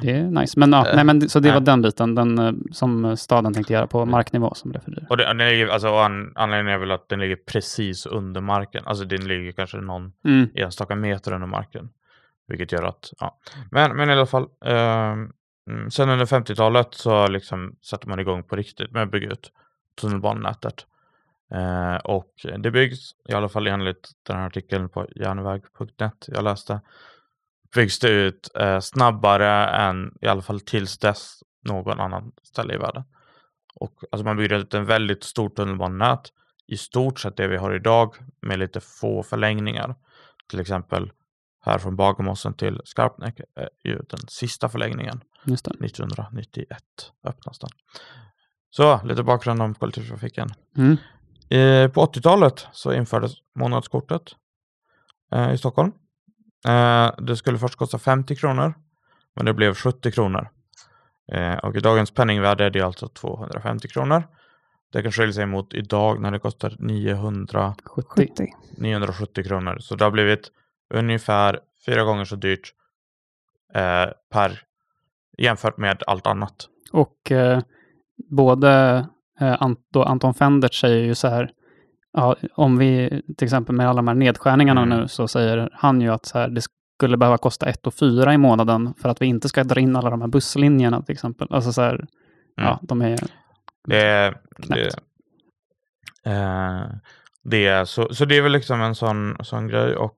Det 0.01 0.11
är 0.11 0.23
nice. 0.23 0.59
Men 0.59 0.71
ja, 0.73 0.87
Eh, 0.87 0.95
nej 0.95 1.03
men 1.05 1.29
så 1.29 1.39
det 1.39 1.51
var 1.51 1.59
den 1.59 1.81
biten, 1.81 2.15
den 2.15 2.39
eh, 2.39 2.53
som 2.71 3.17
staden 3.17 3.53
tänkte 3.53 3.73
göra 3.73 3.87
på 3.87 4.05
marknivå 4.05 4.53
som 4.53 4.71
blev 4.71 4.81
för 4.81 4.91
dyr. 4.91 5.05
Och 5.09 5.17
det, 5.17 5.25
den 5.25 5.37
ligger, 5.37 5.67
alltså, 5.67 5.87
an, 5.95 6.31
anledningen 6.35 6.73
är 6.75 6.77
väl 6.79 6.91
att 6.91 7.09
den 7.09 7.19
ligger 7.19 7.35
precis 7.35 8.05
under 8.05 8.41
marken. 8.41 8.83
Alltså 8.85 9.05
den 9.05 9.27
ligger 9.27 9.51
kanske 9.51 9.77
någon 9.77 10.13
Mm. 10.25 10.49
enstaka 10.55 10.95
meter 10.95 11.33
under 11.33 11.47
marken. 11.47 11.89
Vilket 12.47 12.71
gör 12.71 12.83
att, 12.83 13.13
ja. 13.19 13.37
Men, 13.71 13.95
men 13.97 14.09
i 14.09 14.13
alla 14.13 14.25
fall. 14.25 14.47
mm, 14.65 15.91
sen 15.91 16.09
under 16.09 16.25
50-talet 16.25 16.87
så 16.91 17.27
liksom 17.27 17.75
satte 17.81 18.09
man 18.09 18.19
igång 18.19 18.43
på 18.43 18.55
riktigt 18.55 18.91
med 18.91 19.03
att 19.03 19.11
bygga 19.11 19.27
ut 19.29 19.51
tunnelbanenätet. 20.01 20.85
Eh, 21.53 21.95
och 21.95 22.31
det 22.57 22.71
byggs, 22.71 22.99
i 23.29 23.33
alla 23.33 23.49
fall 23.49 23.67
enligt 23.67 24.09
den 24.27 24.37
här 24.37 24.45
artikeln 24.47 24.89
på 24.89 25.07
järnväg.net 25.15 26.25
jag 26.27 26.43
läste, 26.43 26.79
byggs 27.75 27.99
det 27.99 28.09
ut 28.09 28.49
eh, 28.55 28.79
snabbare 28.79 29.67
än 29.67 30.17
i 30.21 30.27
alla 30.27 30.41
fall 30.41 30.59
tills 30.59 30.97
dess 30.97 31.43
någon 31.63 31.99
annan 31.99 32.31
ställe 32.43 32.73
i 32.73 32.77
världen. 32.77 33.03
Och 33.75 33.93
alltså 34.11 34.25
man 34.25 34.37
bygger 34.37 34.55
ut 34.55 34.73
en 34.73 34.85
väldigt 34.85 35.23
stort 35.23 35.55
tunnelbanenät, 35.55 36.31
i 36.67 36.77
stort 36.77 37.19
sett 37.19 37.37
det 37.37 37.47
vi 37.47 37.57
har 37.57 37.75
idag 37.75 38.15
med 38.41 38.59
lite 38.59 38.79
få 38.79 39.23
förlängningar. 39.23 39.95
Till 40.49 40.59
exempel 40.59 41.11
här 41.61 41.77
från 41.77 41.95
Bagarmossen 41.95 42.53
till 42.53 42.81
Skarpnäck 42.85 43.39
är 43.55 43.69
ju 43.83 43.95
den 43.95 44.19
sista 44.27 44.69
förlängningen. 44.69 45.21
Just 45.43 45.65
det. 45.65 45.85
1991 45.85 46.77
öppnas 47.23 47.59
den. 47.59 47.69
Så, 48.69 49.01
lite 49.03 49.23
bakgrund 49.23 49.61
om 49.61 49.73
kollektivtrafiken. 49.73 50.49
Mm. 50.77 50.97
Eh, 51.49 51.91
på 51.91 52.05
80-talet 52.05 52.67
så 52.71 52.93
infördes 52.93 53.33
månadskortet 53.55 54.35
eh, 55.31 55.53
i 55.53 55.57
Stockholm. 55.57 55.91
Eh, 56.67 57.11
det 57.17 57.35
skulle 57.37 57.57
först 57.59 57.75
kosta 57.75 57.99
50 57.99 58.35
kronor, 58.35 58.73
men 59.35 59.45
det 59.45 59.53
blev 59.53 59.73
70 59.75 60.11
kronor. 60.11 60.49
Eh, 61.31 61.53
och 61.57 61.75
i 61.75 61.79
dagens 61.79 62.11
penningvärde 62.11 62.65
är 62.65 62.69
det 62.69 62.81
alltså 62.81 63.07
250 63.07 63.87
kronor. 63.87 64.23
Det 64.93 65.01
kan 65.03 65.11
skilja 65.11 65.33
sig 65.33 65.45
mot 65.45 65.73
idag 65.73 66.21
när 66.21 66.31
det 66.31 66.39
kostar 66.39 66.75
900, 66.79 67.75
70. 67.85 68.07
70. 68.09 68.47
970 68.77 69.43
kronor. 69.43 69.77
Så 69.79 69.95
det 69.95 70.03
har 70.03 70.11
blivit 70.11 70.51
ungefär 70.93 71.59
fyra 71.85 72.03
gånger 72.03 72.25
så 72.25 72.35
dyrt 72.35 72.73
eh, 73.73 74.05
per 74.31 74.61
jämfört 75.37 75.77
med 75.77 76.03
allt 76.07 76.27
annat. 76.27 76.67
Och 76.91 77.31
eh, 77.31 77.61
både 78.29 78.97
eh, 79.39 79.57
Ant- 79.61 80.03
Anton 80.05 80.33
Fendert 80.33 80.73
säger 80.73 81.03
ju 81.03 81.15
så 81.15 81.27
här, 81.27 81.51
ja, 82.13 82.35
om 82.55 82.77
vi 82.77 83.21
till 83.37 83.45
exempel 83.45 83.75
med 83.75 83.89
alla 83.89 83.97
de 83.97 84.07
här 84.07 84.15
nedskärningarna 84.15 84.81
Mm. 84.81 84.99
nu 84.99 85.07
så 85.07 85.27
säger 85.27 85.69
han 85.73 86.01
ju 86.01 86.09
att 86.09 86.25
så 86.25 86.37
här, 86.39 86.47
det 86.49 86.61
skulle 86.97 87.17
behöva 87.17 87.37
kosta 87.37 87.65
1 87.65 87.87
och 87.87 87.93
4 87.93 88.33
i 88.33 88.37
månaden 88.37 88.93
för 88.93 89.09
att 89.09 89.21
vi 89.21 89.25
inte 89.25 89.49
ska 89.49 89.63
dra 89.63 89.79
in 89.81 89.95
alla 89.95 90.09
de 90.09 90.21
här 90.21 90.27
busslinjerna 90.27 91.01
till 91.01 91.13
exempel. 91.13 91.47
Alltså 91.51 91.73
så 91.73 91.81
här, 91.81 92.05
ja, 92.55 92.63
Mm. 92.63 92.77
de 92.81 93.01
är, 93.01 93.19
Det, 93.87 94.01
är- 94.01 94.31
det, 94.57 94.63
Knäppt. 94.63 94.95
eh, 96.25 96.81
det 97.43 97.89
så, 97.89 98.13
så 98.13 98.25
det 98.25 98.37
är 98.37 98.41
väl 98.41 98.51
liksom 98.51 98.81
en 98.81 98.95
sån, 98.95 99.37
sån 99.43 99.67
grej 99.67 99.95
och 99.95 100.17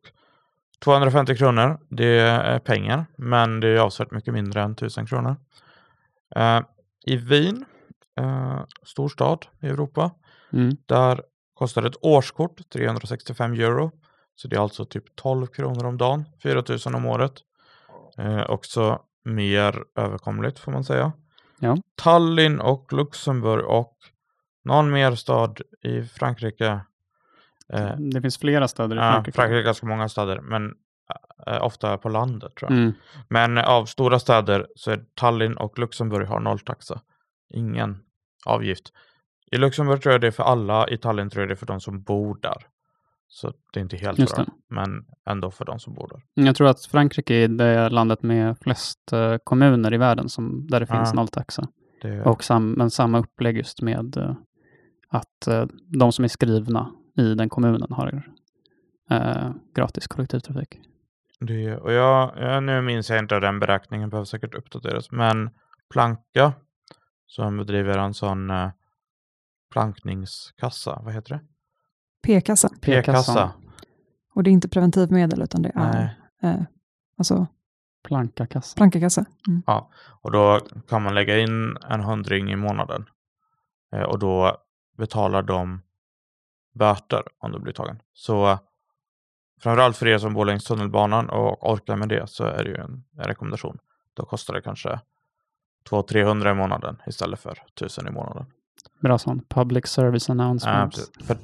250 0.84 1.36
kronor, 1.36 1.80
det 1.90 2.20
är 2.20 2.60
pengar, 2.60 3.06
men 3.18 3.60
det 3.60 3.68
är 3.68 3.78
avsevärt 3.78 4.12
mycket 4.12 4.34
mindre 4.34 4.62
än 4.62 4.72
1000 4.76 5.06
kronor. 5.06 5.36
Eh, 6.36 6.62
I 7.06 7.16
Wien, 7.16 7.66
eh, 8.20 8.62
stor 8.86 9.10
stad 9.10 9.46
i 9.62 9.68
Europa, 9.68 10.12
mm, 10.54 10.78
där 10.86 11.22
kostar 11.64 11.84
ett 11.84 11.96
årskort 12.02 12.70
365 12.74 13.54
euro. 13.54 13.92
Så 14.36 14.48
det 14.48 14.56
är 14.56 14.60
alltså 14.60 14.86
typ 14.86 15.16
12 15.16 15.48
kronor 15.48 15.86
om 15.86 15.98
dagen, 15.98 16.26
4000 16.42 16.96
om 16.96 17.06
året. 17.06 17.34
Eh, 18.18 18.50
också 18.50 19.02
mer 19.26 19.84
överkomligt 19.96 20.60
får 20.60 20.72
man 20.72 20.84
säga. 20.84 21.12
Ja. 21.60 21.78
Tallinn 21.96 22.60
och 22.60 22.94
Luxemburg 22.94 23.66
och 23.66 23.98
någon 24.64 24.92
mer 24.92 25.16
stad 25.16 25.62
i 25.84 26.04
Frankrike. 26.04 26.80
Eh, 27.74 27.96
det 27.98 28.22
finns 28.22 28.38
flera 28.38 28.68
städer 28.68 28.96
i 28.96 29.00
Frankrike. 29.00 29.36
Frankrike 29.36 29.60
är 29.60 29.64
ganska 29.64 29.86
många 29.86 30.10
städer, 30.10 30.42
men 30.42 30.74
eh, 31.48 31.64
ofta 31.64 31.98
på 31.98 32.10
landet 32.10 32.56
tror 32.56 32.72
jag. 32.72 32.80
Mm, 32.80 32.94
Men 33.30 33.58
av 33.58 33.86
stora 33.86 34.20
städer 34.20 34.68
så 34.76 34.92
är 34.92 35.06
Tallinn 35.16 35.58
och 35.58 35.80
Luxemburg 35.80 36.28
har 36.28 36.40
nolltaxa. 36.40 37.02
Ingen 37.54 37.98
avgift. 38.46 38.94
I 39.54 39.58
Luxemburg 39.58 40.02
tror 40.02 40.12
jag 40.14 40.22
det 40.22 40.28
är 40.28 40.32
för 40.32 40.44
alla, 40.44 40.88
i 40.90 40.98
Tallinn 40.98 41.30
tror 41.30 41.42
jag 41.42 41.50
det 41.50 41.54
är 41.54 41.56
för 41.56 41.66
de 41.66 41.80
som 41.82 42.04
bor 42.04 42.38
där. 42.42 42.58
Så 43.28 43.54
det 43.74 43.80
är 43.80 43.82
inte 43.82 43.98
helt 43.98 44.20
Just 44.20 44.36
bra, 44.36 44.44
det. 44.46 44.52
men 44.76 44.90
ändå 45.30 45.52
för 45.52 45.66
de 45.66 45.80
som 45.80 45.94
bor 45.94 46.08
där. 46.08 46.46
Jag 46.46 46.56
tror 46.56 46.68
att 46.68 46.86
Frankrike 46.86 47.36
är 47.36 47.48
det 47.48 47.90
landet 47.90 48.24
med 48.24 48.58
flest 48.62 49.14
eh, 49.14 49.36
kommuner 49.44 49.94
i 49.94 49.98
världen 49.98 50.30
som, 50.30 50.68
där 50.68 50.80
det 50.80 50.86
finns 50.86 51.10
Ja. 51.10 51.14
nolltaxa. 51.14 51.68
Det, 52.02 52.22
Och 52.24 52.44
sam, 52.44 52.72
men 52.72 52.90
samma 52.92 53.20
upplägg 53.20 53.58
just 53.58 53.82
med 53.82 54.18
eh, 54.18 54.36
att 55.10 55.48
eh, 55.48 55.66
de 56.00 56.12
som 56.12 56.24
är 56.26 56.30
skrivna 56.30 56.92
i 57.18 57.34
den 57.36 57.50
kommunen 57.50 57.92
har 57.92 58.24
eh, 59.12 59.52
gratis 59.76 60.08
kollektivtrafik. 60.08 60.80
det, 61.40 61.78
och 61.78 61.92
jag, 61.94 62.34
jag, 62.38 62.64
nu 62.64 62.82
minns 62.82 63.10
jag 63.10 63.20
inte 63.20 63.40
den 63.40 63.60
beräkningen, 63.60 64.10
behöver 64.10 64.26
säkert 64.26 64.54
uppdateras. 64.56 65.12
Men 65.12 65.50
Planka, 65.94 66.54
som 67.28 67.58
bedriver 67.58 67.98
en 67.98 68.14
sån 68.14 68.52
plankningskassa, 69.74 71.02
vad 71.04 71.14
heter 71.14 71.34
det? 71.34 71.42
P-kassa. 72.24 72.70
P-kassa. 72.82 73.52
Och 74.34 74.44
det 74.44 74.50
är 74.50 74.52
inte 74.52 74.70
preventivmedel, 74.70 75.42
utan 75.42 75.62
det 75.62 75.72
är 75.76 76.18
eh, 76.42 76.62
alltså 77.18 77.48
Plankakassa. 78.04 78.76
plankakassa. 78.78 79.26
Mm. 79.48 79.62
Och 80.22 80.32
då 80.32 80.60
kan 80.90 81.02
man 81.02 81.16
lägga 81.16 81.40
in 81.40 81.78
en 81.90 82.02
hundring 82.02 82.52
i 82.52 82.56
månaden. 82.56 83.06
Eh, 83.94 84.02
och 84.02 84.20
då 84.20 84.58
betalar 84.98 85.42
de 85.44 85.82
böter 86.74 87.24
om 87.40 87.52
du 87.52 87.60
blir 87.60 87.74
tagen. 87.74 88.02
Så 88.14 88.60
framförallt 89.62 89.98
för 89.98 90.08
er 90.08 90.18
som 90.18 90.34
bor 90.34 90.46
längs 90.46 90.64
tunnelbanan 90.64 91.30
och 91.30 91.72
orkar 91.72 91.96
med 91.96 92.10
det 92.10 92.28
så 92.28 92.44
är 92.44 92.64
det 92.64 92.70
ju 92.70 92.78
en, 92.78 93.04
en 93.18 93.24
rekommendation. 93.24 93.78
Då 94.14 94.26
kostar 94.26 94.54
det 94.54 94.62
kanske 94.62 95.00
200-300 95.90 96.52
i 96.52 96.54
månaden 96.54 97.02
istället 97.08 97.40
för 97.40 97.64
1000 97.74 98.08
i 98.08 98.12
månaden. 98.12 98.46
Bra 99.02 99.18
sån 99.18 99.42
public 99.50 99.88
service 99.88 100.30
Ja, 100.30 100.32
announcement. 100.32 100.94
precis. 100.96 101.28
för, 101.28 101.34
eh, 101.34 101.38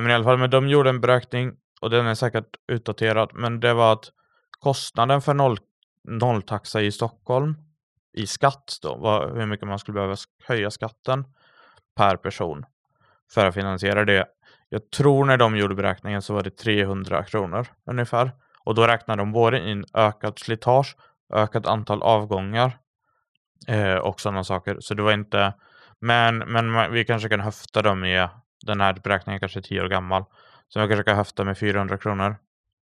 men 0.00 0.10
i 0.10 0.14
alla 0.14 0.24
fall, 0.24 0.38
men 0.38 0.50
de 0.50 0.68
gjorde 0.68 0.90
en 0.90 1.00
beräkning 1.00 1.52
och 1.80 1.90
den 1.90 2.06
är 2.06 2.14
säkert 2.14 2.56
utdaterad. 2.72 3.30
Men 3.34 3.60
det 3.60 3.74
var 3.74 3.92
att 3.92 4.10
kostnaden 4.60 5.22
för 5.22 5.34
noll, 5.34 5.58
nolltaxa 6.08 6.80
i 6.82 6.92
Stockholm 6.92 7.54
i 8.12 8.26
skatt 8.26 8.78
då, 8.82 8.96
vad, 8.96 9.36
hur 9.38 9.46
mycket 9.46 9.68
man 9.68 9.78
skulle 9.78 9.94
behöva 9.94 10.16
höja 10.48 10.70
skatten 10.70 11.24
per 11.96 12.16
person 12.16 12.64
för 13.32 13.46
att 13.46 13.54
finansiera 13.54 14.04
det. 14.04 14.26
Jag 14.68 14.90
tror 14.90 15.24
när 15.24 15.36
de 15.36 15.56
gjorde 15.56 15.74
beräkningen 15.74 16.22
så 16.22 16.34
var 16.34 16.42
det 16.42 16.50
300 16.56 17.24
kronor 17.24 17.66
ungefär. 17.90 18.32
Och 18.64 18.74
då 18.74 18.86
räknade 18.86 19.22
de 19.22 19.32
både 19.32 19.68
in 19.70 19.84
ökat 19.94 20.38
slitage, 20.38 20.96
ökat 21.34 21.66
antal 21.66 22.02
avgångar 22.02 22.78
eh, 23.68 23.94
och 23.94 24.20
sådana 24.20 24.44
saker. 24.44 24.76
Så 24.80 24.94
det 24.94 25.02
var 25.02 25.12
inte, 25.12 25.54
men, 26.00 26.38
men 26.38 26.92
vi 26.92 27.04
kanske 27.04 27.28
kan 27.28 27.40
höfta 27.40 27.82
dem 27.82 28.00
med, 28.00 28.22
eh, 28.22 28.30
den 28.66 28.80
här 28.80 28.92
beräkningen 29.04 29.40
kanske 29.40 29.58
är 29.58 29.62
10 29.62 29.82
år 29.82 29.88
gammal. 29.88 30.24
Så 30.68 30.80
vi 30.80 30.88
kanske 30.88 31.04
kan 31.04 31.16
höfta 31.16 31.44
med 31.44 31.58
400 31.58 31.98
kronor 31.98 32.36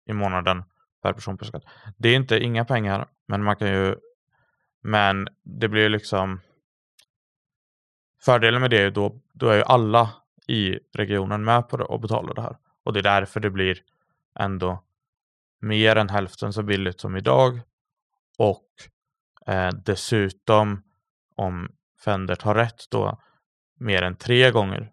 i 0.06 0.14
månaden 0.14 0.64
per 1.04 1.14
person 1.14 1.38
på 1.38 1.46
skatt. 1.46 1.64
Det 1.98 2.10
är 2.10 2.16
inte 2.16 2.40
inga 2.40 2.66
pengar, 2.66 3.08
men 3.28 3.44
man 3.44 3.56
kan 3.56 3.68
ju, 3.68 3.96
men 4.82 5.28
det 5.44 5.68
blir 5.68 5.90
liksom 5.90 6.40
Fördelen 8.22 8.62
med 8.62 8.70
det 8.70 8.82
är 8.82 8.92
då, 8.92 9.22
då 9.34 9.50
är 9.50 9.56
ju 9.56 9.64
alla 9.64 10.10
i 10.48 10.80
regionen 10.94 11.44
med 11.44 11.70
på 11.70 11.78
det 11.78 11.84
och 11.84 12.00
betalar 12.00 12.34
det 12.34 12.42
här. 12.42 12.58
Och 12.84 12.94
det 12.94 13.00
är 13.00 13.04
därför 13.04 13.40
det 13.40 13.50
blir 13.50 13.78
ändå 14.40 14.84
mer 15.60 15.96
än 15.96 16.10
hälften 16.10 16.54
så 16.54 16.64
billigt 16.64 17.00
som 17.00 17.18
idag. 17.18 17.62
Och 18.38 18.68
eh, 19.48 19.70
dessutom 19.86 20.84
om 21.36 21.70
Fendert 22.06 22.42
har 22.42 22.56
rätt 22.56 22.90
då 22.92 23.22
mer 23.80 24.02
än 24.02 24.16
tre 24.16 24.52
gånger 24.52 24.92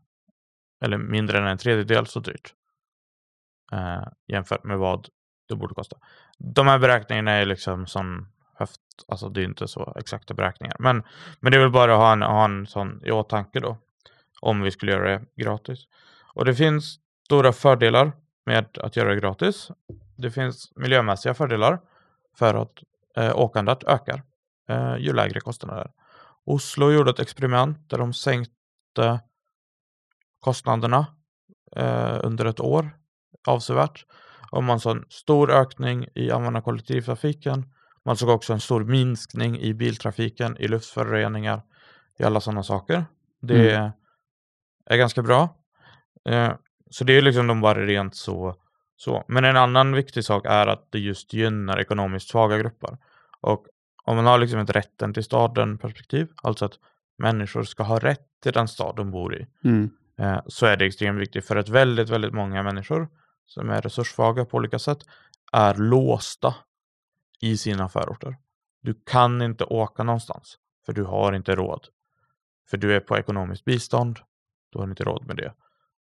eller 0.80 0.98
mindre 0.98 1.38
än 1.38 1.46
en 1.46 1.58
tredjedel 1.58 2.06
så 2.06 2.20
dyrt 2.20 2.54
eh, 3.72 4.08
jämfört 4.26 4.64
med 4.64 4.78
vad 4.78 5.08
det 5.48 5.56
borde 5.56 5.74
kosta. 5.74 5.96
De 6.38 6.66
här 6.66 6.78
beräkningarna 6.78 7.32
är 7.32 7.46
liksom 7.46 7.86
som 7.86 8.28
höft, 8.54 8.80
alltså 9.08 9.28
det 9.28 9.40
är 9.40 9.44
inte 9.44 9.68
så 9.68 9.94
exakta 9.96 10.34
beräkningar. 10.34 10.76
Men, 10.78 11.02
men 11.40 11.52
det 11.52 11.58
är 11.58 11.60
väl 11.60 11.70
bara 11.70 11.92
att 11.94 11.98
ha 11.98 12.12
en, 12.12 12.22
ha 12.22 12.44
en 12.44 12.66
sån 12.66 13.00
i 13.04 13.10
åtanke 13.10 13.60
då. 13.60 13.78
Om 14.40 14.62
vi 14.62 14.70
skulle 14.70 14.92
göra 14.92 15.08
det 15.08 15.24
gratis. 15.36 15.86
Och 16.34 16.44
det 16.44 16.54
finns 16.54 16.98
stora 17.24 17.52
fördelar 17.52 18.12
med 18.46 18.78
att 18.78 18.96
göra 18.96 19.08
det 19.08 19.20
gratis. 19.20 19.70
Det 20.16 20.30
finns 20.30 20.72
miljömässiga 20.76 21.34
fördelar 21.34 21.80
för 22.38 22.54
att 22.54 22.82
eh, 23.16 23.38
åkandet 23.38 23.84
ökar 23.84 24.22
eh, 24.68 24.96
ju 24.96 25.12
lägre 25.12 25.40
kostnader. 25.40 25.90
Oslo 26.46 26.90
gjorde 26.90 27.10
ett 27.10 27.20
experiment 27.20 27.90
där 27.90 27.98
de 27.98 28.12
sänkte 28.12 29.20
kostnaderna 30.40 31.06
eh, 31.76 32.18
under 32.22 32.44
ett 32.44 32.60
år 32.60 32.90
avsevärt. 33.48 34.04
Och 34.50 34.64
man 34.64 34.80
såg 34.80 34.96
en 34.96 35.04
stor 35.08 35.50
ökning 35.50 36.08
i 36.14 36.30
använda 36.30 36.60
kollektivtrafiken 36.60 37.64
man 38.06 38.16
såg 38.16 38.28
också 38.28 38.52
en 38.52 38.60
stor 38.60 38.84
minskning 38.84 39.60
i 39.60 39.74
biltrafiken, 39.74 40.56
i 40.58 40.68
luftföroreningar, 40.68 41.62
i 42.18 42.24
alla 42.24 42.40
sådana 42.40 42.62
saker. 42.62 43.04
Det 43.40 43.74
mm. 43.74 43.90
är 44.86 44.96
ganska 44.96 45.22
bra. 45.22 45.56
Eh, 46.28 46.52
så 46.90 47.04
det 47.04 47.12
är 47.12 47.22
liksom 47.22 47.46
de 47.46 47.60
bara 47.60 47.86
rent 47.86 48.14
så, 48.14 48.54
så. 48.96 49.24
Men 49.28 49.44
en 49.44 49.56
annan 49.56 49.92
viktig 49.92 50.24
sak 50.24 50.46
är 50.46 50.66
att 50.66 50.88
det 50.90 50.98
just 50.98 51.32
gynnar 51.32 51.80
ekonomiskt 51.80 52.28
svaga 52.28 52.58
grupper. 52.58 52.98
Och 53.40 53.66
om 54.06 54.16
man 54.16 54.26
har 54.26 54.38
liksom 54.38 54.60
ett 54.60 54.70
rätten 54.70 55.14
till 55.14 55.24
staden 55.24 55.78
perspektiv, 55.78 56.28
alltså 56.42 56.64
att 56.64 56.78
människor 57.18 57.62
ska 57.62 57.82
ha 57.82 57.98
rätt 57.98 58.26
till 58.42 58.52
den 58.52 58.68
stad 58.68 58.96
de 58.96 59.10
bor 59.10 59.34
i, 59.34 59.46
mm. 59.64 59.90
eh, 60.18 60.40
så 60.46 60.66
är 60.66 60.76
det 60.76 60.86
extremt 60.86 61.20
viktigt 61.20 61.46
för 61.46 61.56
att 61.56 61.68
väldigt, 61.68 62.08
väldigt 62.08 62.34
många 62.34 62.62
människor 62.62 63.08
som 63.46 63.70
är 63.70 63.82
resurssvaga 63.82 64.44
på 64.44 64.56
olika 64.56 64.78
sätt 64.78 64.98
är 65.52 65.74
låsta 65.74 66.54
i 67.40 67.56
sina 67.56 67.88
förorter. 67.88 68.36
Du 68.82 68.94
kan 68.94 69.42
inte 69.42 69.64
åka 69.64 70.02
någonstans 70.02 70.58
för 70.86 70.92
du 70.92 71.04
har 71.04 71.32
inte 71.32 71.54
råd. 71.54 71.88
För 72.70 72.76
du 72.76 72.96
är 72.96 73.00
på 73.00 73.16
ekonomiskt 73.16 73.64
bistånd, 73.64 74.18
du 74.70 74.78
har 74.78 74.88
inte 74.88 75.04
råd 75.04 75.26
med 75.26 75.36
det. 75.36 75.52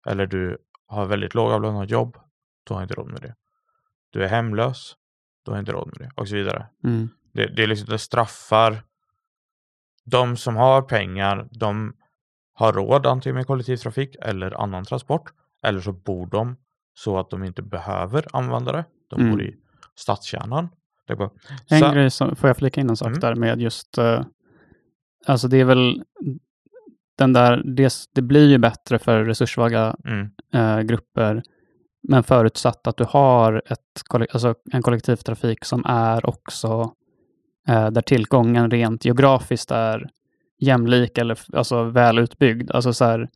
Eller 0.07 0.25
du 0.25 0.57
har 0.87 1.05
väldigt 1.05 1.33
lågavlönat 1.33 1.89
jobb, 1.89 2.17
du 2.63 2.73
har 2.73 2.83
inte 2.83 2.93
råd 2.93 3.07
med 3.07 3.21
det. 3.21 3.35
Du 4.09 4.23
är 4.23 4.27
hemlös, 4.27 4.95
du 5.43 5.51
har 5.51 5.59
inte 5.59 5.71
råd 5.71 5.87
med 5.87 6.07
det 6.07 6.21
och 6.21 6.27
så 6.27 6.35
vidare. 6.35 6.67
Mm. 6.83 7.09
Det, 7.35 7.47
det, 7.47 7.63
är 7.63 7.67
liksom, 7.67 7.89
det 7.89 7.97
straffar 7.97 8.83
de 10.05 10.37
som 10.37 10.55
har 10.55 10.81
pengar, 10.81 11.47
de 11.51 11.93
har 12.53 12.73
råd 12.73 13.05
antingen 13.05 13.35
med 13.35 13.47
kollektivtrafik 13.47 14.15
eller 14.21 14.61
annan 14.61 14.85
transport. 14.85 15.33
Eller 15.63 15.79
så 15.79 15.91
bor 15.91 16.27
de 16.27 16.55
så 16.93 17.19
att 17.19 17.29
de 17.29 17.43
inte 17.43 17.61
behöver 17.61 18.25
använda 18.33 18.71
det. 18.71 18.85
De 19.09 19.19
mm. 19.19 19.31
bor 19.31 19.41
i 19.41 19.55
stadskärnan 19.95 20.69
det 21.07 21.15
bara, 21.15 21.29
en 21.69 21.79
så... 21.79 21.91
grej 21.91 22.11
som, 22.11 22.35
får 22.35 22.49
jag 22.49 22.57
flika 22.57 22.81
in 22.81 22.89
en 22.89 22.97
sak 22.97 23.07
mm. 23.07 23.19
där 23.19 23.35
med 23.35 23.61
just, 23.61 23.97
uh, 23.97 24.21
alltså 25.25 25.47
det 25.47 25.57
är 25.57 25.65
väl 25.65 26.03
den 27.17 27.33
där, 27.33 27.61
det, 27.65 27.93
det 28.13 28.21
blir 28.21 28.49
ju 28.49 28.57
bättre 28.57 28.99
för 28.99 29.23
resurssvaga 29.23 29.95
mm. 30.05 30.29
uh, 30.55 30.81
grupper, 30.81 31.43
men 32.07 32.23
förutsatt 32.23 32.87
att 32.87 32.97
du 32.97 33.03
har 33.03 33.61
ett, 33.65 33.79
alltså 34.13 34.55
en 34.71 34.81
kollektivtrafik 34.81 35.65
som 35.65 35.85
är 35.85 36.25
också 36.29 36.93
där 37.65 38.01
tillgången 38.01 38.71
rent 38.71 39.05
geografiskt 39.05 39.71
är 39.71 40.09
jämlik 40.59 41.17
eller 41.17 41.39
alltså 41.53 41.83
väl 41.83 42.19
utbyggd. 42.19 42.71
Alltså 42.71 42.93
så 42.93 43.05
här, 43.05 43.29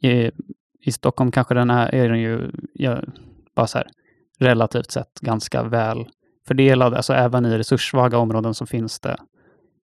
i, 0.00 0.30
i 0.80 0.92
Stockholm 0.92 1.30
kanske 1.30 1.54
den 1.54 1.70
är, 1.70 1.94
är 1.94 2.08
den 2.08 2.20
ju 2.20 2.50
ja, 2.72 2.98
bara 3.54 3.66
så 3.66 3.78
här, 3.78 3.86
relativt 4.38 4.90
sett 4.90 5.20
ganska 5.20 5.62
väl 5.62 6.04
fördelade, 6.46 6.96
alltså 6.96 7.12
även 7.12 7.46
i 7.46 7.58
resurssvaga 7.58 8.18
områden 8.18 8.54
så 8.54 8.66
finns 8.66 9.00
det 9.00 9.16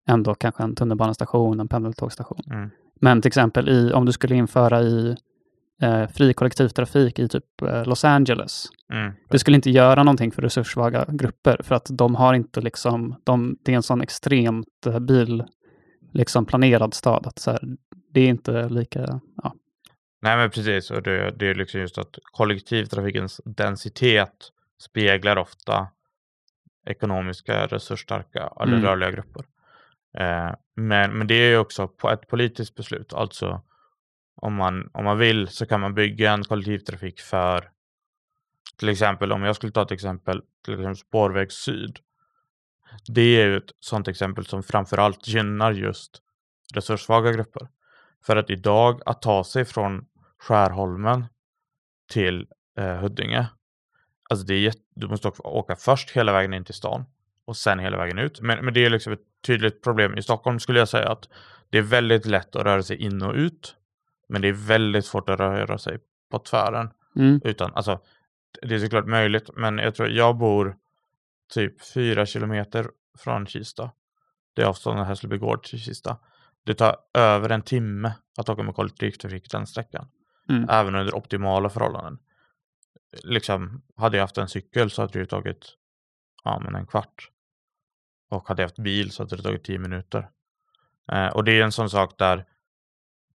ändå 0.09 0.35
kanske 0.35 0.63
en 0.63 0.75
tunnelbanestation, 0.75 1.61
en 1.61 1.69
pendeltågstation. 1.69 2.41
Mm. 2.51 2.71
Men 3.01 3.23
till 3.23 3.29
exempel 3.29 3.69
i, 3.69 3.93
om 3.93 4.07
du 4.07 4.13
skulle 4.13 4.35
införa 4.35 4.83
i 4.83 5.17
eh, 5.81 6.07
fri 6.07 6.35
kollektivtrafik 6.35 7.19
i 7.19 7.29
typ 7.29 7.63
eh, 7.63 7.85
Los 7.85 8.05
Angeles. 8.05 8.67
Mm. 8.93 9.13
Det 9.29 9.39
skulle 9.39 9.55
inte 9.55 9.71
göra 9.71 10.03
någonting 10.03 10.33
för 10.33 10.43
resurssvaga 10.43 11.07
grupper 11.09 11.61
för 11.63 11.75
att 11.75 11.87
de 11.91 12.15
har 12.15 12.35
inte 12.35 12.61
liksom, 12.61 13.21
de, 13.25 13.59
det 13.65 13.73
är 13.73 13.77
en 13.77 13.83
sån 13.83 14.01
extremt 14.01 14.87
eh, 14.87 14.99
bil, 14.99 15.45
liksom 16.13 16.47
planerad 16.47 16.95
stad. 16.95 17.27
Att 17.27 17.39
så 17.39 17.51
här, 17.51 17.61
det 18.13 18.21
är 18.21 18.29
inte 18.29 18.69
lika, 18.69 19.21
ja. 19.43 19.55
Nej 20.23 20.37
men 20.37 20.51
precis, 20.51 20.91
och 20.91 21.03
det, 21.03 21.31
det 21.31 21.47
är 21.47 21.55
liksom 21.55 21.81
just 21.81 21.99
att 21.99 22.19
kollektivtrafikens 22.33 23.41
densitet 23.45 24.35
speglar 24.81 25.37
ofta 25.37 25.89
ekonomiska 26.87 27.67
resursstarka 27.67 28.53
eller 28.61 28.73
mm. 28.73 28.85
rörliga 28.85 29.11
grupper. 29.11 29.45
Eh, 30.19 30.51
men, 30.77 31.19
men 31.19 31.27
det 31.27 31.35
är 31.35 31.51
ju 31.51 31.59
också 31.59 31.91
ett 32.13 32.29
politiskt 32.29 32.75
beslut, 32.75 33.13
alltså 33.13 33.63
om 34.41 34.55
man, 34.55 34.91
om 34.93 35.05
man 35.05 35.19
vill 35.19 35.49
så 35.49 35.67
kan 35.67 35.81
man 35.81 35.95
bygga 35.95 36.33
en 36.33 36.45
kollektivtrafik 36.45 37.21
för 37.21 37.71
till 38.77 38.89
exempel 38.89 39.33
om 39.33 39.43
jag 39.43 39.57
skulle 39.57 39.73
ta 39.73 39.83
ett 39.83 39.91
exempel, 39.91 40.43
till 40.65 40.75
exempel 40.75 40.97
spårväg 40.97 41.53
syd. 41.53 41.99
Det 43.07 43.43
är 43.43 43.47
ju 43.47 43.57
ett 43.57 43.73
sådant 43.81 44.09
exempel 44.09 44.47
som 44.47 44.63
framförallt 44.63 45.29
gynnar 45.29 45.73
just 45.73 46.23
resurssvaga 46.75 47.33
grupper. 47.33 47.69
För 48.27 48.37
att 48.37 48.51
idag 48.51 49.03
att 49.07 49.23
ta 49.23 49.45
sig 49.45 49.65
från 49.65 50.07
Skärholmen 50.39 51.25
till 52.09 52.47
eh, 52.79 52.97
Huddinge 52.97 53.49
Alltså 54.31 54.47
det 54.47 54.67
är, 54.67 54.75
du 54.95 55.09
måste 55.09 55.29
åka 55.39 55.77
först 55.77 56.11
hela 56.11 56.33
vägen 56.33 56.55
in 56.55 56.65
till 56.65 56.75
stan 56.75 57.05
och 57.45 57.57
sen 57.57 57.79
hela 57.79 57.97
vägen 57.97 58.19
ut. 58.19 58.41
Men, 58.41 58.65
men 58.65 58.75
det 58.75 58.85
är 58.85 58.91
liksom 58.91 59.13
ett 59.13 59.21
tydligt 59.47 59.83
problem. 59.83 60.19
I 60.19 60.23
Stockholm 60.23 60.61
skulle 60.61 60.79
jag 60.79 60.89
säga 60.89 61.09
att 61.09 61.29
det 61.71 61.79
är 61.79 61.83
väldigt 61.83 62.27
lätt 62.27 62.57
att 62.57 62.65
röra 62.65 62.83
sig 62.83 62.97
in 62.97 63.23
och 63.23 63.35
ut. 63.35 63.77
Men 64.31 64.43
det 64.43 64.49
är 64.49 64.53
väldigt 64.53 65.05
svårt 65.05 65.29
att 65.29 65.41
röra 65.41 65.79
sig 65.79 65.99
på 66.31 66.39
tvären. 66.39 66.91
Mm. 67.17 67.41
Utan, 67.45 67.75
alltså, 67.75 68.01
det 68.63 68.75
är 68.75 68.79
såklart 68.79 69.07
möjligt, 69.07 69.51
men 69.57 69.79
jag 69.79 69.95
tror 69.95 70.09
jag 70.09 70.37
bor 70.37 70.77
typ 71.55 71.85
fyra 71.95 72.27
kilometer 72.27 72.91
från 73.19 73.47
Kista. 73.47 73.91
Det 74.55 74.63
är 74.63 74.67
avståndet 74.67 75.07
Hässelby 75.07 75.39
gård 75.39 75.65
till 75.65 75.81
Kista. 75.81 76.19
Det 76.65 76.75
tar 76.75 76.97
över 77.15 77.51
en 77.51 77.63
timme 77.63 78.13
att 78.39 78.49
åka 78.49 78.63
med 78.63 78.75
kollektivtrafik 78.75 79.51
den 79.51 79.67
sträckan. 79.67 80.09
Mm. 80.49 80.69
Även 80.71 80.95
under 80.95 81.15
optimala 81.15 81.69
förhållanden 81.69 82.19
liksom, 83.23 83.83
hade 83.97 84.17
jag 84.17 84.25
haft 84.25 84.39
en 84.39 84.49
cykel 84.49 84.91
så 84.91 85.03
hade 85.03 85.19
det 85.19 85.27
tagit 85.27 85.77
ja, 86.45 86.61
men 86.65 86.75
en 86.75 86.87
kvart. 86.87 87.31
Och 88.31 88.49
hade 88.49 88.63
jag 88.63 88.69
haft 88.69 88.79
bil 88.79 89.11
så 89.11 89.23
hade 89.23 89.37
det 89.37 89.43
tagit 89.43 89.65
tio 89.65 89.79
minuter. 89.79 90.31
Eh, 91.13 91.27
och 91.27 91.45
det 91.45 91.53
är 91.53 91.65
en 91.65 91.73
sån 91.73 91.91
sak 91.91 92.19
där 92.19 92.45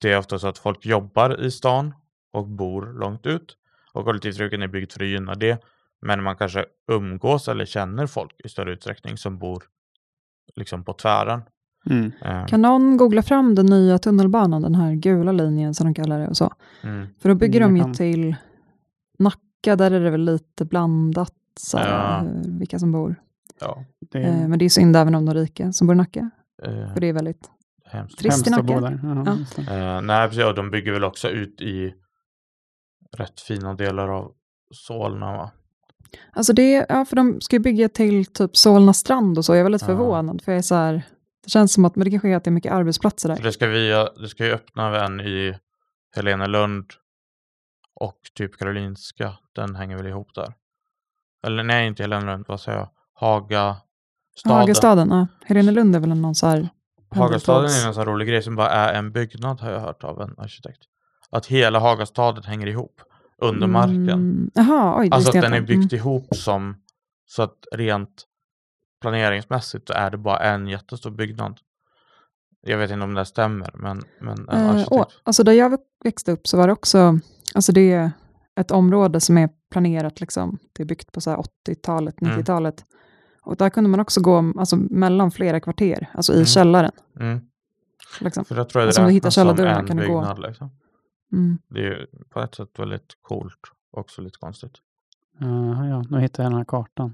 det 0.03 0.13
är 0.13 0.17
ofta 0.17 0.39
så 0.39 0.47
att 0.47 0.57
folk 0.57 0.85
jobbar 0.85 1.41
i 1.45 1.51
stan 1.51 1.93
och 2.33 2.47
bor 2.47 2.93
långt 2.99 3.25
ut. 3.25 3.57
Och 3.93 4.05
kollektivtrafiken 4.05 4.61
är 4.61 4.67
byggd 4.67 4.91
för 4.91 5.03
att 5.03 5.07
gynna 5.07 5.35
det. 5.35 5.63
Men 6.01 6.23
man 6.23 6.35
kanske 6.35 6.65
umgås 6.91 7.47
eller 7.47 7.65
känner 7.65 8.07
folk 8.07 8.35
i 8.43 8.49
större 8.49 8.73
utsträckning 8.73 9.17
som 9.17 9.37
bor 9.39 9.63
liksom 10.55 10.83
på 10.83 10.93
tvären. 10.93 11.41
Mm. 11.89 12.11
Eh. 12.25 12.45
Kan 12.45 12.61
någon 12.61 12.97
googla 12.97 13.23
fram 13.23 13.55
den 13.55 13.65
nya 13.65 13.97
tunnelbanan, 13.97 14.61
den 14.61 14.75
här 14.75 14.93
gula 14.93 15.31
linjen 15.31 15.73
som 15.73 15.85
de 15.85 15.93
kallar 15.93 16.19
det 16.19 16.27
och 16.27 16.37
så? 16.37 16.53
Mm. 16.81 17.07
För 17.19 17.29
då 17.29 17.35
bygger 17.35 17.61
mm, 17.61 17.73
de 17.73 17.87
ju 17.87 17.93
till 17.93 18.35
Nacka 19.19 19.75
där 19.75 19.91
är 19.91 19.99
det 19.99 20.09
väl 20.09 20.25
lite 20.25 20.65
blandat, 20.65 21.33
så 21.59 21.77
här, 21.77 22.25
ja. 22.25 22.41
vilka 22.59 22.79
som 22.79 22.91
bor. 22.91 23.15
Ja, 23.59 23.85
Det 24.11 24.19
Eh, 24.19 24.47
men 24.47 24.59
det 24.59 24.65
är 24.65 24.69
synd 24.69 24.95
även 24.95 25.15
om 25.15 25.25
de 25.25 25.33
rika 25.33 25.71
som 25.71 25.87
bor 25.87 25.95
i 25.95 25.97
Nacka. 25.97 26.31
eh, 26.63 26.93
För 26.93 27.01
det 27.01 27.07
är 27.07 27.13
väldigt 27.13 27.49
hemskt. 27.97 28.19
trist 28.19 28.47
i 28.47 28.49
hemskt 28.51 28.59
att 28.59 28.65
Nacka. 28.65 28.79
bo 28.81 28.87
där. 28.87 29.45
Ja. 29.67 29.73
Eh, 29.95 30.01
nej, 30.01 30.27
precis. 30.29 30.55
De 30.55 30.71
bygger 30.71 30.91
väl 30.93 31.03
också 31.03 31.29
ut 31.29 31.61
i 31.61 31.93
rätt 33.17 33.41
fina 33.41 33.73
delar 33.73 34.07
av 34.07 34.31
Solna, 34.71 35.37
va? 35.37 35.51
Alltså 36.31 36.53
det, 36.53 36.85
ja, 36.89 37.05
för 37.05 37.15
de 37.15 37.41
ska 37.41 37.55
ju 37.55 37.59
bygga 37.59 37.89
till 37.89 38.25
typ 38.25 38.57
Solna 38.57 38.93
strand 38.93 39.37
och 39.37 39.45
så. 39.45 39.51
Jag 39.53 39.59
är 39.59 39.63
väldigt 39.63 39.81
Ja. 39.81 39.87
förvånad, 39.87 40.41
för 40.41 40.51
jag 40.51 40.59
är 40.59 40.61
så 40.61 40.75
här, 40.75 40.93
det 41.43 41.49
känns 41.49 41.73
som 41.73 41.85
att, 41.85 41.95
men 41.95 42.05
det 42.05 42.11
kanske 42.11 42.29
är 42.29 42.35
att 42.35 42.43
det 42.43 42.49
är 42.49 42.51
mycket 42.51 42.71
arbetsplatser 42.71 43.29
där. 43.29 43.43
Det 43.43 43.51
ska, 43.51 43.67
vi, 43.67 43.89
det 44.21 44.27
ska 44.29 44.45
ju 44.45 44.51
öppna 44.51 45.05
en 45.05 45.19
i 45.21 45.57
Helenelund 46.15 46.85
och 47.95 48.17
typ 48.35 48.57
Karolinska. 48.57 49.33
Den 49.55 49.75
hänger 49.75 49.97
väl 49.97 50.07
ihop 50.07 50.33
där. 50.35 50.53
Eller 51.47 51.63
nej, 51.63 51.87
inte 51.87 52.03
Helenelund, 52.03 52.45
vad 52.47 52.61
säger 52.61 52.77
jag? 52.77 52.89
Haga 53.13 53.75
staden. 54.37 54.57
Hagastaden, 54.59 55.09
ja. 55.09 55.27
Helenelund 55.45 55.95
är 55.95 55.99
väl 55.99 56.09
någon 56.09 56.35
så 56.35 56.47
här... 56.47 56.69
Hagastaden 57.15 57.69
är 57.69 57.87
en 57.87 57.93
sån 57.93 58.05
rolig 58.05 58.27
grej 58.27 58.41
som 58.43 58.55
bara 58.55 58.69
är 58.69 58.93
en 58.93 59.11
byggnad 59.11 59.61
har 59.61 59.71
jag 59.71 59.79
hört 59.79 60.03
av 60.03 60.21
en 60.21 60.35
arkitekt. 60.37 60.79
Att 61.29 61.45
hela 61.45 61.79
Hagastaden 61.79 62.43
hänger 62.43 62.67
ihop 62.67 63.01
under 63.37 63.67
marken. 63.67 64.09
Mm, 64.09 64.51
Jaha, 64.53 64.99
oj. 64.99 65.09
det 65.09 65.15
Alltså 65.15 65.29
att 65.37 65.41
den 65.41 65.53
är 65.53 65.61
byggt 65.61 65.93
ihop 65.93 66.35
som 66.35 66.75
så 67.25 67.43
att 67.43 67.57
rent 67.71 68.23
planeringsmässigt 69.01 69.87
så 69.87 69.93
är 69.93 70.11
det 70.11 70.17
bara 70.17 70.39
en 70.39 70.67
jättestor 70.67 71.11
byggnad. 71.11 71.59
Jag 72.61 72.77
vet 72.77 72.91
inte 72.91 73.03
om 73.03 73.13
det 73.13 73.25
stämmer, 73.25 73.71
men, 73.73 74.01
men 74.21 74.37
en 74.37 74.49
Mm. 74.49 74.65
Eh, 74.65 74.69
arkitekt. 74.69 74.91
och, 74.91 75.05
alltså 75.23 75.43
där 75.43 75.53
jag 75.53 75.77
växte 76.03 76.31
upp 76.31 76.47
så 76.47 76.57
var 76.57 76.67
det 76.67 76.73
också, 76.73 77.19
alltså 77.55 77.71
det 77.71 77.91
är 77.93 78.11
ett 78.59 78.71
område 78.71 79.19
som 79.19 79.37
är 79.37 79.49
planerat, 79.71 80.19
liksom, 80.21 80.57
det 80.73 80.83
är 80.83 80.87
byggt 80.87 81.11
på 81.11 81.21
så 81.21 81.29
här 81.29 81.37
80-talet, 81.37 82.21
Mm. 82.21 82.35
90-talet. 83.45 83.47
Och 83.47 83.57
där 83.57 83.69
kunde 83.69 83.89
man 83.89 83.99
också 83.99 84.21
gå 84.21 84.53
alltså, 84.57 84.75
mellan 84.75 85.31
flera 85.31 85.59
kvarter, 85.59 86.09
alltså 86.13 86.33
i 86.33 86.35
Mm. 86.35 86.45
källaren. 86.45 86.91
Mm. 87.19 87.39
Liksom. 88.21 88.45
För 88.45 88.55
jag 88.55 88.69
tror 88.69 88.81
Alltså 88.81 89.01
det 89.01 89.05
om 89.05 89.07
du 89.09 89.13
hittar 89.13 89.29
källardörrarna 89.29 89.87
kan 89.87 89.97
du 89.97 90.07
gå. 90.07 90.35
Liksom. 90.47 90.69
Mm. 91.33 91.57
Det 91.69 91.79
är 91.79 91.83
ju 91.83 92.07
på 92.29 92.39
ett 92.41 92.55
sätt 92.55 92.79
väldigt 92.79 93.17
coolt 93.21 93.59
och 93.91 93.99
också 93.99 94.21
lite 94.21 94.37
konstigt. 94.39 94.73
Uh, 95.41 95.89
ja, 95.89 96.03
nu 96.09 96.19
hittar 96.19 96.43
jag 96.43 96.51
den 96.51 96.57
här 96.57 96.65
kartan. 96.65 97.13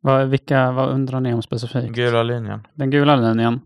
Vad, 0.00 0.28
vilka, 0.28 0.72
vad 0.72 0.88
undrar 0.90 1.20
ni 1.20 1.34
om 1.34 1.42
specifikt? 1.42 1.94
Gula 1.94 2.22
linjen. 2.22 2.66
Den 2.74 2.90
gula 2.90 3.16
linjen, 3.16 3.60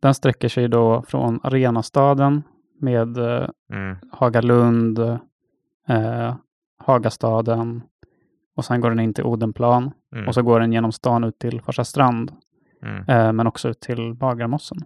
den 0.00 0.14
sträcker 0.14 0.48
sig 0.48 0.68
då 0.68 1.02
från 1.08 1.40
Arenastaden 1.42 2.42
med 2.80 3.16
eh, 3.18 3.48
Mm. 3.72 3.96
Hagalund, 4.12 4.98
eh, 5.88 6.34
Hagastaden 6.78 7.82
och 8.56 8.64
sen 8.64 8.80
går 8.80 8.90
den 8.90 9.00
in 9.00 9.14
till 9.14 9.24
Odenplan 9.24 9.90
Mm. 10.12 10.28
och 10.28 10.34
så 10.34 10.42
går 10.42 10.60
den 10.60 10.72
genom 10.72 10.92
stan 10.92 11.24
ut 11.24 11.38
till 11.38 11.60
Farsta 11.60 11.84
strand 11.84 12.32
Mm. 12.82 13.04
eh, 13.08 13.32
men 13.32 13.46
också 13.46 13.68
ut 13.68 13.80
till 13.80 14.14
Bagarmossen. 14.14 14.78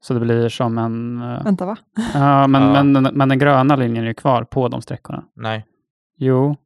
Så 0.00 0.14
det 0.14 0.20
blir 0.20 0.48
som 0.48 0.78
en... 0.78 1.22
Eh, 1.22 1.44
Vänta, 1.44 1.66
va? 1.66 1.76
ja, 2.14 2.46
men, 2.46 2.62
Ja. 2.62 2.82
Men, 2.82 3.02
men 3.14 3.28
den 3.28 3.38
gröna 3.38 3.76
linjen 3.76 4.04
är 4.04 4.08
ju 4.08 4.14
kvar 4.14 4.44
på 4.44 4.68
de 4.68 4.82
sträckorna. 4.82 5.24
Nej, 5.36 5.66
Jo, 6.16 6.56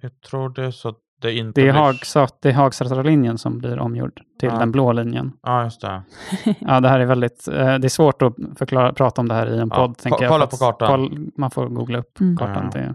jag 0.00 0.20
tror 0.20 0.48
det 0.48 0.64
är 0.64 0.70
så 0.70 0.88
att 0.88 0.98
det 1.20 1.32
inte 1.32 1.60
det 1.60 1.68
är, 1.68 1.72
blir... 1.72 1.82
Hagsat, 1.82 2.38
det 2.42 2.48
är 2.48 2.52
Hagsätra 2.52 3.02
linjen 3.02 3.38
som 3.38 3.58
blir 3.58 3.78
omgjord 3.78 4.20
till 4.40 4.48
Ja. 4.52 4.58
den 4.58 4.72
blå 4.72 4.92
linjen. 4.92 5.32
Ja, 5.42 5.64
just 5.64 5.80
det. 5.80 6.02
Ja, 6.58 6.80
det 6.80 6.88
här 6.88 7.00
är 7.00 7.06
väldigt, 7.06 7.48
eh, 7.48 7.54
det 7.54 7.86
är 7.86 7.88
svårt 7.88 8.22
att 8.22 8.34
förklara, 8.56 8.92
prata 8.92 9.20
om 9.20 9.28
det 9.28 9.34
här 9.34 9.46
i 9.46 9.58
en 9.58 9.68
Ja, 9.72 9.76
podd. 9.76 9.88
ko- 9.96 10.02
tänker 10.02 10.22
jag, 10.22 10.30
kolla 10.32 10.46
på 10.46 10.56
kartan. 10.56 10.88
koll- 10.88 11.30
man 11.36 11.50
får 11.50 11.68
googla 11.68 11.98
upp 11.98 12.20
Mm. 12.20 12.36
kartan. 12.36 12.70
Ja. 12.74 12.80
Det, 12.80 12.94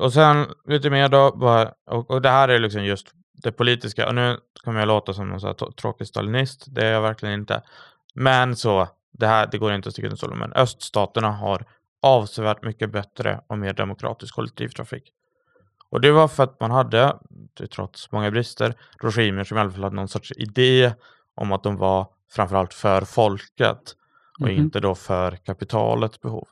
Och 0.00 0.12
sen 0.12 0.46
lite 0.64 0.90
mer 0.90 1.08
då, 1.08 1.36
bara, 1.36 1.72
och, 1.86 2.10
och 2.10 2.22
det 2.22 2.28
här 2.28 2.48
är 2.48 2.58
liksom 2.58 2.84
just 2.84 3.06
det 3.32 3.52
politiska. 3.52 4.08
Och 4.08 4.14
nu 4.14 4.36
kommer 4.64 4.80
jag 4.80 4.86
låta 4.86 5.12
som 5.14 5.28
någon 5.28 5.40
så 5.40 5.46
här 5.46 5.72
tråkig 5.72 6.06
stalinist, 6.06 6.64
det 6.68 6.86
är 6.86 6.92
jag 6.92 7.02
verkligen 7.02 7.34
inte. 7.34 7.62
Men 8.14 8.56
så, 8.56 8.88
det 9.12 9.26
här 9.26 9.48
det 9.52 9.58
går 9.58 9.72
inte 9.72 9.88
att 9.88 9.92
sticka 9.92 10.06
under 10.06 10.16
stolen, 10.16 10.38
men 10.38 10.52
öststaterna 10.52 11.30
har 11.30 11.64
avsevärt 12.02 12.62
mycket 12.64 12.92
bättre 12.92 13.40
och 13.46 13.58
mer 13.58 13.72
demokratisk 13.72 14.34
kollektivtrafik. 14.34 15.12
Och 15.90 16.00
det 16.00 16.10
var 16.12 16.28
för 16.28 16.42
att 16.42 16.60
man 16.60 16.70
hade, 16.70 17.16
trots 17.74 18.12
många 18.12 18.30
brister, 18.30 18.74
regimer 19.02 19.44
som 19.44 19.56
i 19.58 19.60
alla 19.60 19.70
fall 19.70 19.82
hade 19.82 19.96
någon 19.96 20.08
sorts 20.08 20.32
idé 20.36 20.94
om 21.34 21.52
att 21.52 21.62
de 21.62 21.76
var 21.76 22.06
framförallt 22.30 22.74
för 22.74 23.00
folket 23.00 23.94
och 24.40 24.46
Mhm. 24.48 24.56
inte 24.56 24.80
då 24.80 24.94
för 24.94 25.36
kapitalets 25.36 26.20
behov. 26.20 26.48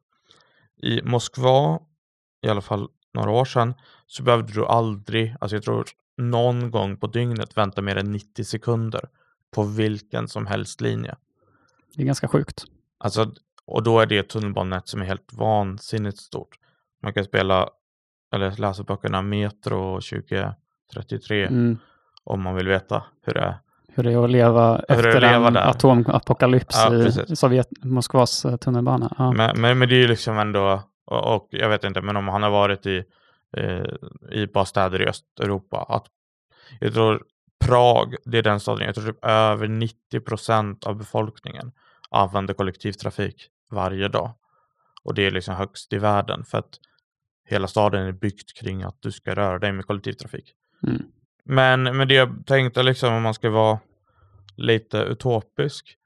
I 0.83 1.03
Moskva, 1.03 1.79
i 2.43 2.49
alla 2.49 2.61
fall 2.61 2.89
några 3.17 3.31
år 3.31 3.45
sedan, 3.45 3.75
så 4.07 4.23
behövde 4.23 4.53
du 4.53 4.67
aldrig, 4.67 5.35
alltså 5.41 5.57
jag 5.57 5.63
tror 5.65 5.85
någon 6.17 6.71
gång 6.71 6.97
på 6.97 7.07
dygnet 7.07 7.57
vänta 7.57 7.83
mer 7.83 7.97
än 7.97 8.13
90 8.13 8.45
sekunder 8.45 9.01
på 9.55 9.63
vilken 9.63 10.29
som 10.29 10.47
helst 10.47 10.81
linje. 10.81 11.15
det 11.95 12.03
är 12.03 12.07
ganska 12.07 12.29
sjukt. 12.29 12.65
Alltså, 12.99 13.33
och 13.65 13.83
då 13.83 14.01
är 14.01 14.07
det 14.07 14.19
ett 14.19 14.29
tunnelbanenät 14.29 14.89
som 14.89 15.01
är 15.01 15.05
helt 15.07 15.33
vansinnigt 15.33 16.19
stort. 16.19 16.59
Man 17.03 17.13
kan 17.13 17.25
spela 17.25 17.69
eller 18.35 18.51
läsa 18.57 18.83
böckerna 18.83 19.23
Metro 19.23 20.01
2033 20.01 21.47
Mm. 21.47 21.79
om 22.25 22.43
man 22.43 22.55
vill 22.55 22.69
veta 22.69 23.05
hur 23.23 23.35
det 23.35 23.41
är. 23.41 23.59
Hur 23.89 24.03
det 24.03 24.13
är 24.13 24.25
att 24.25 24.31
leva 24.31 24.73
Hur 24.89 24.99
efter 25.07 25.21
leva 25.21 25.47
en 25.47 25.53
där. 25.53 25.71
atomapokalyps 25.71 26.77
Ja, 26.77 26.95
i. 26.95 27.37
Sovjet, 27.37 27.69
Moskvas 27.83 28.45
eh, 28.45 28.57
tunnelbana. 28.57 29.15
Ja. 29.19 29.33
Men, 29.33 29.61
men, 29.61 29.79
men 29.79 29.89
det 29.89 29.95
är 29.95 30.01
ju 30.01 30.09
liksom 30.09 30.39
ändå, 30.39 30.83
och, 31.07 31.37
och 31.37 31.49
jag 31.51 31.69
vet 31.69 31.85
inte, 31.85 32.03
men 32.03 32.17
om 32.17 32.29
han 32.29 32.43
har 32.43 32.51
varit 32.51 32.87
i, 32.87 33.05
eh, 33.57 33.85
i 34.31 34.47
bara 34.47 34.65
städer 34.65 35.03
i 35.03 35.07
Östeuropa, 35.07 35.87
att 35.89 36.07
jag 36.81 36.95
tror 36.95 37.25
Prag, 37.65 38.15
det 38.25 38.39
är 38.39 38.43
den 38.43 38.61
staden, 38.61 38.87
jag 38.87 38.95
tror 38.95 39.07
typ 39.07 39.25
över 39.25 39.69
90 39.69 40.21
procent 40.21 40.85
av 40.85 40.97
befolkningen 40.97 41.73
använder 42.11 42.55
kollektivtrafik 42.55 43.49
varje 43.71 44.09
dag. 44.09 44.35
Och 45.03 45.15
det 45.15 45.23
är 45.23 45.31
liksom 45.31 45.55
högst 45.55 45.93
i 45.93 45.99
världen 45.99 46.45
för 46.45 46.59
att 46.59 46.79
hela 47.45 47.69
staden 47.69 48.07
är 48.07 48.13
byggt 48.13 48.59
kring 48.59 48.83
att 48.83 48.97
du 49.01 49.13
ska 49.13 49.35
röra 49.35 49.59
dig 49.59 49.73
med 49.73 49.87
kollektivtrafik. 49.87 50.55
Mm. 50.87 51.03
Men, 51.45 51.97
men 51.97 52.09
det 52.09 52.15
jag 52.15 52.47
tänkte 52.47 52.83
liksom 52.83 53.15
om 53.15 53.23
man 53.23 53.35
ska 53.35 53.51
vara 53.51 53.79
lite 54.57 54.99
utopisk 54.99 55.97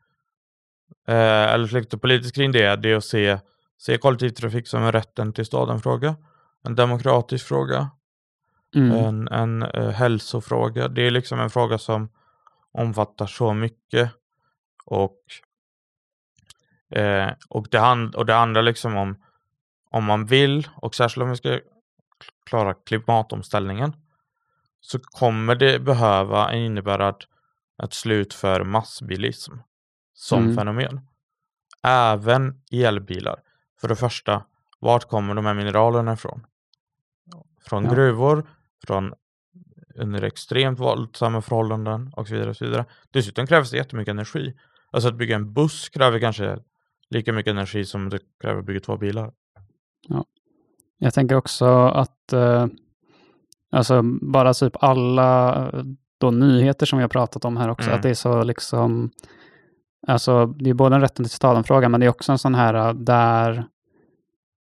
eh, 1.09 1.53
eller 1.53 1.81
lite 1.81 1.99
politisk 1.99 2.35
kring 2.35 2.53
det, 2.53 2.77
det 2.77 2.91
är 2.91 2.97
att 2.97 3.05
se, 3.05 3.39
se 3.81 3.99
kollektivtrafik 3.99 4.69
som 4.69 4.83
en 4.83 4.93
rätten 4.93 5.33
till 5.33 5.47
staden-fråga. 5.47 6.17
En 6.65 6.75
demokratisk 6.75 7.47
fråga, 7.47 7.91
Mm. 8.75 8.93
en, 8.93 9.29
en 9.29 9.63
eh, 9.63 9.89
hälsofråga. 9.91 10.89
Det 10.89 11.03
är 11.07 11.11
liksom 11.11 11.41
en 11.41 11.51
fråga 11.51 11.79
som 11.79 12.09
omfattar 12.73 13.27
så 13.27 13.55
mycket. 13.55 14.11
Och, 14.85 15.19
eh, 16.99 17.29
och, 17.49 17.67
det, 17.71 17.79
hand, 17.79 18.15
och 18.15 18.27
det 18.27 18.33
handlar 18.35 18.63
liksom 18.63 18.97
om 18.97 19.23
om 19.91 20.05
man 20.05 20.27
vill 20.27 20.69
och 20.77 20.95
särskilt 20.95 21.23
om 21.23 21.31
vi 21.31 21.37
ska 21.37 21.61
klara 22.47 22.75
klimatomställningen 22.75 23.93
så 24.81 24.99
kommer 24.99 25.55
det 25.55 25.79
behöva 25.79 26.55
innebära 26.55 27.09
ett, 27.09 27.27
ett 27.83 27.93
slut 27.95 28.35
för 28.35 28.65
massbilism 28.65 29.53
som 30.15 30.43
Mm. 30.43 30.57
fenomen. 30.57 31.01
Även 31.83 32.63
elbilar. 32.73 33.43
För 33.81 33.89
det 33.89 33.97
första, 33.97 34.43
vart 34.81 35.05
kommer 35.05 35.35
de 35.35 35.47
här 35.47 35.55
mineralerna 35.55 36.13
ifrån? 36.13 36.47
Från 37.69 37.85
Ja. 37.85 37.91
gruvor, 37.95 38.49
från 38.87 39.13
under 39.95 40.23
extremt 40.23 40.79
våldsamma 40.79 41.43
förhållanden 41.43 42.13
och 42.17 42.29
så 42.29 42.35
vidare. 42.35 42.51
Och 42.51 42.57
så 42.57 42.65
vidare. 42.65 42.85
Dessutom 43.11 43.47
krävs 43.47 43.71
det 43.71 43.77
jättemycket 43.77 44.13
energi. 44.13 44.55
Alltså 44.91 45.09
att 45.09 45.15
bygga 45.15 45.37
en 45.37 45.53
buss 45.53 45.89
kräver 45.89 46.19
kanske 46.19 46.59
lika 47.11 47.33
mycket 47.33 47.51
energi 47.51 47.85
som 47.85 48.09
det 48.09 48.19
kräver 48.41 48.59
att 48.61 48.67
bygga 48.67 48.81
två 48.81 48.97
bilar. 48.97 49.33
Jag 50.99 51.15
tänker 51.15 51.37
också 51.37 51.67
att 51.87 52.33
eh, 52.33 52.67
alltså 53.71 54.03
bara 54.23 54.55
typ 54.55 54.77
alla 54.83 55.57
eh, 55.73 55.83
då 56.19 56.31
nyheter 56.31 56.87
som 56.87 56.99
vi 56.99 57.03
har 57.03 57.09
pratat 57.09 57.45
om 57.45 57.57
här 57.57 57.69
också, 57.69 57.89
Mm. 57.89 57.97
att 57.97 58.03
det 58.03 58.11
är 58.11 58.15
så 58.15 58.43
liksom, 58.43 59.11
alltså 60.07 60.47
det 60.47 60.71
är 60.71 60.75
både 60.75 60.95
en 60.95 61.01
rätten 61.01 61.25
till 61.25 61.31
staden-fråga, 61.35 61.89
men 61.89 62.01
det 62.01 62.07
är 62.07 62.11
också 62.11 62.33
en 62.33 62.39
sån 62.39 62.55
här 62.55 62.75
eh, 62.75 62.95
där 62.95 63.65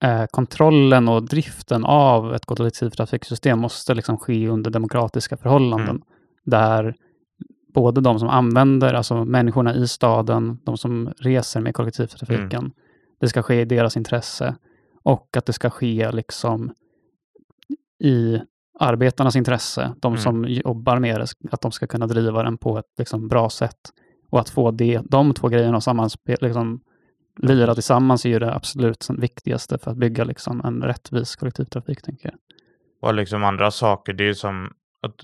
eh, 0.03 0.25
kontrollen 0.31 1.07
och 1.07 1.23
driften 1.23 1.85
av 1.85 2.33
ett 2.35 2.45
kollektivtrafiksystem 2.45 3.59
måste 3.59 3.93
liksom 3.93 4.17
ske 4.17 4.47
under 4.49 4.71
demokratiska 4.71 5.37
förhållanden. 5.37 5.89
Mm. 5.89 6.01
Där 6.45 6.95
både 7.73 8.01
de 8.01 8.19
som 8.19 8.29
använder, 8.29 8.93
alltså 8.93 9.25
människorna 9.25 9.75
i 9.75 9.87
staden, 9.87 10.57
de 10.65 10.77
som 10.77 11.13
reser 11.19 11.61
med 11.61 11.75
kollektivtrafiken, 11.75 12.59
Mm. 12.59 12.71
det 13.19 13.27
ska 13.29 13.43
ske 13.43 13.61
i 13.61 13.65
deras 13.65 13.97
intresse 13.97 14.55
och 15.03 15.37
att 15.37 15.45
det 15.45 15.53
ska 15.53 15.69
ske 15.69 16.11
liksom 16.11 16.71
i 18.03 18.39
arbetarnas 18.79 19.35
intresse, 19.35 19.93
de 20.01 20.13
Mm. 20.13 20.21
som 20.21 20.45
jobbar 20.47 20.99
med 20.99 21.19
det, 21.19 21.27
att 21.51 21.61
de 21.61 21.71
ska 21.71 21.87
kunna 21.87 22.07
driva 22.07 22.43
den 22.43 22.57
på 22.57 22.77
ett 22.77 22.85
liksom 22.97 23.27
bra 23.27 23.49
sätt. 23.49 23.79
Och 24.29 24.39
att 24.39 24.49
få 24.49 24.71
det, 24.71 25.01
de 25.03 25.33
två 25.33 25.47
grejerna 25.47 25.81
sammanspel, 25.81 26.37
liksom, 26.41 26.81
lira 27.37 27.73
tillsammans 27.73 28.25
är 28.25 28.29
ju 28.29 28.39
det 28.39 28.53
absolut 28.55 29.07
viktigaste 29.09 29.77
för 29.77 29.91
att 29.91 29.97
bygga 29.97 30.23
liksom 30.23 30.61
en 30.65 30.83
rättvis 30.83 31.35
kollektivtrafik, 31.35 32.01
tänker 32.01 32.29
jag. 32.29 32.37
Och 33.01 33.13
liksom 33.13 33.43
andra 33.43 33.71
saker, 33.71 34.13
det 34.13 34.29
är 34.29 34.33
som 34.33 34.73
att 35.01 35.15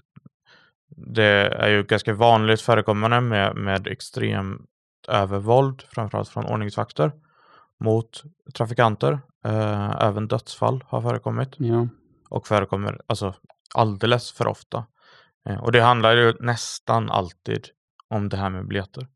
det 0.96 1.48
är 1.48 1.70
ju 1.70 1.84
ganska 1.84 2.14
vanligt 2.14 2.62
förekommande 2.62 3.22
med, 3.22 3.56
med 3.56 3.88
extremt 3.88 4.62
övervåld, 5.08 5.84
framförallt 5.88 6.30
från 6.30 6.46
ordningsvakter, 6.46 7.12
mot 7.80 8.24
trafikanter. 8.54 9.20
Eh, 9.46 10.02
även 10.02 10.28
dödsfall 10.28 10.84
har 10.88 11.02
förekommit 11.02 11.50
Ja. 11.58 11.88
och 12.30 12.48
förekommer 12.48 13.02
alltså 13.08 13.34
alldeles 13.76 14.32
för 14.32 14.48
ofta. 14.48 14.86
Eh, 15.50 15.64
och 15.64 15.72
det 15.72 15.82
handlar 15.82 16.16
ju 16.16 16.34
nästan 16.40 17.10
alltid 17.10 17.68
om 18.12 18.30
det 18.30 18.38
här 18.38 18.50
med 18.50 18.68
biljetter. 18.68 19.08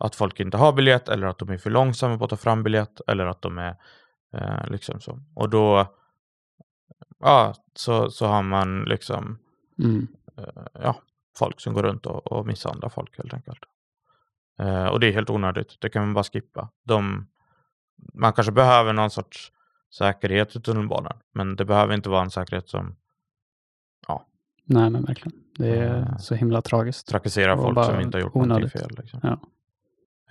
Att 0.00 0.14
folk 0.14 0.40
inte 0.40 0.56
har 0.56 0.72
biljett 0.72 1.08
eller 1.08 1.26
att 1.26 1.38
de 1.38 1.48
är 1.50 1.58
för 1.58 1.70
långsamma 1.70 2.18
på 2.18 2.24
att 2.24 2.30
ta 2.30 2.36
fram 2.36 2.62
biljett 2.62 3.00
eller 3.06 3.26
att 3.26 3.42
de 3.42 3.58
är 3.58 3.76
eh, 4.32 4.68
liksom 4.70 5.00
så. 5.00 5.20
Och 5.34 5.50
då 5.50 5.94
ja, 7.18 7.54
så, 7.74 8.10
så 8.10 8.26
har 8.26 8.42
man 8.42 8.84
liksom 8.84 9.38
Mm. 9.78 10.06
eh, 10.36 10.64
ja, 10.72 10.96
folk 11.38 11.60
som 11.60 11.74
går 11.74 11.82
runt 11.82 12.06
och, 12.06 12.32
och 12.32 12.46
misshandlar 12.46 12.88
folk 12.88 13.18
helt 13.18 13.34
enkelt. 13.34 13.58
Eh, 14.58 14.86
och 14.86 15.00
det 15.00 15.06
är 15.06 15.12
helt 15.12 15.30
onödigt. 15.30 15.80
Det 15.80 15.88
kan 15.88 16.02
man 16.04 16.14
bara 16.14 16.24
skippa. 16.24 16.68
De, 16.84 17.26
man 18.14 18.32
kanske 18.32 18.52
behöver 18.52 18.92
någon 18.92 19.10
sorts 19.10 19.52
säkerhet 19.98 20.56
i 20.56 20.60
tunnelbanan, 20.60 21.18
men 21.32 21.56
det 21.56 21.64
behöver 21.64 21.94
inte 21.94 22.08
vara 22.08 22.22
en 22.22 22.30
säkerhet 22.30 22.68
som 22.68 22.96
Nej, 24.64 24.90
men 24.90 25.04
verkligen. 25.04 25.38
Det 25.58 25.68
är 25.68 25.98
Eh, 25.98 26.16
så 26.18 26.34
himla 26.34 26.62
tragiskt. 26.62 27.08
trakasserar 27.08 27.56
Och 27.56 27.62
folk 27.62 27.84
som 27.86 28.00
inte 28.00 28.18
har 28.18 28.22
gjort 28.22 28.36
onödigt. 28.36 28.74
någonting 28.74 28.80
fel. 28.80 29.04
Liksom. 29.04 29.20
Ja. 29.22 29.38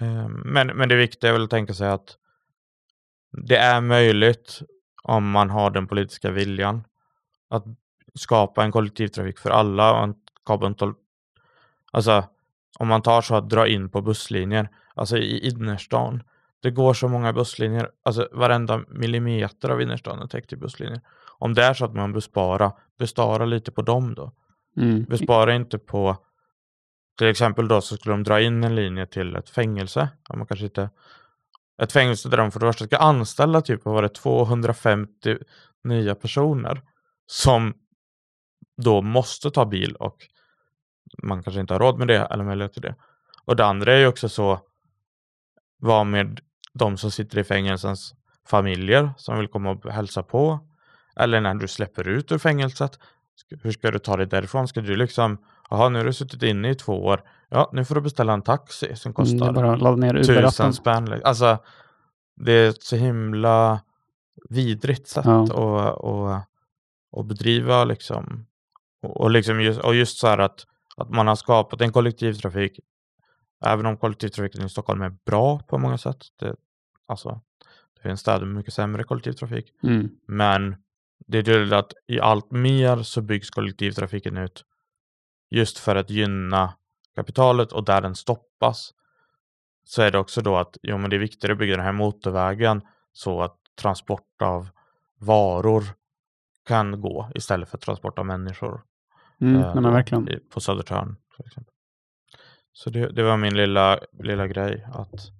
Eh, 0.06 0.28
Men, 0.30 0.68
men 0.68 0.90
det 0.90 0.96
viktiga 0.96 1.30
är 1.30 1.34
väl 1.34 1.44
att 1.44 1.50
tänka 1.50 1.74
sig 1.74 1.90
att 1.90 2.18
det 3.32 3.58
är 3.58 3.82
möjligt 3.82 4.60
om 5.04 5.32
man 5.32 5.50
har 5.50 5.70
den 5.70 5.88
politiska 5.88 6.32
viljan 6.32 6.84
att 7.50 7.64
skapa 8.14 8.64
en 8.64 8.72
kollektivtrafik 8.72 9.40
för 9.40 9.50
alla. 9.50 9.94
Och 9.94 10.04
en 10.04 10.16
alltså 11.92 12.24
om 12.80 12.88
man 12.88 13.02
tar 13.02 13.22
så 13.22 13.36
att 13.36 13.50
dra 13.50 13.68
in 13.68 13.90
på 13.90 14.02
busslinjer, 14.02 14.70
alltså 14.96 15.18
i 15.18 15.48
innerstan. 15.48 16.24
Det 16.60 16.72
går 16.72 16.94
så 16.94 17.08
många 17.08 17.34
busslinjer, 17.34 17.90
alltså 18.04 18.28
varenda 18.32 18.82
millimeter 18.88 19.70
av 19.70 19.82
innerstan 19.82 20.20
är 20.22 20.28
täckt 20.28 20.54
i 20.54 20.56
busslinjer. 20.56 21.02
Om 21.38 21.54
det 21.54 21.64
är 21.64 21.74
så 21.74 21.86
att 21.86 21.94
man 21.94 22.14
besparar, 22.14 22.72
bespara 22.98 23.46
lite 23.46 23.72
på 23.72 23.82
dem 23.82 24.14
då. 24.16 24.32
Mm. 24.78 25.04
Bespara 25.04 25.56
inte 25.56 25.78
på 25.78 26.18
till 27.18 27.28
exempel 27.28 27.68
då 27.68 27.82
så 27.82 27.98
skulle 27.98 28.14
de 28.14 28.24
dra 28.24 28.42
in 28.42 28.64
en 28.64 28.76
linje 28.76 29.06
till 29.06 29.36
ett 29.36 29.50
fängelse. 29.50 30.10
Ja, 30.30 30.36
man 30.36 30.48
kanske 30.48 30.66
inte, 30.66 30.90
ett 31.82 31.92
fängelse 31.92 32.30
där 32.30 32.38
de 32.38 32.52
för 32.52 32.60
det 32.60 32.66
första 32.66 32.86
ska 32.86 32.98
anställa 32.98 33.62
typ 33.62 33.86
vad 33.86 33.96
var 33.96 34.02
det 34.02 34.10
250 34.10 35.38
nya 35.84 36.16
personer 36.16 36.82
som 37.28 37.74
då 38.78 39.02
måste 39.02 39.52
ta 39.52 39.66
bil 39.66 39.96
och 39.96 40.18
man 41.24 41.44
kanske 41.44 41.62
inte 41.62 41.74
har 41.74 41.80
råd 41.80 42.00
med 42.00 42.08
det 42.08 42.20
eller 42.20 42.44
möjlighet 42.44 42.74
till 42.74 42.82
det. 42.82 42.96
Och 43.46 43.56
det 43.56 43.66
andra 43.66 43.94
är 43.94 44.00
ju 44.00 44.08
också 44.08 44.30
så 44.30 44.60
vad 45.78 46.08
med 46.08 46.40
de 46.74 46.98
som 46.98 47.12
sitter 47.12 47.38
i 47.38 47.44
fängelsens 47.44 48.14
familjer 48.48 49.14
som 49.18 49.38
vill 49.38 49.48
komma 49.48 49.72
och 49.72 49.92
hälsa 49.92 50.24
på. 50.24 50.60
Eller 51.16 51.42
när 51.42 51.54
du 51.54 51.68
släpper 51.68 52.08
ut 52.08 52.32
ur 52.32 52.38
fängelset. 52.38 53.00
Hur 53.62 53.72
ska 53.72 53.92
du 53.92 54.00
ta 54.00 54.18
dig 54.18 54.26
därifrån? 54.28 54.68
Ska 54.68 54.82
du 54.82 54.96
liksom, 54.96 55.38
jaha 55.70 55.90
nu 55.90 56.00
har 56.00 56.06
du 56.06 56.14
suttit 56.14 56.44
inne 56.44 56.70
i 56.70 56.76
två 56.76 57.06
år. 57.06 57.24
Ja, 57.50 57.70
nu 57.74 57.86
får 57.86 57.96
du 57.96 58.02
beställa 58.02 58.34
en 58.34 58.42
taxi 58.42 58.96
som 58.96 59.10
Mm, 59.10 59.14
kostar 59.14 59.54
Uber-appen. 59.54 60.24
tusen 60.46 60.74
spänn. 60.74 61.22
Alltså, 61.24 61.58
det 62.36 62.52
är 62.52 62.70
ett 62.70 62.84
så 62.84 62.96
himla 62.96 63.82
vidrigt 64.50 65.08
sätt 65.08 65.26
Ja. 65.26 65.44
att, 65.44 65.52
att, 65.52 66.48
att 67.20 67.26
bedriva 67.26 67.84
liksom. 67.84 68.46
Och, 69.02 69.22
och, 69.22 69.32
liksom 69.32 69.62
just, 69.62 69.80
och 69.80 69.96
just 69.96 70.18
så 70.18 70.28
här 70.28 70.38
att, 70.38 70.66
att 70.98 71.10
man 71.10 71.28
har 71.28 71.36
skapat 71.36 71.82
en 71.82 71.92
kollektivtrafik. 71.92 72.80
Även 73.66 73.86
om 73.86 73.98
kollektivtrafiken 73.98 74.66
i 74.66 74.70
Stockholm 74.70 75.02
är 75.02 75.14
bra 75.26 75.60
på 75.60 75.78
många 75.78 75.98
sätt. 75.98 76.18
Det, 76.40 76.56
alltså, 77.08 77.42
det 77.96 78.02
finns 78.10 78.20
städer 78.20 78.46
med 78.46 78.56
mycket 78.56 78.74
sämre 78.74 79.04
kollektivtrafik. 79.04 79.74
Mm. 79.84 80.10
Men 80.28 80.76
det 81.28 81.38
är 81.38 81.44
tydligt 81.44 81.74
att 81.74 81.94
i 82.08 82.20
allt 82.20 82.52
mer 82.52 83.04
så 83.04 83.22
byggs 83.22 83.50
kollektivtrafiken 83.50 84.38
ut 84.38 84.66
just 85.50 85.80
för 85.80 85.96
att 85.96 86.10
gynna 86.10 86.74
kapitalet 87.16 87.72
och 87.72 87.86
där 87.86 88.02
den 88.02 88.16
stoppas 88.16 88.94
så 89.84 90.02
är 90.02 90.12
det 90.12 90.18
också 90.18 90.42
då 90.42 90.58
att 90.58 90.78
jo, 90.84 90.98
men 90.98 91.10
det 91.10 91.16
är 91.16 91.20
viktigare 91.20 91.54
att 91.54 91.60
bygga 91.60 91.76
den 91.76 91.86
här 91.86 91.92
motorvägen 91.92 92.82
så 93.14 93.42
att 93.42 93.58
transport 93.82 94.42
av 94.42 94.70
varor 95.20 95.84
kan 96.68 97.02
gå 97.02 97.32
istället 97.36 97.70
för 97.70 97.78
transport 97.78 98.20
av 98.20 98.26
människor. 98.26 98.82
Mm. 99.42 99.62
eh, 99.62 99.76
men 99.76 99.94
verkligen. 99.94 100.30
På 100.50 100.60
Södertörn 100.60 101.16
till 101.36 101.46
exempel. 101.46 101.74
Så 102.74 102.90
det, 102.90 103.12
det 103.12 103.24
var 103.24 103.38
min 103.38 103.58
lilla, 103.58 104.00
lilla 104.20 104.48
grej 104.48 104.88
att 104.94 105.32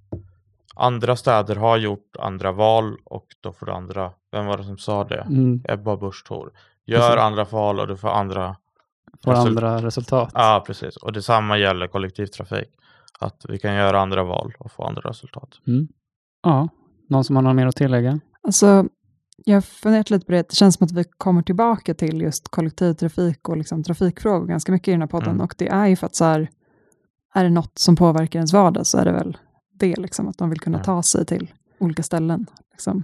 andra 0.76 1.16
städer 1.16 1.56
har 1.56 1.78
gjort 1.78 2.16
andra 2.20 2.52
val 2.52 2.98
och 3.06 3.26
då 3.42 3.54
får 3.54 3.70
andra, 3.70 4.12
vem 4.32 4.46
var 4.46 4.58
det 4.58 4.64
som 4.64 4.78
sa 4.78 5.04
det? 5.04 5.22
Mm. 5.22 5.62
Ebba 5.70 5.98
Busch 5.98 6.26
Thor. 6.28 6.52
Gör 6.86 7.00
Precis. 7.00 7.20
andra 7.22 7.44
val 7.44 7.80
och 7.80 7.88
du 7.88 7.98
får 7.98 8.10
andra 8.10 8.56
Får 9.24 9.32
Result- 9.32 9.48
andra 9.48 9.78
resultat. 9.82 10.32
Ja, 10.34 10.64
precis. 10.68 10.98
Och 10.98 11.14
detsamma 11.14 11.58
gäller 11.58 11.88
kollektivtrafik. 11.88 12.70
Att 13.20 13.46
vi 13.50 13.60
kan 13.60 13.76
göra 13.76 14.00
andra 14.00 14.24
val 14.24 14.54
och 14.60 14.72
få 14.72 14.84
andra 14.84 15.10
resultat. 15.10 15.50
Mm. 15.68 15.88
Ja, 16.44 16.70
någon 17.10 17.24
som 17.24 17.36
har 17.36 17.44
något 17.44 17.56
mer 17.56 17.68
att 17.68 17.76
tillägga? 17.76 18.20
Alltså, 18.44 18.86
jag 19.46 19.56
har 19.56 19.62
funderat 19.62 20.10
lite 20.10 20.26
på 20.26 20.32
det. 20.32 20.50
Det 20.50 20.56
känns 20.56 20.76
som 20.76 20.86
att 20.86 20.92
vi 20.92 21.04
kommer 21.04 21.42
tillbaka 21.42 21.94
till 21.94 22.22
just 22.22 22.48
kollektivtrafik 22.52 23.50
och 23.50 23.58
liksom 23.58 23.84
trafikfrågor 23.84 24.48
ganska 24.48 24.72
mycket 24.72 24.88
i 24.88 24.92
den 24.92 25.02
här 25.02 25.08
podden. 25.08 25.30
Mm. 25.30 25.42
Och 25.42 25.56
det 25.58 25.68
är 25.68 25.88
ju 25.88 25.96
för 25.96 26.06
att 26.08 26.16
så 26.16 26.26
här, 26.26 26.50
är 27.34 27.44
det 27.44 27.50
något 27.50 27.80
som 27.80 27.96
påverkar 27.96 28.40
ens 28.40 28.54
vardag 28.54 28.88
så 28.88 28.98
är 28.98 29.06
det 29.06 29.12
väl 29.12 29.38
det, 29.80 29.96
liksom, 29.96 30.28
att 30.28 30.38
de 30.38 30.50
vill 30.50 30.60
kunna 30.60 30.78
Ja. 30.78 30.84
ta 30.84 31.04
sig 31.04 31.26
till 31.26 31.52
olika 31.80 32.04
ställen 32.04 32.46
liksom, 32.72 33.04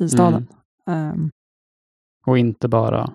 i 0.00 0.08
staden. 0.08 0.46
Ehm, 0.86 1.30
Och 2.26 2.38
inte 2.38 2.68
bara, 2.68 3.12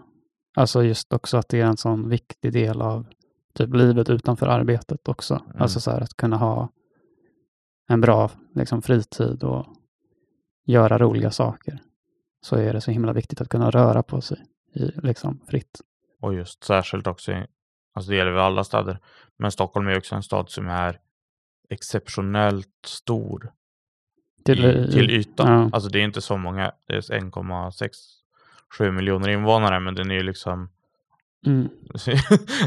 alltså 0.58 0.84
just 0.84 1.14
också 1.14 1.38
att 1.38 1.50
det 1.50 1.62
är 1.62 1.66
en 1.66 1.78
sån 1.78 2.10
viktig 2.10 2.54
del 2.54 2.82
av 2.82 3.06
typ 3.54 3.74
livet 3.76 4.10
utanför 4.10 4.48
arbetet 4.48 5.08
också. 5.08 5.42
Mm. 5.50 5.62
Alltså 5.62 5.80
så 5.80 5.92
här 5.92 6.02
att 6.02 6.14
kunna 6.18 6.38
ha 6.38 6.70
en 7.90 8.02
bra 8.02 8.32
liksom, 8.56 8.82
fritid 8.82 9.44
och 9.44 9.66
göra 10.66 10.98
roliga 10.98 11.32
saker. 11.32 11.82
Så 12.42 12.56
är 12.56 12.74
det 12.74 12.82
så 12.82 12.92
himla 12.92 13.14
viktigt 13.14 13.42
att 13.42 13.50
kunna 13.50 13.70
röra 13.70 14.04
på 14.04 14.22
sig 14.22 14.46
i, 14.76 14.80
liksom, 15.04 15.40
fritt. 15.48 15.82
Och 16.22 16.34
just 16.34 16.64
särskilt 16.64 17.08
också, 17.08 17.32
alltså 17.94 18.12
det 18.12 18.18
gäller 18.18 18.32
väl 18.32 18.42
alla 18.42 18.64
städer, 18.64 19.00
men 19.38 19.52
Stockholm 19.52 19.88
är 19.88 19.98
också 19.98 20.16
en 20.16 20.24
stad 20.24 20.50
som 20.50 20.68
är 20.68 21.00
exceptionellt 21.70 22.68
stor 22.86 23.52
Till, 24.46 24.66
i, 24.66 24.92
till 24.92 25.12
ytan. 25.12 25.52
Ja. 25.52 25.70
Alltså 25.74 25.90
det 25.90 26.00
är 26.00 26.04
inte 26.04 26.22
så 26.22 26.38
många, 26.38 26.72
det 26.88 26.94
är 26.94 27.02
1,67 27.02 28.92
miljoner 28.92 29.30
invånare, 29.30 29.80
men 29.80 29.96
den 29.96 30.12
är 30.12 30.16
ju 30.16 30.24
liksom 30.24 30.70
Mm, 31.46 31.70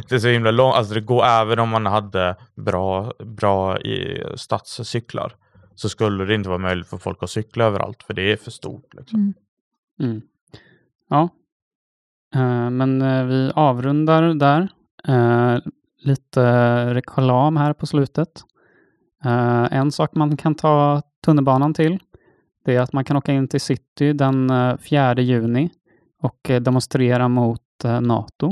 det 0.09 0.13
är 0.13 0.19
så 0.19 0.29
himla 0.29 0.51
långt, 0.51 0.75
alltså 0.75 0.95
det 0.95 1.01
går 1.01 1.25
även 1.25 1.59
om 1.59 1.69
man 1.69 1.87
hade 1.87 2.37
bra, 2.55 3.13
bra 3.19 3.81
i 3.81 4.25
stadscyklar 4.37 5.37
så 5.75 5.89
skulle 5.89 6.25
det 6.25 6.35
inte 6.35 6.49
vara 6.49 6.59
möjligt 6.59 6.87
för 6.87 6.97
folk 6.99 7.23
att 7.23 7.31
cykla 7.31 7.65
överallt 7.65 8.03
för 8.03 8.15
det 8.15 8.33
är 8.33 8.37
för 8.37 8.51
stort. 8.51 8.95
Liksom. 8.95 9.19
mm. 9.19 10.11
mm. 10.11 10.23
Ja, 11.09 11.29
Eh, 12.35 12.71
men 12.71 13.03
eh, 13.03 13.25
vi 13.25 13.53
avrundar 13.55 14.23
där. 14.23 14.69
Eh, 15.09 15.59
lite 15.99 16.45
reklam 16.95 17.57
här 17.57 17.73
på 17.73 17.87
slutet. 17.87 18.43
Eh, 19.25 19.73
en 19.73 19.93
sak 19.93 20.15
man 20.15 20.37
kan 20.37 20.55
ta 20.55 21.03
tunnelbanan 21.25 21.75
till 21.75 21.99
det 22.65 22.77
är 22.77 22.81
att 22.81 22.93
man 22.93 23.05
kan 23.05 23.17
åka 23.17 23.33
in 23.33 23.49
till 23.49 23.61
city 23.61 24.13
den 24.13 24.51
eh, 24.51 24.77
4 24.77 25.15
juni 25.21 25.71
och 26.23 26.51
eh, 26.51 26.61
demonstrera 26.61 27.29
mot 27.29 27.61
NATO. 28.01 28.51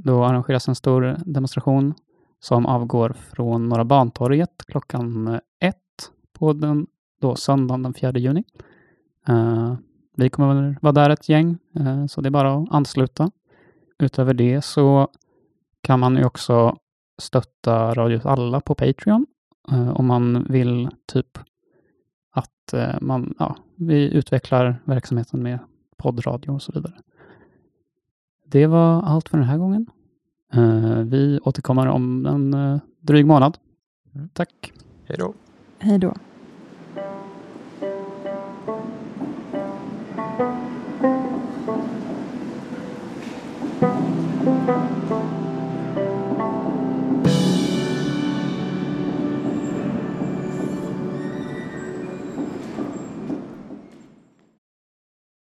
Då 0.00 0.24
arrangeras 0.24 0.68
en 0.68 0.74
stor 0.74 1.16
demonstration 1.24 1.94
som 2.40 2.66
avgår 2.66 3.12
från 3.12 3.68
Norra 3.68 3.84
Bantorget 3.84 4.50
klockan 4.66 5.40
ett 5.60 5.76
på 6.38 6.52
den, 6.52 6.86
då, 7.20 7.36
söndagen 7.36 7.82
den 7.82 7.94
4 7.94 8.12
juni. 8.12 8.44
Vi 10.16 10.30
kommer 10.30 10.54
väl 10.54 10.76
vara 10.82 10.92
där 10.92 11.10
ett 11.10 11.28
gäng, 11.28 11.58
så 12.08 12.20
det 12.20 12.28
är 12.28 12.30
bara 12.30 12.54
att 12.54 12.68
ansluta. 12.70 13.30
Utöver 13.98 14.34
det 14.34 14.64
så 14.64 15.08
kan 15.80 16.00
man 16.00 16.16
ju 16.16 16.24
också 16.24 16.76
stötta 17.18 17.94
Radio 17.94 18.20
Alla 18.24 18.60
på 18.60 18.74
Patreon 18.74 19.26
eh, 19.70 19.88
om 19.88 20.06
man 20.06 20.46
vill 20.48 20.88
typ 21.06 21.38
att 22.30 22.72
eh, 22.72 22.94
man, 23.00 23.34
ja, 23.38 23.56
vi 23.76 24.10
utvecklar 24.10 24.82
verksamheten 24.84 25.42
med 25.42 25.58
poddradio 25.96 26.50
och 26.50 26.62
så 26.62 26.72
vidare. 26.72 26.94
Det 28.46 28.66
var 28.66 29.02
allt 29.02 29.28
för 29.28 29.38
den 29.38 29.46
här 29.46 29.58
gången. 29.58 29.86
Eh, 30.52 30.98
vi 30.98 31.40
återkommer 31.42 31.86
om 31.86 32.26
en 32.26 32.54
eh, 32.54 32.80
dryg 33.00 33.26
månad. 33.26 33.58
Mm. 34.14 34.28
Tack. 34.28 34.72
Hej 35.04 35.16
då! 35.18 35.34
Hej 35.78 35.98
då. 35.98 36.14
Thank 45.08 45.22